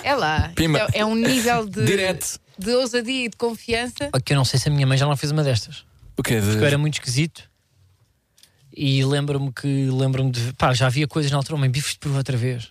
É 0.02 0.14
lá. 0.14 0.50
É, 0.94 1.00
é 1.00 1.04
um 1.04 1.14
nível 1.14 1.66
de, 1.66 1.84
Direto. 1.84 2.40
de 2.58 2.70
ousadia 2.70 3.26
e 3.26 3.28
de 3.28 3.36
confiança. 3.36 4.10
Que 4.24 4.32
eu 4.32 4.36
não 4.38 4.46
sei 4.46 4.58
se 4.58 4.70
a 4.70 4.72
minha 4.72 4.86
mãe 4.86 4.96
já 4.96 5.04
não 5.04 5.14
fez 5.14 5.30
uma 5.30 5.44
destas. 5.44 5.84
O 6.16 6.22
quê? 6.22 6.40
De... 6.40 6.46
Porque 6.46 6.62
eu 6.62 6.66
era 6.66 6.78
muito 6.78 6.94
esquisito. 6.94 7.42
E 8.74 9.04
lembro-me 9.04 9.52
que 9.52 9.90
lembro-me 9.90 10.30
de. 10.30 10.54
Pá, 10.54 10.72
já 10.72 10.86
havia 10.86 11.06
coisas 11.06 11.30
na 11.30 11.36
altura, 11.36 11.58
mãe, 11.58 11.68
bifes 11.68 11.92
de 11.92 11.98
peru 11.98 12.16
outra 12.16 12.38
vez. 12.38 12.70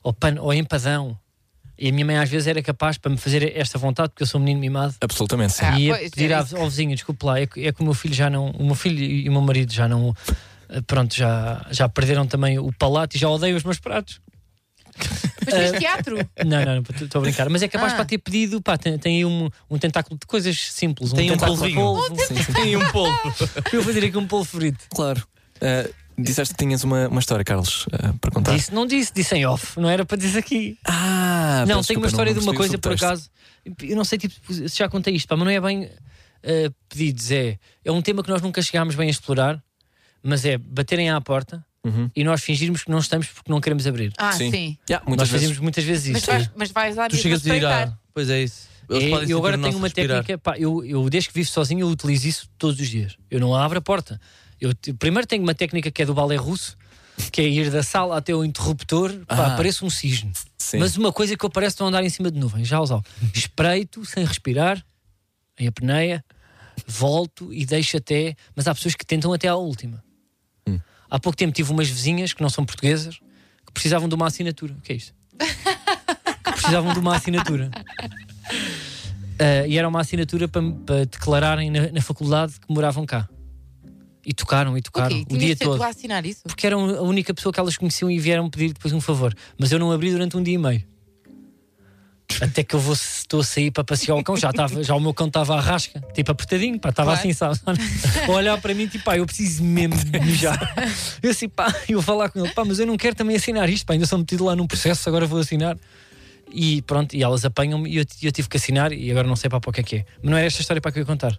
Ou, 0.00 0.12
pan, 0.12 0.36
ou 0.38 0.54
empadão. 0.54 1.18
E 1.78 1.88
a 1.88 1.92
minha 1.92 2.06
mãe 2.06 2.16
às 2.16 2.28
vezes 2.30 2.46
era 2.46 2.62
capaz 2.62 2.96
para 2.98 3.10
me 3.10 3.16
fazer 3.16 3.56
esta 3.56 3.76
vontade, 3.78 4.10
porque 4.10 4.22
eu 4.22 4.26
sou 4.26 4.40
um 4.40 4.44
menino 4.44 4.60
mimado. 4.60 4.94
Absolutamente, 5.00 5.54
sim. 5.54 5.64
Ah, 5.64 5.78
e 5.78 5.86
ia 5.86 5.96
pois, 5.96 6.10
pedir 6.10 6.30
é 6.30 6.34
ao 6.34 6.44
vizinho, 6.70 6.90
desculpe 6.94 7.26
lá, 7.26 7.40
é 7.40 7.46
que, 7.46 7.66
é 7.66 7.72
que 7.72 7.80
o 7.80 7.84
meu 7.84 7.94
filho 7.94 8.14
já 8.14 8.30
não. 8.30 8.50
O 8.50 8.64
meu 8.64 8.74
filho 8.74 9.02
e 9.02 9.28
o 9.28 9.32
meu 9.32 9.40
marido 9.40 9.72
já 9.72 9.88
não. 9.88 10.14
eh, 10.68 10.80
Pronto, 10.86 11.14
já, 11.14 11.66
já 11.70 11.88
perderam 11.88 12.26
também 12.26 12.58
o 12.58 12.72
palato 12.72 13.16
e 13.16 13.18
já 13.18 13.28
odeiam 13.28 13.56
os 13.56 13.64
meus 13.64 13.78
pratos. 13.80 14.20
Mas 15.44 15.54
fez 15.54 15.72
teatro. 15.78 16.16
Não, 16.46 16.64
não, 16.64 16.82
estou 17.02 17.18
a 17.18 17.22
brincar. 17.22 17.48
Mas 17.50 17.62
é 17.62 17.68
capaz 17.68 17.92
Ah. 17.92 17.96
para 17.96 18.04
ter 18.04 18.18
pedido, 18.18 18.62
pá, 18.62 18.78
tem, 18.78 18.96
tem 18.96 19.16
aí 19.16 19.24
um, 19.24 19.50
um 19.68 19.76
tentáculo 19.76 20.18
de 20.18 20.24
coisas 20.26 20.56
simples. 20.72 21.12
Tem 21.12 21.30
um 21.32 21.36
polvinho. 21.36 21.74
polvo. 21.74 22.16
Sim, 22.16 22.36
sim. 22.36 22.52
Tem 22.52 22.76
um 22.76 22.88
polvo. 22.92 23.12
Eu 23.72 23.82
vou 23.82 23.92
fazer 23.92 24.06
aqui 24.06 24.16
um 24.16 24.26
polvo 24.26 24.44
frito. 24.44 24.78
Claro. 24.94 25.22
Ah, 25.60 25.88
disseste 26.18 26.54
que 26.54 26.64
tinhas 26.64 26.84
uma, 26.84 27.08
uma 27.08 27.20
história, 27.20 27.44
Carlos, 27.44 27.86
ah, 27.92 28.14
para 28.20 28.30
contar. 28.30 28.54
Disse, 28.56 28.72
não 28.72 28.86
disse, 28.86 29.12
disse 29.14 29.34
em 29.34 29.46
off, 29.46 29.78
não 29.80 29.88
era 29.88 30.04
para 30.04 30.16
dizer 30.16 30.38
aqui. 30.38 30.78
Ah, 30.84 31.64
não, 31.66 31.82
tenho 31.82 31.98
uma 32.00 32.06
história 32.06 32.32
não 32.32 32.40
de 32.40 32.46
uma 32.46 32.54
coisa, 32.54 32.78
por 32.78 32.92
acaso. 32.92 33.30
Eu 33.82 33.96
não 33.96 34.04
sei 34.04 34.18
tipo, 34.18 34.34
se 34.52 34.68
já 34.68 34.88
contei 34.88 35.14
isto, 35.14 35.26
pá, 35.28 35.36
mas 35.36 35.44
não 35.46 35.52
é 35.52 35.60
bem 35.60 35.90
eh, 36.42 36.70
pedidos. 36.88 37.30
É, 37.30 37.58
é 37.84 37.90
um 37.92 38.02
tema 38.02 38.22
que 38.22 38.28
nós 38.30 38.42
nunca 38.42 38.60
chegámos 38.62 38.94
bem 38.94 39.08
a 39.08 39.10
explorar, 39.10 39.62
mas 40.22 40.44
é 40.44 40.58
baterem 40.58 41.10
à 41.10 41.20
porta 41.20 41.64
Uhum. 41.86 42.10
e 42.16 42.24
nós 42.24 42.42
fingirmos 42.42 42.82
que 42.82 42.90
não 42.90 42.98
estamos 42.98 43.26
porque 43.26 43.52
não 43.52 43.60
queremos 43.60 43.86
abrir. 43.86 44.10
Ah, 44.16 44.32
sim. 44.32 44.78
Yeah, 44.88 45.04
muitas 45.06 45.28
nós 45.28 45.28
vezes. 45.28 45.30
fazemos 45.48 45.58
muitas 45.58 45.84
vezes 45.84 46.12
Mas 46.12 46.22
isso. 46.22 46.30
vais, 46.30 46.50
mas 46.56 46.70
vais 46.70 46.96
lá 46.96 47.08
Tu 47.10 47.16
chegas 47.16 47.46
a 47.46 47.48
ir 47.48 47.52
a. 47.52 47.56
espreitar. 47.56 47.98
Pois 48.14 48.30
é 48.30 48.42
isso. 48.42 48.68
É, 48.88 49.30
eu 49.30 49.36
agora 49.36 49.58
tenho 49.58 49.76
uma 49.76 49.86
respirar. 49.86 50.18
técnica, 50.24 50.38
pá, 50.38 50.56
eu, 50.58 50.82
eu 50.84 51.08
desde 51.10 51.28
que 51.28 51.34
vivo 51.34 51.48
sozinho 51.50 51.80
eu 51.80 51.88
utilizo 51.88 52.26
isso 52.26 52.48
todos 52.56 52.80
os 52.80 52.88
dias. 52.88 53.16
Eu 53.30 53.38
não 53.38 53.54
abro 53.54 53.78
a 53.78 53.82
porta. 53.82 54.18
Eu 54.64 54.94
primeiro 54.96 55.26
tenho 55.26 55.42
uma 55.42 55.54
técnica 55.54 55.90
que 55.90 56.02
é 56.02 56.06
do 56.06 56.14
balé 56.14 56.36
russo, 56.36 56.76
que 57.30 57.40
é 57.40 57.44
ir 57.48 57.70
da 57.70 57.82
sala 57.82 58.16
até 58.18 58.34
o 58.34 58.44
interruptor, 58.44 59.10
pá, 59.26 59.52
Ah. 59.52 59.56
parece 59.56 59.84
um 59.84 59.90
cisne. 59.90 60.32
Sim. 60.58 60.78
Mas 60.78 60.96
uma 60.96 61.12
coisa 61.12 61.36
que 61.36 61.44
eu 61.44 61.50
parece 61.50 61.78
não 61.80 61.88
andar 61.88 62.02
em 62.04 62.08
cima 62.08 62.30
de 62.30 62.38
nuvens, 62.38 62.66
já 62.66 62.80
usar. 62.80 63.00
Espreito 63.34 64.04
sem 64.04 64.24
respirar, 64.24 64.84
em 65.58 65.66
apneia, 65.66 66.24
volto 66.86 67.52
e 67.52 67.64
deixo 67.64 67.96
até. 67.96 68.34
Mas 68.56 68.66
há 68.66 68.74
pessoas 68.74 68.94
que 68.94 69.04
tentam 69.06 69.32
até 69.32 69.46
à 69.48 69.54
última. 69.54 70.02
Hum. 70.66 70.80
Há 71.10 71.20
pouco 71.20 71.36
tempo 71.36 71.52
tive 71.52 71.70
umas 71.70 71.88
vizinhas 71.88 72.32
que 72.32 72.42
não 72.42 72.50
são 72.50 72.64
portuguesas 72.64 73.18
que 73.64 73.72
precisavam 73.72 74.08
de 74.08 74.14
uma 74.14 74.26
assinatura. 74.26 74.74
O 74.74 74.80
que 74.80 74.92
é 74.92 74.96
isto? 74.96 75.14
que 76.44 76.52
precisavam 76.52 76.92
de 76.92 76.98
uma 76.98 77.16
assinatura. 77.16 77.70
Ah, 79.36 79.66
e 79.66 79.76
era 79.76 79.88
uma 79.88 80.00
assinatura 80.00 80.46
para, 80.46 80.62
para 80.86 81.06
declararem 81.06 81.68
na, 81.68 81.90
na 81.90 82.00
faculdade 82.00 82.52
que 82.52 82.72
moravam 82.72 83.04
cá. 83.04 83.28
E 84.26 84.32
tocaram 84.32 84.76
e 84.78 84.82
tocaram 84.82 85.20
Ok, 85.20 85.26
o 85.30 85.38
dia 85.38 85.56
todo. 85.56 85.82
a 85.82 85.88
assinar 85.88 86.24
isso? 86.24 86.42
Porque 86.44 86.66
eram 86.66 86.88
a 86.96 87.02
única 87.02 87.32
pessoa 87.34 87.52
que 87.52 87.60
elas 87.60 87.76
conheciam 87.76 88.10
e 88.10 88.18
vieram 88.18 88.48
pedir 88.48 88.72
depois 88.72 88.92
um 88.94 89.00
favor. 89.00 89.34
Mas 89.58 89.70
eu 89.72 89.78
não 89.78 89.92
abri 89.92 90.10
durante 90.10 90.36
um 90.36 90.42
dia 90.42 90.54
e 90.54 90.58
meio. 90.58 90.82
Até 92.40 92.64
que 92.64 92.74
eu 92.74 92.80
vou, 92.80 92.94
estou 92.94 93.40
a 93.40 93.44
sair 93.44 93.70
para 93.70 93.84
passear 93.84 94.16
o 94.16 94.24
cão, 94.24 94.34
já, 94.36 94.48
estava, 94.50 94.82
já 94.82 94.94
o 94.94 95.00
meu 95.00 95.12
cão 95.12 95.26
estava 95.28 95.56
à 95.56 95.60
rasca, 95.60 96.00
tipo 96.14 96.32
apertadinho, 96.32 96.80
pá, 96.80 96.88
estava 96.88 97.12
Claro. 97.12 97.20
assim, 97.20 97.32
sabe? 97.34 97.60
A 98.26 98.30
olhar 98.30 98.58
para 98.60 98.74
mim, 98.74 98.88
tipo, 98.88 99.04
pá, 99.04 99.16
eu 99.18 99.26
preciso 99.26 99.62
mesmo 99.62 99.94
de 99.96 100.18
mijar. 100.20 100.58
Eu 101.22 101.30
assim, 101.30 101.48
pá, 101.48 101.72
eu 101.86 102.00
vou 102.00 102.02
falar 102.02 102.30
com 102.30 102.40
ele, 102.40 102.48
pá, 102.52 102.64
mas 102.64 102.78
eu 102.78 102.86
não 102.86 102.96
quero 102.96 103.14
também 103.14 103.36
assinar 103.36 103.68
isto, 103.68 103.84
pá, 103.86 103.92
ainda 103.92 104.06
sou 104.06 104.18
metido 104.18 104.42
lá 104.44 104.56
num 104.56 104.66
processo, 104.66 105.06
agora 105.08 105.26
vou 105.26 105.38
assinar. 105.38 105.76
E 106.50 106.82
pronto, 106.82 107.14
e 107.14 107.22
elas 107.22 107.44
apanham-me 107.44 107.90
e 107.90 107.98
eu, 107.98 108.04
eu 108.22 108.32
tive 108.32 108.48
que 108.48 108.56
assinar 108.56 108.90
e 108.92 109.10
agora 109.10 109.28
não 109.28 109.36
sei 109.36 109.48
para 109.50 109.58
o 109.58 109.72
que 109.72 109.80
é 109.80 109.82
que 109.84 109.96
é. 109.96 110.04
Mas 110.22 110.30
não 110.30 110.36
era 110.38 110.46
esta 110.46 110.60
história 110.62 110.80
para 110.80 110.90
que 110.92 110.98
eu 110.98 111.02
ia 111.02 111.06
contar. 111.06 111.38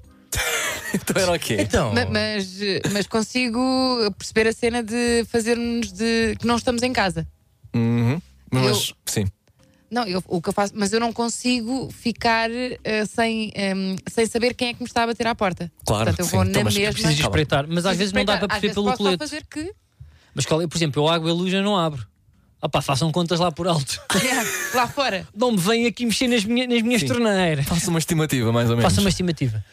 Então 1.08 1.22
era 1.22 1.32
o 1.34 1.40
quê? 1.40 1.58
Então, 1.60 1.94
Ma- 1.94 2.06
Mas, 2.06 2.58
mas 2.92 3.08
consigo 3.08 3.60
perceber 4.18 4.48
a 4.48 4.54
cena 4.54 4.82
de 4.84 5.26
fazermos 5.30 5.92
de 5.92 6.36
que 6.40 6.46
não 6.48 6.56
estamos 6.56 6.82
em 6.84 6.92
casa. 6.94 7.28
Uhum. 7.76 8.22
Mas, 8.52 8.90
Eu- 8.90 8.96
sim. 9.06 9.26
Não, 9.92 10.04
eu, 10.06 10.22
o 10.28 10.42
que 10.42 10.50
eu 10.50 10.54
faço, 10.54 10.74
mas 10.76 10.92
eu 10.92 11.00
não 11.00 11.14
consigo 11.14 11.90
ficar 11.92 12.50
eh, 12.52 13.06
sem, 13.06 13.52
em, 13.56 13.96
sem 14.12 14.26
saber 14.26 14.54
quem 14.54 14.70
é 14.70 14.74
que 14.74 14.82
me 14.82 14.88
está 14.88 15.04
a 15.04 15.08
bater 15.08 15.28
à 15.28 15.36
porta. 15.36 15.72
Claro, 15.86 16.06
Portanto, 16.06 16.20
eu 16.20 16.26
sim. 16.26 16.32
vou 16.36 16.44
Então, 16.46 16.60
na 16.62 16.66
mas 16.66 16.76
mesma. 16.76 16.92
Preciso 16.94 17.14
de 17.16 17.22
Calma. 17.22 17.30
espreitar, 17.38 17.66
mas 17.70 17.86
às 17.86 17.96
vezes 17.96 18.12
não 18.12 18.26
dá 18.26 18.38
para 18.38 18.48
perceber 18.48 18.74
pelo 18.74 18.86
posso 18.88 18.98
só 18.98 19.04
colete. 19.04 19.20
fazer 19.20 19.46
que. 19.50 19.72
Mas, 20.34 20.46
qual 20.46 20.62
é, 20.62 20.68
por 20.68 20.76
exemplo, 20.78 21.02
eu 21.04 21.08
água 21.08 21.30
e 21.30 21.34
luz 21.34 21.54
eu 21.54 21.62
não 21.64 21.78
abro. 21.78 22.06
Ah 22.62 22.68
pá, 22.68 22.82
façam 22.82 23.12
contas 23.12 23.40
lá 23.40 23.52
por 23.52 23.68
alto. 23.68 24.02
Yeah, 24.22 24.44
lá 24.74 24.88
fora. 24.88 25.26
Não 25.36 25.52
me 25.52 25.58
venham 25.58 25.88
aqui 25.88 26.04
mexer 26.06 26.28
nas, 26.28 26.44
minhas 26.44 26.68
nas 26.68 26.82
minhas 26.82 27.04
torneiras. 27.04 27.66
Faça 27.66 27.90
uma 27.90 28.00
estimativa, 28.00 28.52
mais 28.52 28.70
ou 28.70 28.76
menos. 28.76 28.92
Faça 28.92 29.02
uma 29.02 29.10
estimativa. 29.10 29.64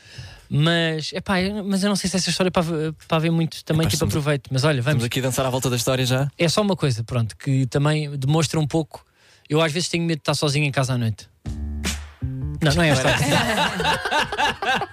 Mas, 0.55 1.13
epá, 1.15 1.41
eu- 1.41 1.65
mas 1.65 1.83
eu 1.83 1.89
não 1.89 1.97
sei 1.97 2.11
se 2.11 2.17
essa 2.17 2.29
história 2.29 2.49
é 2.49 2.51
para, 2.51 2.61
ver- 2.63 2.93
para 3.09 3.17
haver 3.17 3.31
muito 3.33 3.65
também 3.65 3.83
Epá, 3.85 3.91
tipo 3.91 3.95
estamos- 4.05 4.15
aproveito. 4.15 4.49
Mas 4.53 4.65
olha, 4.65 4.83
Vamos 4.83 4.85
vamos. 4.97 5.05
aqui 5.05 5.21
dançar 5.23 5.47
à 5.47 5.51
volta 5.51 5.71
da 5.71 5.77
história 5.77 6.05
já. 6.05 6.31
É 6.37 6.49
só 6.49 6.61
uma 6.61 6.77
coisa, 6.77 7.03
pronto, 7.03 7.35
que 7.37 7.65
também 7.67 8.11
demonstra 8.19 8.61
um 8.61 8.67
pouco. 8.67 9.03
Eu 9.49 9.61
às 9.63 9.73
vezes 9.73 9.89
tenho 9.89 10.05
medo 10.05 10.19
de 10.19 10.23
estar 10.23 10.35
sozinho 10.35 10.67
em 10.67 10.71
casa 10.71 10.93
à 10.93 10.99
noite. 10.99 11.27
Não, 12.63 12.75
não 12.75 12.83
é 12.83 12.91
esta. 12.91 13.09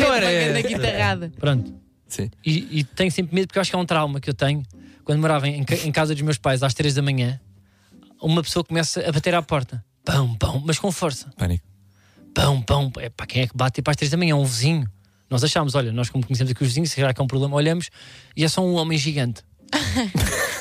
Não 0.00 0.12
era 0.14 0.62
guitarrada. 0.62 1.32
Pronto. 1.38 1.74
Sim. 2.08 2.30
E, 2.44 2.80
e 2.80 2.84
tenho 2.84 3.10
sempre 3.10 3.34
medo 3.34 3.46
porque 3.48 3.58
eu 3.58 3.60
acho 3.60 3.70
que 3.70 3.76
é 3.76 3.78
um 3.78 3.86
trauma 3.86 4.20
que 4.20 4.30
eu 4.30 4.34
tenho. 4.34 4.62
Quando 5.04 5.20
morava 5.20 5.46
em, 5.48 5.62
em 5.84 5.92
casa 5.92 6.14
dos 6.14 6.22
meus 6.22 6.38
pais 6.38 6.62
às 6.62 6.72
3 6.74 6.94
da 6.94 7.02
manhã, 7.02 7.38
uma 8.20 8.42
pessoa 8.42 8.64
começa 8.64 9.06
a 9.06 9.12
bater 9.12 9.34
à 9.34 9.42
porta. 9.42 9.84
Pão, 10.04 10.34
pão, 10.36 10.62
mas 10.64 10.78
com 10.78 10.90
força. 10.90 11.30
Pânico. 11.36 11.64
Pão, 12.34 12.60
pão. 12.60 12.92
É 12.98 13.08
para 13.08 13.26
quem 13.26 13.42
é 13.42 13.46
que 13.46 13.56
bate 13.56 13.76
tipo 13.76 13.90
às 13.90 13.96
3 13.96 14.10
da 14.10 14.16
manhã? 14.16 14.36
Um 14.36 14.44
vizinho. 14.44 14.88
Nós 15.30 15.42
achámos, 15.42 15.74
olha, 15.74 15.92
nós 15.92 16.10
como 16.10 16.24
conhecemos 16.24 16.50
aqui 16.50 16.62
os 16.62 16.68
vizinhos, 16.68 16.90
será 16.90 17.14
que 17.14 17.20
é 17.20 17.24
um 17.24 17.26
problema? 17.26 17.56
Olhamos 17.56 17.90
e 18.36 18.44
é 18.44 18.48
só 18.48 18.64
um 18.64 18.74
homem 18.74 18.98
gigante. 18.98 19.42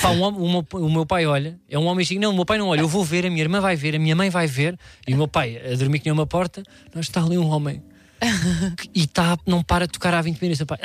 Pá, 0.00 0.10
um 0.10 0.24
o, 0.24 0.90
meu, 0.90 1.04
pai 1.04 1.26
olha, 1.26 1.60
é 1.68 1.78
um 1.78 1.84
homem 1.84 2.04
gigante. 2.04 2.24
Não, 2.24 2.32
o 2.32 2.34
meu 2.34 2.44
pai 2.44 2.58
não 2.58 2.68
olha, 2.68 2.80
eu 2.80 2.88
vou 2.88 3.04
ver, 3.04 3.26
a 3.26 3.30
minha 3.30 3.42
irmã 3.42 3.60
vai 3.60 3.76
ver, 3.76 3.94
a 3.94 3.98
minha 3.98 4.16
mãe 4.16 4.30
vai 4.30 4.46
ver, 4.46 4.78
e 5.06 5.14
o 5.14 5.16
meu 5.16 5.28
pai 5.28 5.60
a 5.70 5.76
dormir 5.76 5.98
que 5.98 6.06
nem 6.06 6.12
uma 6.12 6.26
porta, 6.26 6.62
nós 6.94 7.06
está 7.06 7.22
ali 7.22 7.36
um 7.36 7.48
homem. 7.48 7.82
e 8.94 9.06
tá, 9.06 9.36
não 9.46 9.62
para 9.62 9.86
de 9.86 9.92
tocar 9.92 10.14
há 10.14 10.22
20 10.22 10.40
minutos. 10.40 10.60
O 10.60 10.66
pai, 10.66 10.78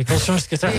aqueles 0.00 0.22
sons 0.22 0.42
de 0.42 0.48
catar. 0.50 0.72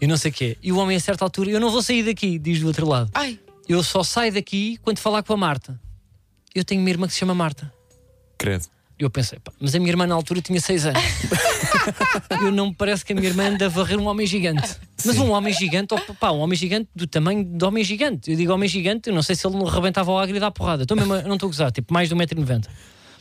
e 0.00 0.06
não 0.06 0.16
sei 0.16 0.30
o 0.30 0.34
quê. 0.34 0.56
E 0.62 0.72
o 0.72 0.78
homem, 0.78 0.96
a 0.96 1.00
certa 1.00 1.24
altura, 1.24 1.50
eu 1.50 1.60
não 1.60 1.70
vou 1.70 1.82
sair 1.82 2.04
daqui, 2.04 2.38
diz 2.38 2.60
do 2.60 2.68
outro 2.68 2.88
lado. 2.88 3.10
Ai, 3.14 3.38
Eu 3.68 3.82
só 3.82 4.02
saio 4.02 4.32
daqui 4.32 4.78
quando 4.82 4.98
falar 4.98 5.22
com 5.22 5.32
a 5.32 5.36
Marta. 5.36 5.78
Eu 6.56 6.64
tenho 6.64 6.80
uma 6.80 6.88
irmã 6.88 7.06
que 7.06 7.12
se 7.12 7.18
chama 7.18 7.34
Marta. 7.34 7.70
Credo. 8.38 8.64
Eu 8.98 9.10
pensei, 9.10 9.38
pá, 9.38 9.52
mas 9.60 9.74
a 9.74 9.78
minha 9.78 9.90
irmã 9.90 10.06
na 10.06 10.14
altura 10.14 10.40
tinha 10.40 10.58
6 10.58 10.86
anos. 10.86 11.02
eu 12.40 12.50
não 12.50 12.68
me 12.68 12.74
parece 12.74 13.04
que 13.04 13.12
a 13.12 13.14
minha 13.16 13.28
irmã 13.28 13.48
anda 13.48 13.66
a 13.66 13.68
varrer 13.68 13.98
um 13.98 14.06
homem 14.06 14.26
gigante. 14.26 14.74
Mas 15.04 15.18
um 15.18 15.32
homem 15.32 15.52
gigante, 15.52 15.92
oh, 15.92 16.14
pá, 16.14 16.30
um 16.30 16.38
homem 16.38 16.56
gigante 16.56 16.88
do 16.94 17.06
tamanho 17.06 17.44
de 17.44 17.62
homem 17.62 17.84
gigante. 17.84 18.30
Eu 18.30 18.38
digo 18.38 18.54
homem 18.54 18.66
gigante, 18.66 19.10
eu 19.10 19.14
não 19.14 19.22
sei 19.22 19.36
se 19.36 19.46
ele 19.46 19.54
não 19.54 19.66
rebentava 19.66 20.10
o 20.10 20.18
agri 20.18 20.38
e 20.38 20.40
dá 20.40 20.50
porrada. 20.50 20.84
Estou 20.84 20.96
mesmo, 20.96 21.14
não 21.28 21.34
estou 21.34 21.46
a 21.46 21.50
gozar, 21.50 21.70
tipo, 21.70 21.92
mais 21.92 22.08
de 22.08 22.14
1,90m. 22.14 22.66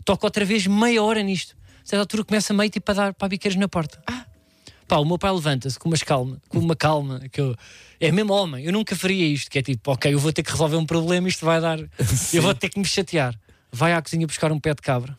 Toco 0.06 0.26
outra 0.26 0.46
vez 0.46 0.66
meia 0.66 1.04
hora 1.04 1.22
nisto. 1.22 1.58
A 1.84 1.88
certa 1.88 2.04
altura 2.04 2.24
começa 2.24 2.54
meio 2.54 2.70
tipo 2.70 2.90
a 2.90 2.94
dar 2.94 3.14
para 3.14 3.28
biqueiros 3.28 3.60
na 3.60 3.68
porta. 3.68 4.02
Pá, 4.88 4.98
o 4.98 5.06
meu 5.06 5.18
pai 5.18 5.32
levanta-se 5.32 5.80
com, 5.80 5.90
calma, 6.06 6.40
com 6.48 6.60
uma 6.60 6.76
calma 6.76 7.22
que 7.32 7.42
eu. 7.42 7.56
É 8.00 8.12
mesmo 8.12 8.34
homem, 8.34 8.66
eu 8.66 8.72
nunca 8.72 8.96
faria 8.96 9.26
isto, 9.26 9.50
que 9.50 9.60
é 9.60 9.62
tipo, 9.62 9.92
ok, 9.92 10.14
eu 10.14 10.20
vou 10.20 10.32
ter 10.32 10.44
que 10.44 10.52
resolver 10.52 10.76
um 10.76 10.86
problema, 10.86 11.28
isto 11.28 11.46
vai 11.46 11.60
dar. 11.60 11.80
eu 12.34 12.42
vou 12.42 12.54
ter 12.54 12.70
que 12.70 12.78
me 12.78 12.86
chatear. 12.86 13.34
Vai 13.72 13.94
à 13.94 14.02
cozinha 14.02 14.28
buscar 14.28 14.52
um 14.52 14.60
pé 14.60 14.74
de 14.74 14.82
cabra. 14.82 15.18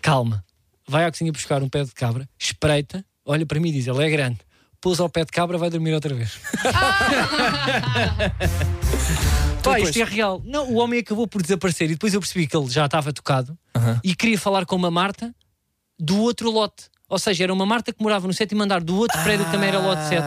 Calma. 0.00 0.44
Vai 0.88 1.04
à 1.04 1.10
cozinha 1.10 1.30
buscar 1.30 1.62
um 1.62 1.68
pé 1.68 1.84
de 1.84 1.92
cabra, 1.92 2.28
espreita, 2.38 3.04
olha 3.24 3.46
para 3.46 3.60
mim 3.60 3.68
e 3.68 3.72
diz: 3.72 3.86
ele 3.86 4.04
é 4.04 4.10
grande. 4.10 4.38
Pousa 4.80 5.02
ao 5.02 5.08
pé 5.08 5.24
de 5.24 5.30
cabra, 5.30 5.56
vai 5.56 5.70
dormir 5.70 5.92
outra 5.94 6.12
vez. 6.12 6.40
Pá, 9.62 9.78
isto 9.78 9.96
é 9.96 10.04
real. 10.04 10.42
Não, 10.44 10.72
o 10.72 10.74
homem 10.74 10.98
acabou 10.98 11.28
por 11.28 11.40
desaparecer 11.40 11.88
e 11.88 11.94
depois 11.94 12.12
eu 12.12 12.20
percebi 12.20 12.48
que 12.48 12.56
ele 12.56 12.68
já 12.68 12.86
estava 12.86 13.12
tocado 13.12 13.56
e 14.02 14.14
queria 14.16 14.36
falar 14.36 14.66
com 14.66 14.74
uma 14.74 14.90
Marta 14.90 15.32
do 15.98 16.18
outro 16.18 16.50
lote. 16.50 16.90
Ou 17.12 17.18
seja, 17.18 17.44
era 17.44 17.52
uma 17.52 17.66
Marta 17.66 17.92
que 17.92 18.02
morava 18.02 18.26
no 18.26 18.32
sétimo 18.32 18.62
andar 18.62 18.80
do 18.80 18.96
outro 18.96 19.22
prédio 19.22 19.44
que 19.44 19.52
também 19.52 19.68
era 19.68 19.78
lote 19.78 20.02
7. 20.08 20.22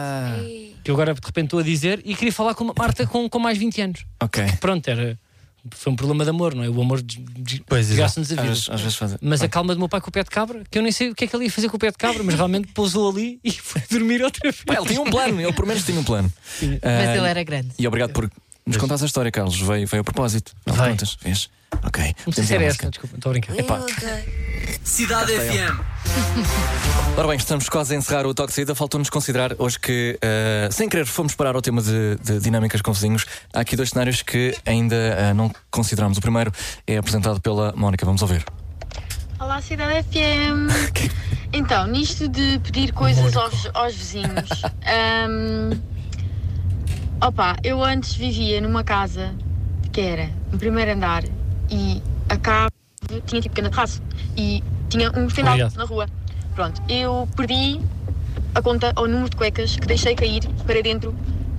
Que 0.84 0.90
eu 0.92 0.94
agora 0.94 1.12
de 1.14 1.20
repente 1.24 1.46
estou 1.46 1.58
a 1.58 1.62
dizer 1.64 2.00
e 2.04 2.14
queria 2.14 2.32
falar 2.32 2.54
com 2.54 2.62
uma 2.62 2.74
Marta 2.78 3.04
com, 3.08 3.28
com 3.28 3.38
mais 3.40 3.58
20 3.58 3.80
anos. 3.82 4.04
Ok. 4.22 4.44
Pronto, 4.60 4.86
era. 4.88 5.18
Foi 5.72 5.92
um 5.92 5.96
problema 5.96 6.22
de 6.22 6.30
amor, 6.30 6.54
não 6.54 6.62
é? 6.62 6.68
O 6.68 6.80
amor 6.80 7.02
de- 7.02 7.18
de- 7.18 7.64
Pois, 7.66 7.88
desgasta-nos 7.88 8.30
a 8.30 8.36
vida. 8.40 8.52
Às, 8.52 8.70
às 8.70 8.80
vezes 8.80 8.96
fazem. 8.96 9.18
Mas 9.20 9.42
a 9.42 9.48
calma 9.48 9.74
do 9.74 9.80
meu 9.80 9.88
pai 9.88 10.00
com 10.00 10.10
o 10.10 10.12
pé 10.12 10.22
de 10.22 10.30
cabra, 10.30 10.62
que 10.70 10.78
eu 10.78 10.82
nem 10.82 10.92
sei 10.92 11.10
o 11.10 11.14
que 11.16 11.24
é 11.24 11.26
que 11.26 11.34
ele 11.34 11.46
ia 11.46 11.50
fazer 11.50 11.68
com 11.68 11.76
o 11.76 11.80
pé 11.80 11.90
de 11.90 11.96
cabra, 11.98 12.22
mas 12.22 12.36
realmente 12.36 12.68
pousou 12.68 13.10
ali 13.10 13.40
e 13.42 13.50
foi 13.58 13.82
dormir 13.90 14.22
outra 14.22 14.48
vez. 14.48 14.62
Pá, 14.64 14.74
ele 14.76 14.86
tinha 14.86 15.00
um 15.00 15.10
plano, 15.10 15.40
ele 15.40 15.52
pelo 15.52 15.66
menos 15.66 15.84
tinha 15.84 15.98
um 15.98 16.04
plano. 16.04 16.32
mas 16.62 16.78
Ah, 16.84 17.16
ele 17.16 17.26
era 17.28 17.42
grande. 17.42 17.70
E 17.76 17.84
obrigado 17.88 18.12
por 18.12 18.30
nos 18.64 18.76
contar 18.76 18.94
essa 18.94 19.06
história, 19.06 19.32
Carlos. 19.32 19.58
Veio, 19.60 19.88
veio 19.88 20.02
a 20.02 20.04
propósito. 20.04 20.52
Não 20.64 20.72
Vai. 20.76 20.90
contas, 20.90 21.18
vês? 21.20 21.50
Ok. 21.82 22.14
Não 22.24 22.32
sei 22.32 22.44
se 22.44 22.54
era 22.54 22.62
essa, 22.62 22.88
desculpa, 22.88 23.16
estou 23.16 23.30
a 23.30 23.32
brincar. 23.32 23.58
Epá. 23.58 23.80
Cidade 24.86 25.32
FM. 25.32 25.80
Ora 27.18 27.26
bem, 27.26 27.36
estamos 27.36 27.68
quase 27.68 27.92
a 27.92 27.98
encerrar 27.98 28.24
o 28.24 28.32
toque 28.32 28.50
de 28.50 28.54
saída. 28.54 28.72
Faltou-nos 28.72 29.10
considerar 29.10 29.52
hoje 29.58 29.80
que, 29.80 30.16
eh, 30.22 30.68
sem 30.70 30.88
querer, 30.88 31.04
fomos 31.06 31.34
parar 31.34 31.56
ao 31.56 31.60
tema 31.60 31.82
de, 31.82 32.14
de 32.22 32.38
dinâmicas 32.38 32.80
com 32.80 32.92
vizinhos. 32.92 33.26
Há 33.52 33.60
aqui 33.60 33.74
dois 33.74 33.90
cenários 33.90 34.22
que 34.22 34.56
ainda 34.64 34.94
eh, 34.94 35.34
não 35.34 35.50
consideramos. 35.72 36.18
O 36.18 36.20
primeiro 36.20 36.52
é 36.86 36.98
apresentado 36.98 37.40
pela 37.40 37.72
Mónica. 37.74 38.06
Vamos 38.06 38.22
ouvir. 38.22 38.44
Olá, 39.40 39.60
Cidade 39.60 40.04
FM. 40.04 40.70
Então, 41.52 41.86
nisto 41.86 42.28
de 42.28 42.58
pedir 42.58 42.92
coisas 42.92 43.34
aos, 43.36 43.70
aos 43.72 43.94
vizinhos. 43.94 44.48
hum, 45.30 45.70
opa, 47.20 47.56
eu 47.62 47.82
antes 47.82 48.14
vivia 48.14 48.60
numa 48.60 48.84
casa 48.84 49.34
que 49.90 50.00
era 50.00 50.30
no 50.52 50.58
primeiro 50.58 50.92
andar 50.92 51.24
e 51.70 52.02
a 52.28 52.36
cave 52.36 52.70
tinha 53.26 53.40
tipo 53.40 53.54
pequena 53.54 53.70
terraço 53.70 54.02
e 54.36 54.62
tinha 54.88 55.10
um 55.18 55.28
final 55.28 55.54
Obrigado. 55.54 55.76
na 55.76 55.84
rua. 55.84 56.08
Pronto, 56.54 56.82
eu 56.88 57.28
perdi 57.36 57.80
a 58.54 58.62
conta 58.62 58.92
ao 58.96 59.06
número 59.06 59.28
de 59.30 59.36
cuecas 59.36 59.76
que 59.76 59.86
deixei 59.86 60.14
cair 60.14 60.46
para 60.66 60.80
dentro 60.82 61.12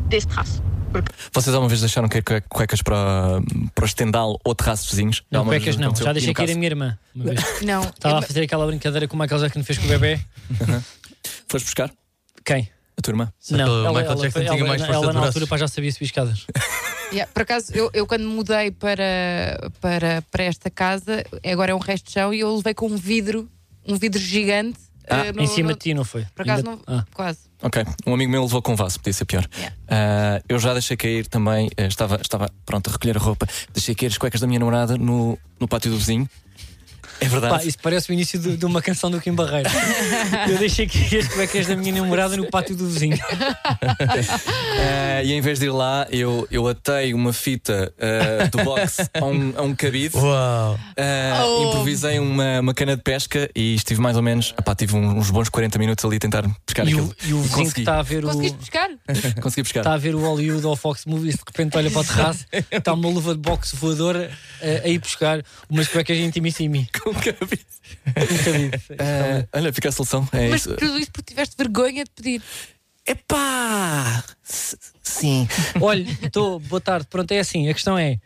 desse 0.08 0.28
terraço. 0.28 0.64
Porque 0.92 1.12
Vocês 1.34 1.54
alguma 1.54 1.70
vez 1.70 1.82
deixaram 1.82 2.08
cair 2.08 2.24
cue- 2.24 2.42
cuecas 2.50 2.82
para, 2.82 3.40
para 3.76 3.84
o 3.84 3.86
estendal 3.86 4.40
ou 4.44 4.56
terraço 4.56 4.90
vizinhos? 4.90 5.22
Não, 5.30 5.42
Alguma 5.42 5.60
vez 5.60 5.64
cuecas 5.76 5.80
não, 5.82 5.96
já 5.96 6.14
deixei 6.14 6.34
cair 6.34 6.52
a 6.52 6.56
minha 6.56 6.68
irmã. 6.68 6.98
Uma 7.14 7.26
vez. 7.26 7.42
Não, 7.62 7.84
Estava 7.84 8.20
a 8.20 8.22
fazer 8.22 8.44
aquela 8.44 8.66
brincadeira 8.66 9.08
que 9.08 9.14
o 9.14 9.18
Michael 9.20 9.42
Jackson 9.42 9.64
fez 9.64 9.78
com 9.80 9.86
o 9.86 9.90
bebê. 9.90 10.20
Foste 11.48 11.66
buscar 11.66 11.92
Quem? 12.46 12.70
a 12.98 13.02
tua 13.02 13.12
irmã? 13.12 13.32
Não, 13.52 13.60
o 13.60 13.62
ela, 13.86 14.00
Michael 14.00 14.06
ela, 14.12 14.22
Jackson 14.22 14.40
ela, 14.40 14.56
tinha 14.56 14.66
mais 14.68 14.82
ela, 14.82 15.14
na 15.14 15.26
altura 15.28 15.58
já 15.58 15.68
sabia 15.68 15.92
subir 15.92 16.06
escadas. 16.06 16.46
Yeah, 17.12 17.32
por 17.34 17.44
acaso, 17.44 17.72
eu, 17.74 17.90
eu 17.94 18.06
quando 18.06 18.28
mudei 18.28 18.70
para, 18.72 19.72
para, 19.80 20.22
para 20.30 20.44
esta 20.44 20.70
casa, 20.70 21.24
agora 21.46 21.72
é 21.72 21.76
um 21.76 21.80
resto 21.80 22.08
de 22.08 22.12
chão 22.14 22.34
e 22.34 22.42
eu 22.42 22.56
levei 22.56 22.74
com 22.74 22.88
um 22.88 22.98
vidro, 22.98 23.50
um 23.88 23.96
vidro 23.96 24.20
gigante. 24.20 24.80
Ah, 25.10 25.28
eh, 25.28 25.32
no- 25.32 25.42
em 25.42 25.48
cima 25.48 25.70
no- 25.70 25.74
de 25.76 25.80
ti, 25.80 25.94
não 25.94 26.04
foi? 26.04 26.26
Por 26.36 26.42
acaso 26.42 26.68
Ainda- 26.70 26.82
não. 26.86 26.98
Ah. 27.00 27.06
Quase. 27.14 27.40
Ok, 27.64 27.84
um 28.06 28.14
amigo 28.14 28.30
meu 28.30 28.44
levou 28.44 28.62
com 28.62 28.76
vaso, 28.76 29.00
podia 29.00 29.14
ser 29.14 29.24
pior. 29.26 29.48
Yeah. 29.58 29.76
Ah, 29.88 30.42
eu 30.50 30.60
já 30.60 30.74
deixei 30.74 30.98
cair 30.98 31.26
também, 31.28 31.70
eh, 31.78 31.88
estava, 31.88 32.18
estava 32.22 32.50
pronto 32.66 32.90
a 32.90 32.94
recolher 32.94 33.16
a 33.16 33.20
roupa, 33.20 33.48
deixei 33.74 33.96
cair 33.96 34.10
as 34.10 34.18
cuecas 34.18 34.42
da 34.42 34.48
minha 34.48 34.60
namorada 34.60 34.98
no, 34.98 35.38
no 35.60 35.68
pátio 35.68 35.90
do 35.90 35.98
vizinho. 35.98 36.30
É 37.20 37.26
verdade. 37.28 37.58
Pá, 37.58 37.64
isso 37.66 37.78
parece 37.82 38.10
o 38.10 38.14
início 38.14 38.40
de, 38.40 38.58
de 38.58 38.66
uma 38.66 38.82
canção 38.82 39.10
do 39.10 39.20
Kim 39.20 39.34
Barreiro. 39.34 39.70
Eu 40.50 40.58
deixei 40.58 40.86
aqui 40.86 41.18
as 41.18 41.28
cuecas 41.28 41.68
da 41.68 41.76
minha 41.76 41.94
namorada 41.94 42.38
no 42.38 42.50
pátio 42.50 42.76
do 42.76 42.86
vizinho. 42.88 43.18
Ah, 44.80 45.22
e 45.24 45.34
em 45.34 45.42
vez 45.42 45.60
de 45.60 45.66
ir 45.66 45.72
lá, 45.72 46.08
eu, 46.12 46.48
eu 46.52 46.68
atei 46.68 47.14
uma 47.14 47.34
fita 47.34 47.94
ah, 48.00 48.48
do 48.48 48.64
box 48.64 49.10
a 49.14 49.26
um, 49.26 49.54
a 49.58 49.62
um 49.64 49.76
cabide. 49.76 50.16
Uau! 50.16 50.80
Ah, 50.98 51.44
Oh. 51.48 51.68
Improvisei 51.70 52.20
uma, 52.20 52.60
uma 52.60 52.74
cana 52.74 52.96
de 52.96 53.02
pesca 53.04 53.50
e 53.56 53.76
estive 53.76 54.02
mais 54.02 54.18
ou 54.18 54.24
menos. 54.24 54.54
Epá, 54.58 54.76
tive 54.76 54.96
uns 54.96 55.30
bons 55.30 55.50
40 55.50 55.78
minutos 55.80 56.04
ali 56.04 56.18
a 56.18 56.20
tentar 56.20 56.44
pescar 56.66 56.86
E 56.88 56.92
aquilo. 56.92 57.08
o, 57.08 57.28
e 57.28 57.34
o 57.34 57.42
vizinho 57.42 57.72
que 57.74 57.80
está 57.82 58.00
a 58.00 58.02
ver 58.02 58.24
o. 58.26 58.28
Conseguiste 58.28 58.58
pescar? 58.58 58.90
Consegui 59.42 59.64
buscar. 59.64 59.80
Está 59.82 59.94
a 59.94 59.98
ver 59.98 60.16
o 60.16 60.20
Hollywood 60.20 60.66
ou 60.66 60.74
o 60.74 60.76
Fox 60.76 61.06
Movies, 61.06 61.36
de 61.36 61.42
repente 61.48 61.78
olha 61.78 61.90
para 61.92 62.02
o 62.02 62.04
terraço, 62.04 62.46
está 62.72 62.94
uma 62.94 63.10
luva 63.10 63.34
de 63.34 63.40
boxe 63.42 63.76
voadora 63.76 64.32
a, 64.62 64.86
a 64.86 64.88
ir 64.90 65.00
buscar 65.00 65.42
umas 65.70 65.88
cuecas 65.88 66.18
intimissimi. 66.18 66.90
Cabide. 67.14 67.66
Com 68.06 68.44
cabide. 68.52 68.72
Eh, 69.00 69.48
olha, 69.54 69.74
fica 69.74 69.90
a 69.90 69.92
solução. 69.92 70.28
É 70.32 70.50
Mas 70.50 70.62
isso. 70.62 70.76
tudo 70.76 70.98
isso 71.00 71.12
porque 71.12 71.34
tiveste 71.34 71.56
vergonha 71.58 72.04
de 72.04 72.12
pedir. 72.12 72.42
Epá! 73.06 74.24
Sim. 75.04 75.48
Olha, 75.80 76.06
estou, 76.22 76.60
boa 76.60 76.82
tarde, 76.82 77.08
pronto, 77.10 77.32
é 77.32 77.40
assim, 77.40 77.70
a 77.70 77.74
questão 77.74 77.98
é. 77.98 78.20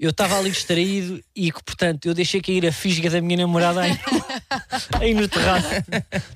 Eu 0.00 0.10
estava 0.10 0.36
ali 0.36 0.50
distraído 0.50 1.22
e 1.36 1.52
que, 1.52 1.62
portanto, 1.62 2.06
eu 2.06 2.14
deixei 2.14 2.40
cair 2.40 2.66
a 2.66 2.72
fisga 2.72 3.08
da 3.08 3.20
minha 3.20 3.36
namorada 3.36 3.82
aí, 3.82 3.92
aí 4.98 5.14
no 5.14 5.28
terraço. 5.28 5.68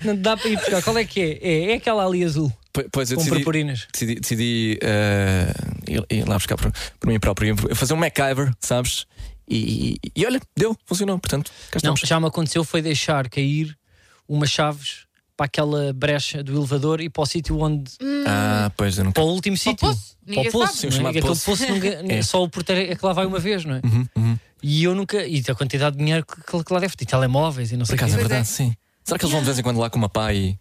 Não 0.04 0.14
dá 0.14 0.36
para 0.36 0.48
ir 0.48 0.56
buscar. 0.56 0.82
Qual 0.82 0.96
é 0.96 1.04
que 1.04 1.20
é? 1.20 1.38
É, 1.42 1.70
é 1.72 1.74
aquela 1.74 2.06
ali 2.06 2.22
azul. 2.22 2.52
Pois 2.92 3.10
eu 3.10 3.16
Com 3.16 3.22
decidi, 3.24 3.36
purpurinas. 3.38 3.88
decidi, 3.92 4.14
decidi 4.20 4.78
eh, 4.82 5.52
ir, 5.88 6.04
ir 6.10 6.28
lá 6.28 6.36
buscar 6.36 6.56
por, 6.56 6.70
por 7.00 7.08
mim 7.08 7.18
próprio. 7.18 7.56
Fazer 7.74 7.94
um 7.94 7.96
MacGyver, 7.96 8.52
sabes? 8.60 9.04
E, 9.48 9.98
e- 10.04 10.12
e 10.16 10.26
olha, 10.26 10.40
deu, 10.56 10.76
funcionou. 10.84 11.18
Portanto, 11.18 11.50
cá 11.70 11.78
Não, 11.82 11.94
estamos. 11.94 12.00
já 12.00 12.18
me 12.20 12.26
aconteceu 12.26 12.64
foi 12.64 12.82
deixar 12.82 13.28
cair 13.28 13.76
umas 14.28 14.50
chaves 14.50 15.06
para 15.36 15.46
aquela 15.46 15.92
brecha 15.92 16.42
do 16.42 16.56
elevador 16.56 17.00
e 17.00 17.08
para 17.10 17.22
o 17.22 17.26
sítio 17.26 17.58
onde. 17.60 17.92
Ah, 18.26 18.72
pois 18.76 18.96
eu 18.98 19.04
nunca. 19.04 19.14
Para 19.14 19.24
o 19.24 19.32
último 19.32 19.56
sítio. 19.56 19.76
poço? 19.88 20.16
Para 20.26 20.40
o 20.40 20.50
poço. 20.50 20.76
Sim, 20.76 20.86
o 20.88 20.90
não 21.02 21.06
é? 21.06 21.10
Aquele 21.10 21.26
poço. 21.26 21.44
poço 21.44 21.66
nunca- 21.72 21.86
É. 22.12 22.22
só 22.22 22.42
o 22.42 22.48
porteiro 22.48 22.90
é 22.92 22.96
que 22.96 23.04
lá 23.04 23.12
vai 23.12 23.26
uma 23.26 23.38
vez, 23.38 23.64
não 23.64 23.74
é? 23.76 23.80
Uhum, 23.84 24.06
uhum. 24.16 24.38
E 24.62 24.82
eu 24.84 24.94
nunca. 24.94 25.24
E 25.26 25.42
a 25.46 25.54
quantidade 25.54 25.96
de 25.96 26.02
dinheiro 26.02 26.24
que, 26.26 26.36
que, 26.42 26.64
que 26.64 26.72
lá 26.72 26.80
deve 26.80 26.96
ter, 26.96 27.04
e 27.04 27.06
telemóveis 27.06 27.70
e 27.70 27.76
não 27.76 27.80
Por 27.84 27.86
sei 27.88 27.94
o 27.94 27.96
acaso 27.98 28.14
é 28.14 28.16
verdade, 28.16 28.48
sim. 28.48 28.74
Será 29.04 29.18
que 29.18 29.24
eles 29.24 29.32
vão 29.32 29.40
de 29.40 29.46
vez 29.46 29.58
em 29.58 29.62
quando 29.62 29.78
lá 29.78 29.88
com 29.90 29.98
uma 29.98 30.08
pá 30.08 30.32
e. 30.32 30.58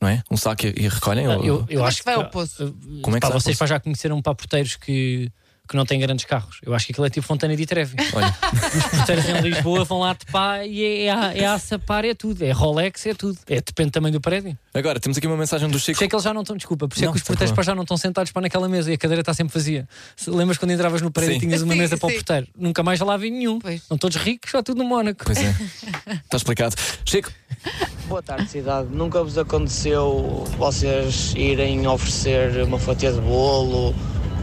Não 0.00 0.08
é? 0.08 0.22
Um 0.30 0.36
saco 0.36 0.64
e, 0.66 0.74
e 0.76 0.88
recolhem? 0.88 1.26
Ah, 1.26 1.38
ou- 1.38 1.44
Eu, 1.44 1.66
eu 1.68 1.84
é 1.84 1.88
acho 1.88 1.98
que 1.98 2.04
vai 2.04 2.14
ao 2.14 2.26
que- 2.26 2.30
poço? 2.32 2.76
Como 3.02 3.16
é 3.16 3.20
que 3.20 3.26
Pá, 3.26 3.32
vocês 3.32 3.58
poço? 3.58 3.68
já 3.68 3.80
conheceram 3.80 4.22
pá, 4.22 4.32
porteiros 4.34 4.76
que, 4.76 5.28
que 5.68 5.76
não 5.76 5.84
têm 5.84 6.00
grandes 6.00 6.24
carros. 6.24 6.58
Eu 6.64 6.74
acho 6.74 6.86
que 6.86 6.92
aquilo 6.92 7.06
é 7.06 7.10
tipo 7.10 7.26
Fontana 7.26 7.54
de 7.54 7.66
Trevi. 7.66 7.96
Olha, 8.12 8.34
Os 8.74 8.84
porteiros 8.96 9.28
em 9.28 9.40
Lisboa 9.42 9.84
vão 9.84 10.00
lá 10.00 10.14
de 10.14 10.24
pá 10.26 10.64
e 10.64 10.82
é, 10.82 11.04
é, 11.04 11.10
a, 11.10 11.36
é 11.36 11.46
a 11.46 11.58
sapar, 11.58 12.04
é 12.04 12.14
tudo. 12.14 12.42
É 12.42 12.50
Rolex, 12.50 13.06
é 13.06 13.14
tudo. 13.14 13.38
É, 13.46 13.56
depende 13.60 13.90
também 13.90 14.10
do 14.10 14.20
prédio. 14.20 14.56
agora 14.72 14.98
temos 14.98 15.18
aqui 15.18 15.26
uma 15.26 15.36
mensagem 15.36 15.68
do 15.68 15.72
Por 15.72 15.78
Chico. 15.80 15.92
isso 15.92 16.04
é 16.04 16.08
que 16.08 16.14
eles 16.14 16.24
já 16.24 16.32
não 16.32 16.42
estão, 16.42 16.56
desculpa, 16.56 16.88
por 16.88 16.96
isso 16.96 17.04
é 17.04 17.10
que 17.10 17.16
os 17.16 17.22
porteiros 17.22 17.54
pá, 17.54 17.62
já 17.62 17.74
não 17.74 17.82
estão 17.82 17.96
sentados 17.96 18.32
para 18.32 18.42
naquela 18.42 18.68
mesa 18.68 18.90
e 18.90 18.94
a 18.94 18.98
cadeira 18.98 19.20
está 19.20 19.34
sempre 19.34 19.52
vazia. 19.54 19.86
Se, 20.16 20.30
lembras 20.30 20.56
quando 20.56 20.72
entravas 20.72 21.02
no 21.02 21.10
prédio 21.10 21.32
Sim. 21.32 21.38
e 21.38 21.40
tinhas 21.40 21.62
uma 21.62 21.74
Sim, 21.74 21.78
mesa 21.78 21.96
para 21.96 22.06
o 22.06 22.10
sim. 22.10 22.16
porteiro? 22.16 22.46
Nunca 22.56 22.82
mais 22.82 22.98
lá 23.00 23.16
vi 23.16 23.30
nenhum. 23.30 23.58
Pois. 23.58 23.82
Estão 23.82 23.98
todos 23.98 24.16
ricos, 24.16 24.50
já 24.50 24.62
tudo 24.62 24.78
no 24.78 24.84
Mónaco. 24.88 25.24
Pois 25.24 25.38
é. 25.38 25.54
Está 26.24 26.36
explicado. 26.36 26.74
Chico, 27.04 27.30
Boa 28.08 28.22
tarde, 28.22 28.48
cidade. 28.48 28.88
Nunca 28.90 29.22
vos 29.22 29.36
aconteceu 29.36 30.44
vocês 30.56 31.34
irem 31.36 31.86
oferecer 31.86 32.62
uma 32.62 32.78
fatia 32.78 33.12
de 33.12 33.20
bolo 33.20 33.94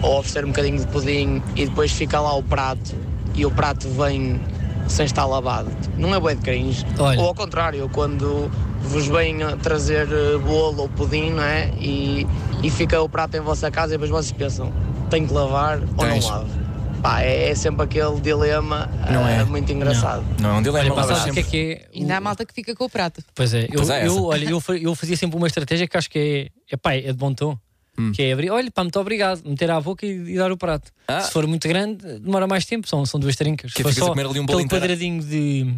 ou 0.06 0.20
oferecer 0.20 0.46
um 0.46 0.50
bocadinho 0.50 0.80
de 0.80 0.88
pudim 0.88 1.42
e 1.56 1.66
depois 1.66 1.92
fica 1.92 2.20
lá 2.20 2.34
o 2.36 2.44
prato 2.44 2.96
e 3.34 3.46
o 3.46 3.52
prato 3.52 3.90
vem 3.90 4.40
sem 4.88 5.06
estar 5.06 5.26
lavado? 5.26 5.70
Não 5.98 6.14
é 6.14 6.20
bué 6.20 6.36
de 6.36 6.42
cringe? 6.42 6.86
Olha. 7.00 7.20
Ou 7.20 7.28
ao 7.28 7.36
contrário, 7.36 7.90
quando 7.92 8.50
vos 8.82 9.08
vêm 9.08 9.38
trazer 9.64 10.08
eh, 10.12 10.38
bolo 10.38 10.84
ou 10.84 10.90
pudim, 10.90 11.32
não 11.32 11.44
é? 11.44 11.70
E, 11.80 12.28
e 12.62 12.70
fica 12.70 13.02
o 13.02 13.10
prato 13.10 13.36
em 13.36 13.40
vossa 13.42 13.72
casa 13.72 13.96
e 13.96 13.98
depois 13.98 14.12
vocês 14.12 14.32
pensam, 14.32 14.72
tenho 15.10 15.28
que 15.28 15.34
lavar 15.34 15.80
ou 15.82 16.06
Tens. 16.06 16.24
não 16.26 16.32
lavo? 16.32 16.66
Pá, 17.02 17.22
é, 17.22 17.50
é 17.50 17.56
sempre 17.56 17.84
aquele 17.84 18.20
dilema 18.20 18.90
Não 19.12 19.28
eh, 19.28 19.42
é. 19.42 19.44
muito 19.44 19.72
engraçado. 19.72 20.24
não 20.40 20.50
é 20.50 20.54
um 20.54 20.56
Olha, 20.58 20.64
dilema, 20.64 20.96
pá, 20.96 21.02
lavas 21.02 21.18
sabes 21.18 21.32
o 21.32 21.36
que 21.36 21.44
sempre. 21.44 21.58
é 21.74 21.76
que 21.88 21.98
é? 21.98 22.00
Ainda 22.00 22.18
há 22.18 22.22
malta 22.22 22.46
que 22.46 22.54
fica 22.54 22.76
com 22.76 22.86
o 22.86 22.90
prato. 22.90 23.24
Pois 23.34 23.54
é, 23.54 23.64
eu, 23.66 23.68
Pois 23.76 23.90
é, 23.90 24.08
eu, 24.08 24.24
olha, 24.26 24.46
eu, 24.50 24.62
eu 24.82 24.96
fazia 24.96 25.18
sempre 25.18 25.38
uma 25.38 25.48
estratégia 25.48 25.88
que 25.88 25.98
acho 25.98 26.10
que 26.10 26.52
é, 26.70 26.74
é, 26.74 26.78
pá, 26.78 26.94
é 26.96 27.02
de 27.02 27.14
bom 27.14 27.34
tom. 27.34 27.58
Hum. 27.98 28.12
Que 28.12 28.24
é 28.24 28.34
abrir, 28.34 28.50
olha, 28.50 28.70
pá, 28.72 28.84
muito 28.84 29.00
obrigado, 29.00 29.42
meter 29.48 29.72
à 29.72 29.80
boca 29.80 30.06
e, 30.06 30.34
e 30.34 30.36
dar 30.38 30.52
o 30.52 30.58
prato. 30.58 30.92
Ah. 31.08 31.22
Se 31.22 31.32
for 31.32 31.48
muito 31.48 31.66
grande, 31.68 32.20
demora 32.20 32.46
mais 32.46 32.66
tempo, 32.66 32.88
são, 32.90 33.06
são 33.06 33.20
duas 33.20 33.36
trincas. 33.38 33.72
Que 33.72 33.78
Se 33.78 33.84
for 33.84 33.94
só 33.94 34.10
comer 34.10 34.26
ali 34.26 34.40
um 34.40 34.46
bolo 34.46 34.60
aquele 34.60 34.66
inteiro. 34.66 34.84
quadradinho 34.84 35.24
de. 35.24 35.76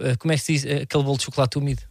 eh, 0.00 0.16
Como 0.16 0.32
é 0.32 0.36
que 0.36 0.42
se 0.42 0.52
diz? 0.54 0.64
Eh, 0.64 0.82
Aquele 0.82 1.04
bolo 1.04 1.16
de 1.18 1.22
chocolate 1.24 1.56
úmido. 1.58 1.82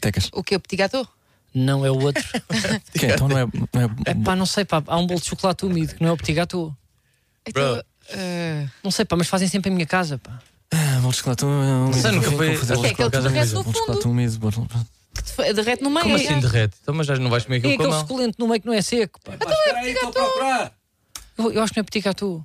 Tecas. 0.00 0.28
O 0.32 0.42
que? 0.42 0.56
O 0.56 0.60
petit 0.60 0.76
gâteau? 0.76 1.06
Não 1.54 1.84
é 1.86 1.90
o 1.90 2.00
outro. 2.00 2.24
Que 2.98 3.06
é? 3.06 3.14
Então 3.14 3.28
não 3.28 3.38
é. 3.38 3.44
Não 3.46 3.80
é... 3.80 3.84
é 4.10 4.14
pá, 4.14 4.34
não 4.34 4.46
sei, 4.46 4.64
pá, 4.64 4.82
há 4.86 4.96
um 4.98 5.06
bolo 5.06 5.20
de 5.20 5.26
chocolate 5.26 5.64
úmido 5.64 5.94
que 5.94 6.02
não 6.02 6.10
é 6.10 6.12
o 6.12 6.16
petit 6.16 6.34
gâteau. 6.34 6.74
Então, 7.46 7.82
eh, 8.10 8.66
Não 8.82 8.90
sei, 8.90 9.04
pá, 9.04 9.16
mas 9.16 9.28
fazem 9.28 9.46
sempre 9.48 9.70
em 9.70 9.74
minha 9.74 9.86
casa, 9.86 10.18
pá. 10.18 10.40
Ah, 10.72 10.98
bolo 11.00 11.10
de 11.12 11.16
chocolate 11.18 11.44
úmido. 11.44 11.94
Sei, 12.00 12.10
nunca 12.10 12.30
foi- 12.32 12.56
que 12.56 12.86
é 12.86 12.90
aquele 12.90 13.10
que 13.10 13.46
chocolate 13.46 14.04
no 14.06 14.10
úmido, 14.12 14.50
que 15.12 15.52
derrete 15.52 15.82
no 15.82 15.90
meio. 15.90 16.02
Como 16.02 16.16
é. 16.16 16.20
assim 16.22 16.40
derrete? 16.40 16.76
Então, 16.82 16.94
mas 16.94 17.06
já 17.06 17.16
não 17.16 17.30
vais 17.30 17.44
comer 17.44 17.56
É 17.56 17.58
aquilo 17.58 17.76
com 17.76 17.82
a 17.82 17.86
aquele 17.86 17.92
mão? 17.96 18.00
suculento 18.00 18.36
no 18.38 18.48
meio 18.48 18.60
que 18.60 18.66
não 18.66 18.74
é 18.74 18.82
seco, 18.82 19.20
pá. 19.22 19.32
Espera 19.34 19.78
aí, 19.78 19.92
estou 19.92 20.08
a 20.08 20.12
procurar. 20.12 20.72
Eu, 21.38 21.52
eu 21.52 21.62
acho 21.62 21.72
que 21.72 21.78
não 21.78 21.82
é 21.82 21.84
petit 21.84 22.00
gâteau. 22.04 22.44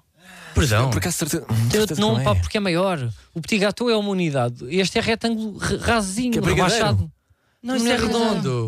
Perdão. 0.53 0.89
Por 0.89 0.97
acaso, 0.97 1.17
certeza. 1.17 1.45
Certeza 1.71 2.01
não 2.01 2.23
pá, 2.23 2.31
é. 2.31 2.35
porque 2.35 2.57
é 2.57 2.59
maior. 2.59 3.11
O 3.33 3.41
petit 3.41 3.59
gâteau 3.59 3.89
é 3.89 3.95
uma 3.95 4.09
unidade. 4.09 4.65
Este 4.69 4.97
é 4.97 5.01
retângulo 5.01 5.57
ra- 5.57 5.77
rasinho, 5.77 6.31
Que 6.31 6.39
é 6.39 6.41
brigadeiro. 6.41 6.73
rebaixado. 6.85 7.11
Não, 7.61 7.75
isto 7.75 7.87
é 7.87 7.95
redondo. 7.97 8.65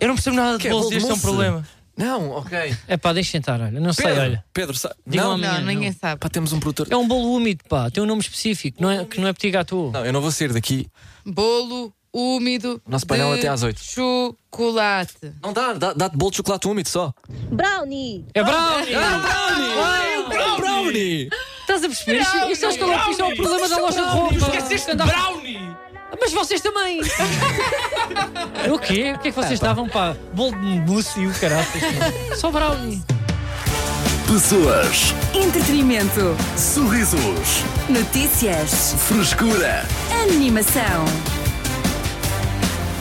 Eu 0.00 0.08
não 0.08 0.14
percebo 0.14 0.36
nada 0.36 0.56
de 0.56 0.62
Que 0.62 0.68
é 0.68 0.70
bolos 0.70 0.86
bolo 0.86 0.94
e 0.94 0.98
este 0.98 1.10
é 1.10 1.14
um 1.14 1.18
problema. 1.20 1.68
Não, 1.96 2.30
ok. 2.32 2.76
É 2.88 2.96
pá, 2.96 3.12
deixa 3.12 3.30
sentar, 3.32 3.60
olha. 3.60 3.80
Não 3.80 3.92
sei, 3.92 4.04
Pedro, 4.06 4.20
olha. 4.22 4.44
Pedro, 4.52 4.76
sa... 4.76 4.94
Digam 5.06 5.38
não, 5.38 5.38
Não, 5.38 5.60
ninguém 5.62 5.90
não. 5.90 5.98
sabe. 5.98 6.20
pá, 6.20 6.28
temos 6.28 6.52
um 6.52 6.60
produtor. 6.60 6.88
É 6.90 6.96
um 6.96 7.08
bolo 7.08 7.34
úmido, 7.34 7.64
pá. 7.68 7.90
Tem 7.90 8.02
um 8.02 8.06
nome 8.06 8.20
específico, 8.20 8.82
não 8.82 8.90
é, 8.90 9.04
que 9.04 9.18
não 9.20 9.28
é 9.28 9.32
petit 9.32 9.50
gâteau. 9.50 9.90
Não, 9.92 10.04
eu 10.04 10.12
não 10.12 10.20
vou 10.20 10.30
sair 10.30 10.52
daqui. 10.52 10.88
Bolo 11.24 11.92
úmido. 12.16 12.80
Nosso 12.88 13.06
painel 13.06 13.32
de 13.34 13.38
até 13.40 13.48
às 13.48 13.62
oito. 13.62 13.78
Chocolate. 13.82 15.14
Não 15.42 15.52
dá, 15.52 15.72
dá- 15.74 15.92
dá-te 15.92 16.16
bolo 16.16 16.30
de 16.30 16.38
chocolate 16.38 16.66
úmido 16.66 16.88
só. 16.88 17.12
Brownie! 17.50 18.24
É 18.34 18.42
brownie! 18.42 18.94
É 18.94 20.56
brownie! 20.58 21.28
Estás 21.60 21.84
a 21.84 21.88
perceber? 21.88 22.20
Isto, 22.20 22.36
isto, 22.50 22.64
é 22.64 22.68
o- 22.68 23.10
isto 23.10 23.22
é 23.22 23.24
o 23.24 23.36
problema 23.36 23.68
da 23.68 23.76
loja 23.78 24.02
de 24.02 24.08
roupa. 24.08 24.34
Esqueceste 24.34 24.90
Anda- 24.92 25.04
brownie! 25.06 25.60
Mas 26.18 26.32
vocês 26.32 26.60
também! 26.62 27.00
o 28.72 28.78
quê? 28.78 29.12
O 29.14 29.18
que 29.18 29.28
é 29.28 29.30
que 29.30 29.32
vocês 29.32 29.52
estavam, 29.52 29.86
pá? 29.88 30.16
Bolo 30.32 30.52
de 30.52 30.80
mousse 30.90 31.20
e 31.20 31.26
o 31.26 31.34
caraças. 31.34 31.82
pá. 31.82 32.36
Só 32.36 32.50
brownie. 32.50 33.02
Pessoas, 34.26 35.14
Entretenimento. 35.34 36.36
sorrisos, 36.56 37.62
Notícias. 37.88 38.94
frescura. 39.06 39.84
Animação. 40.22 41.04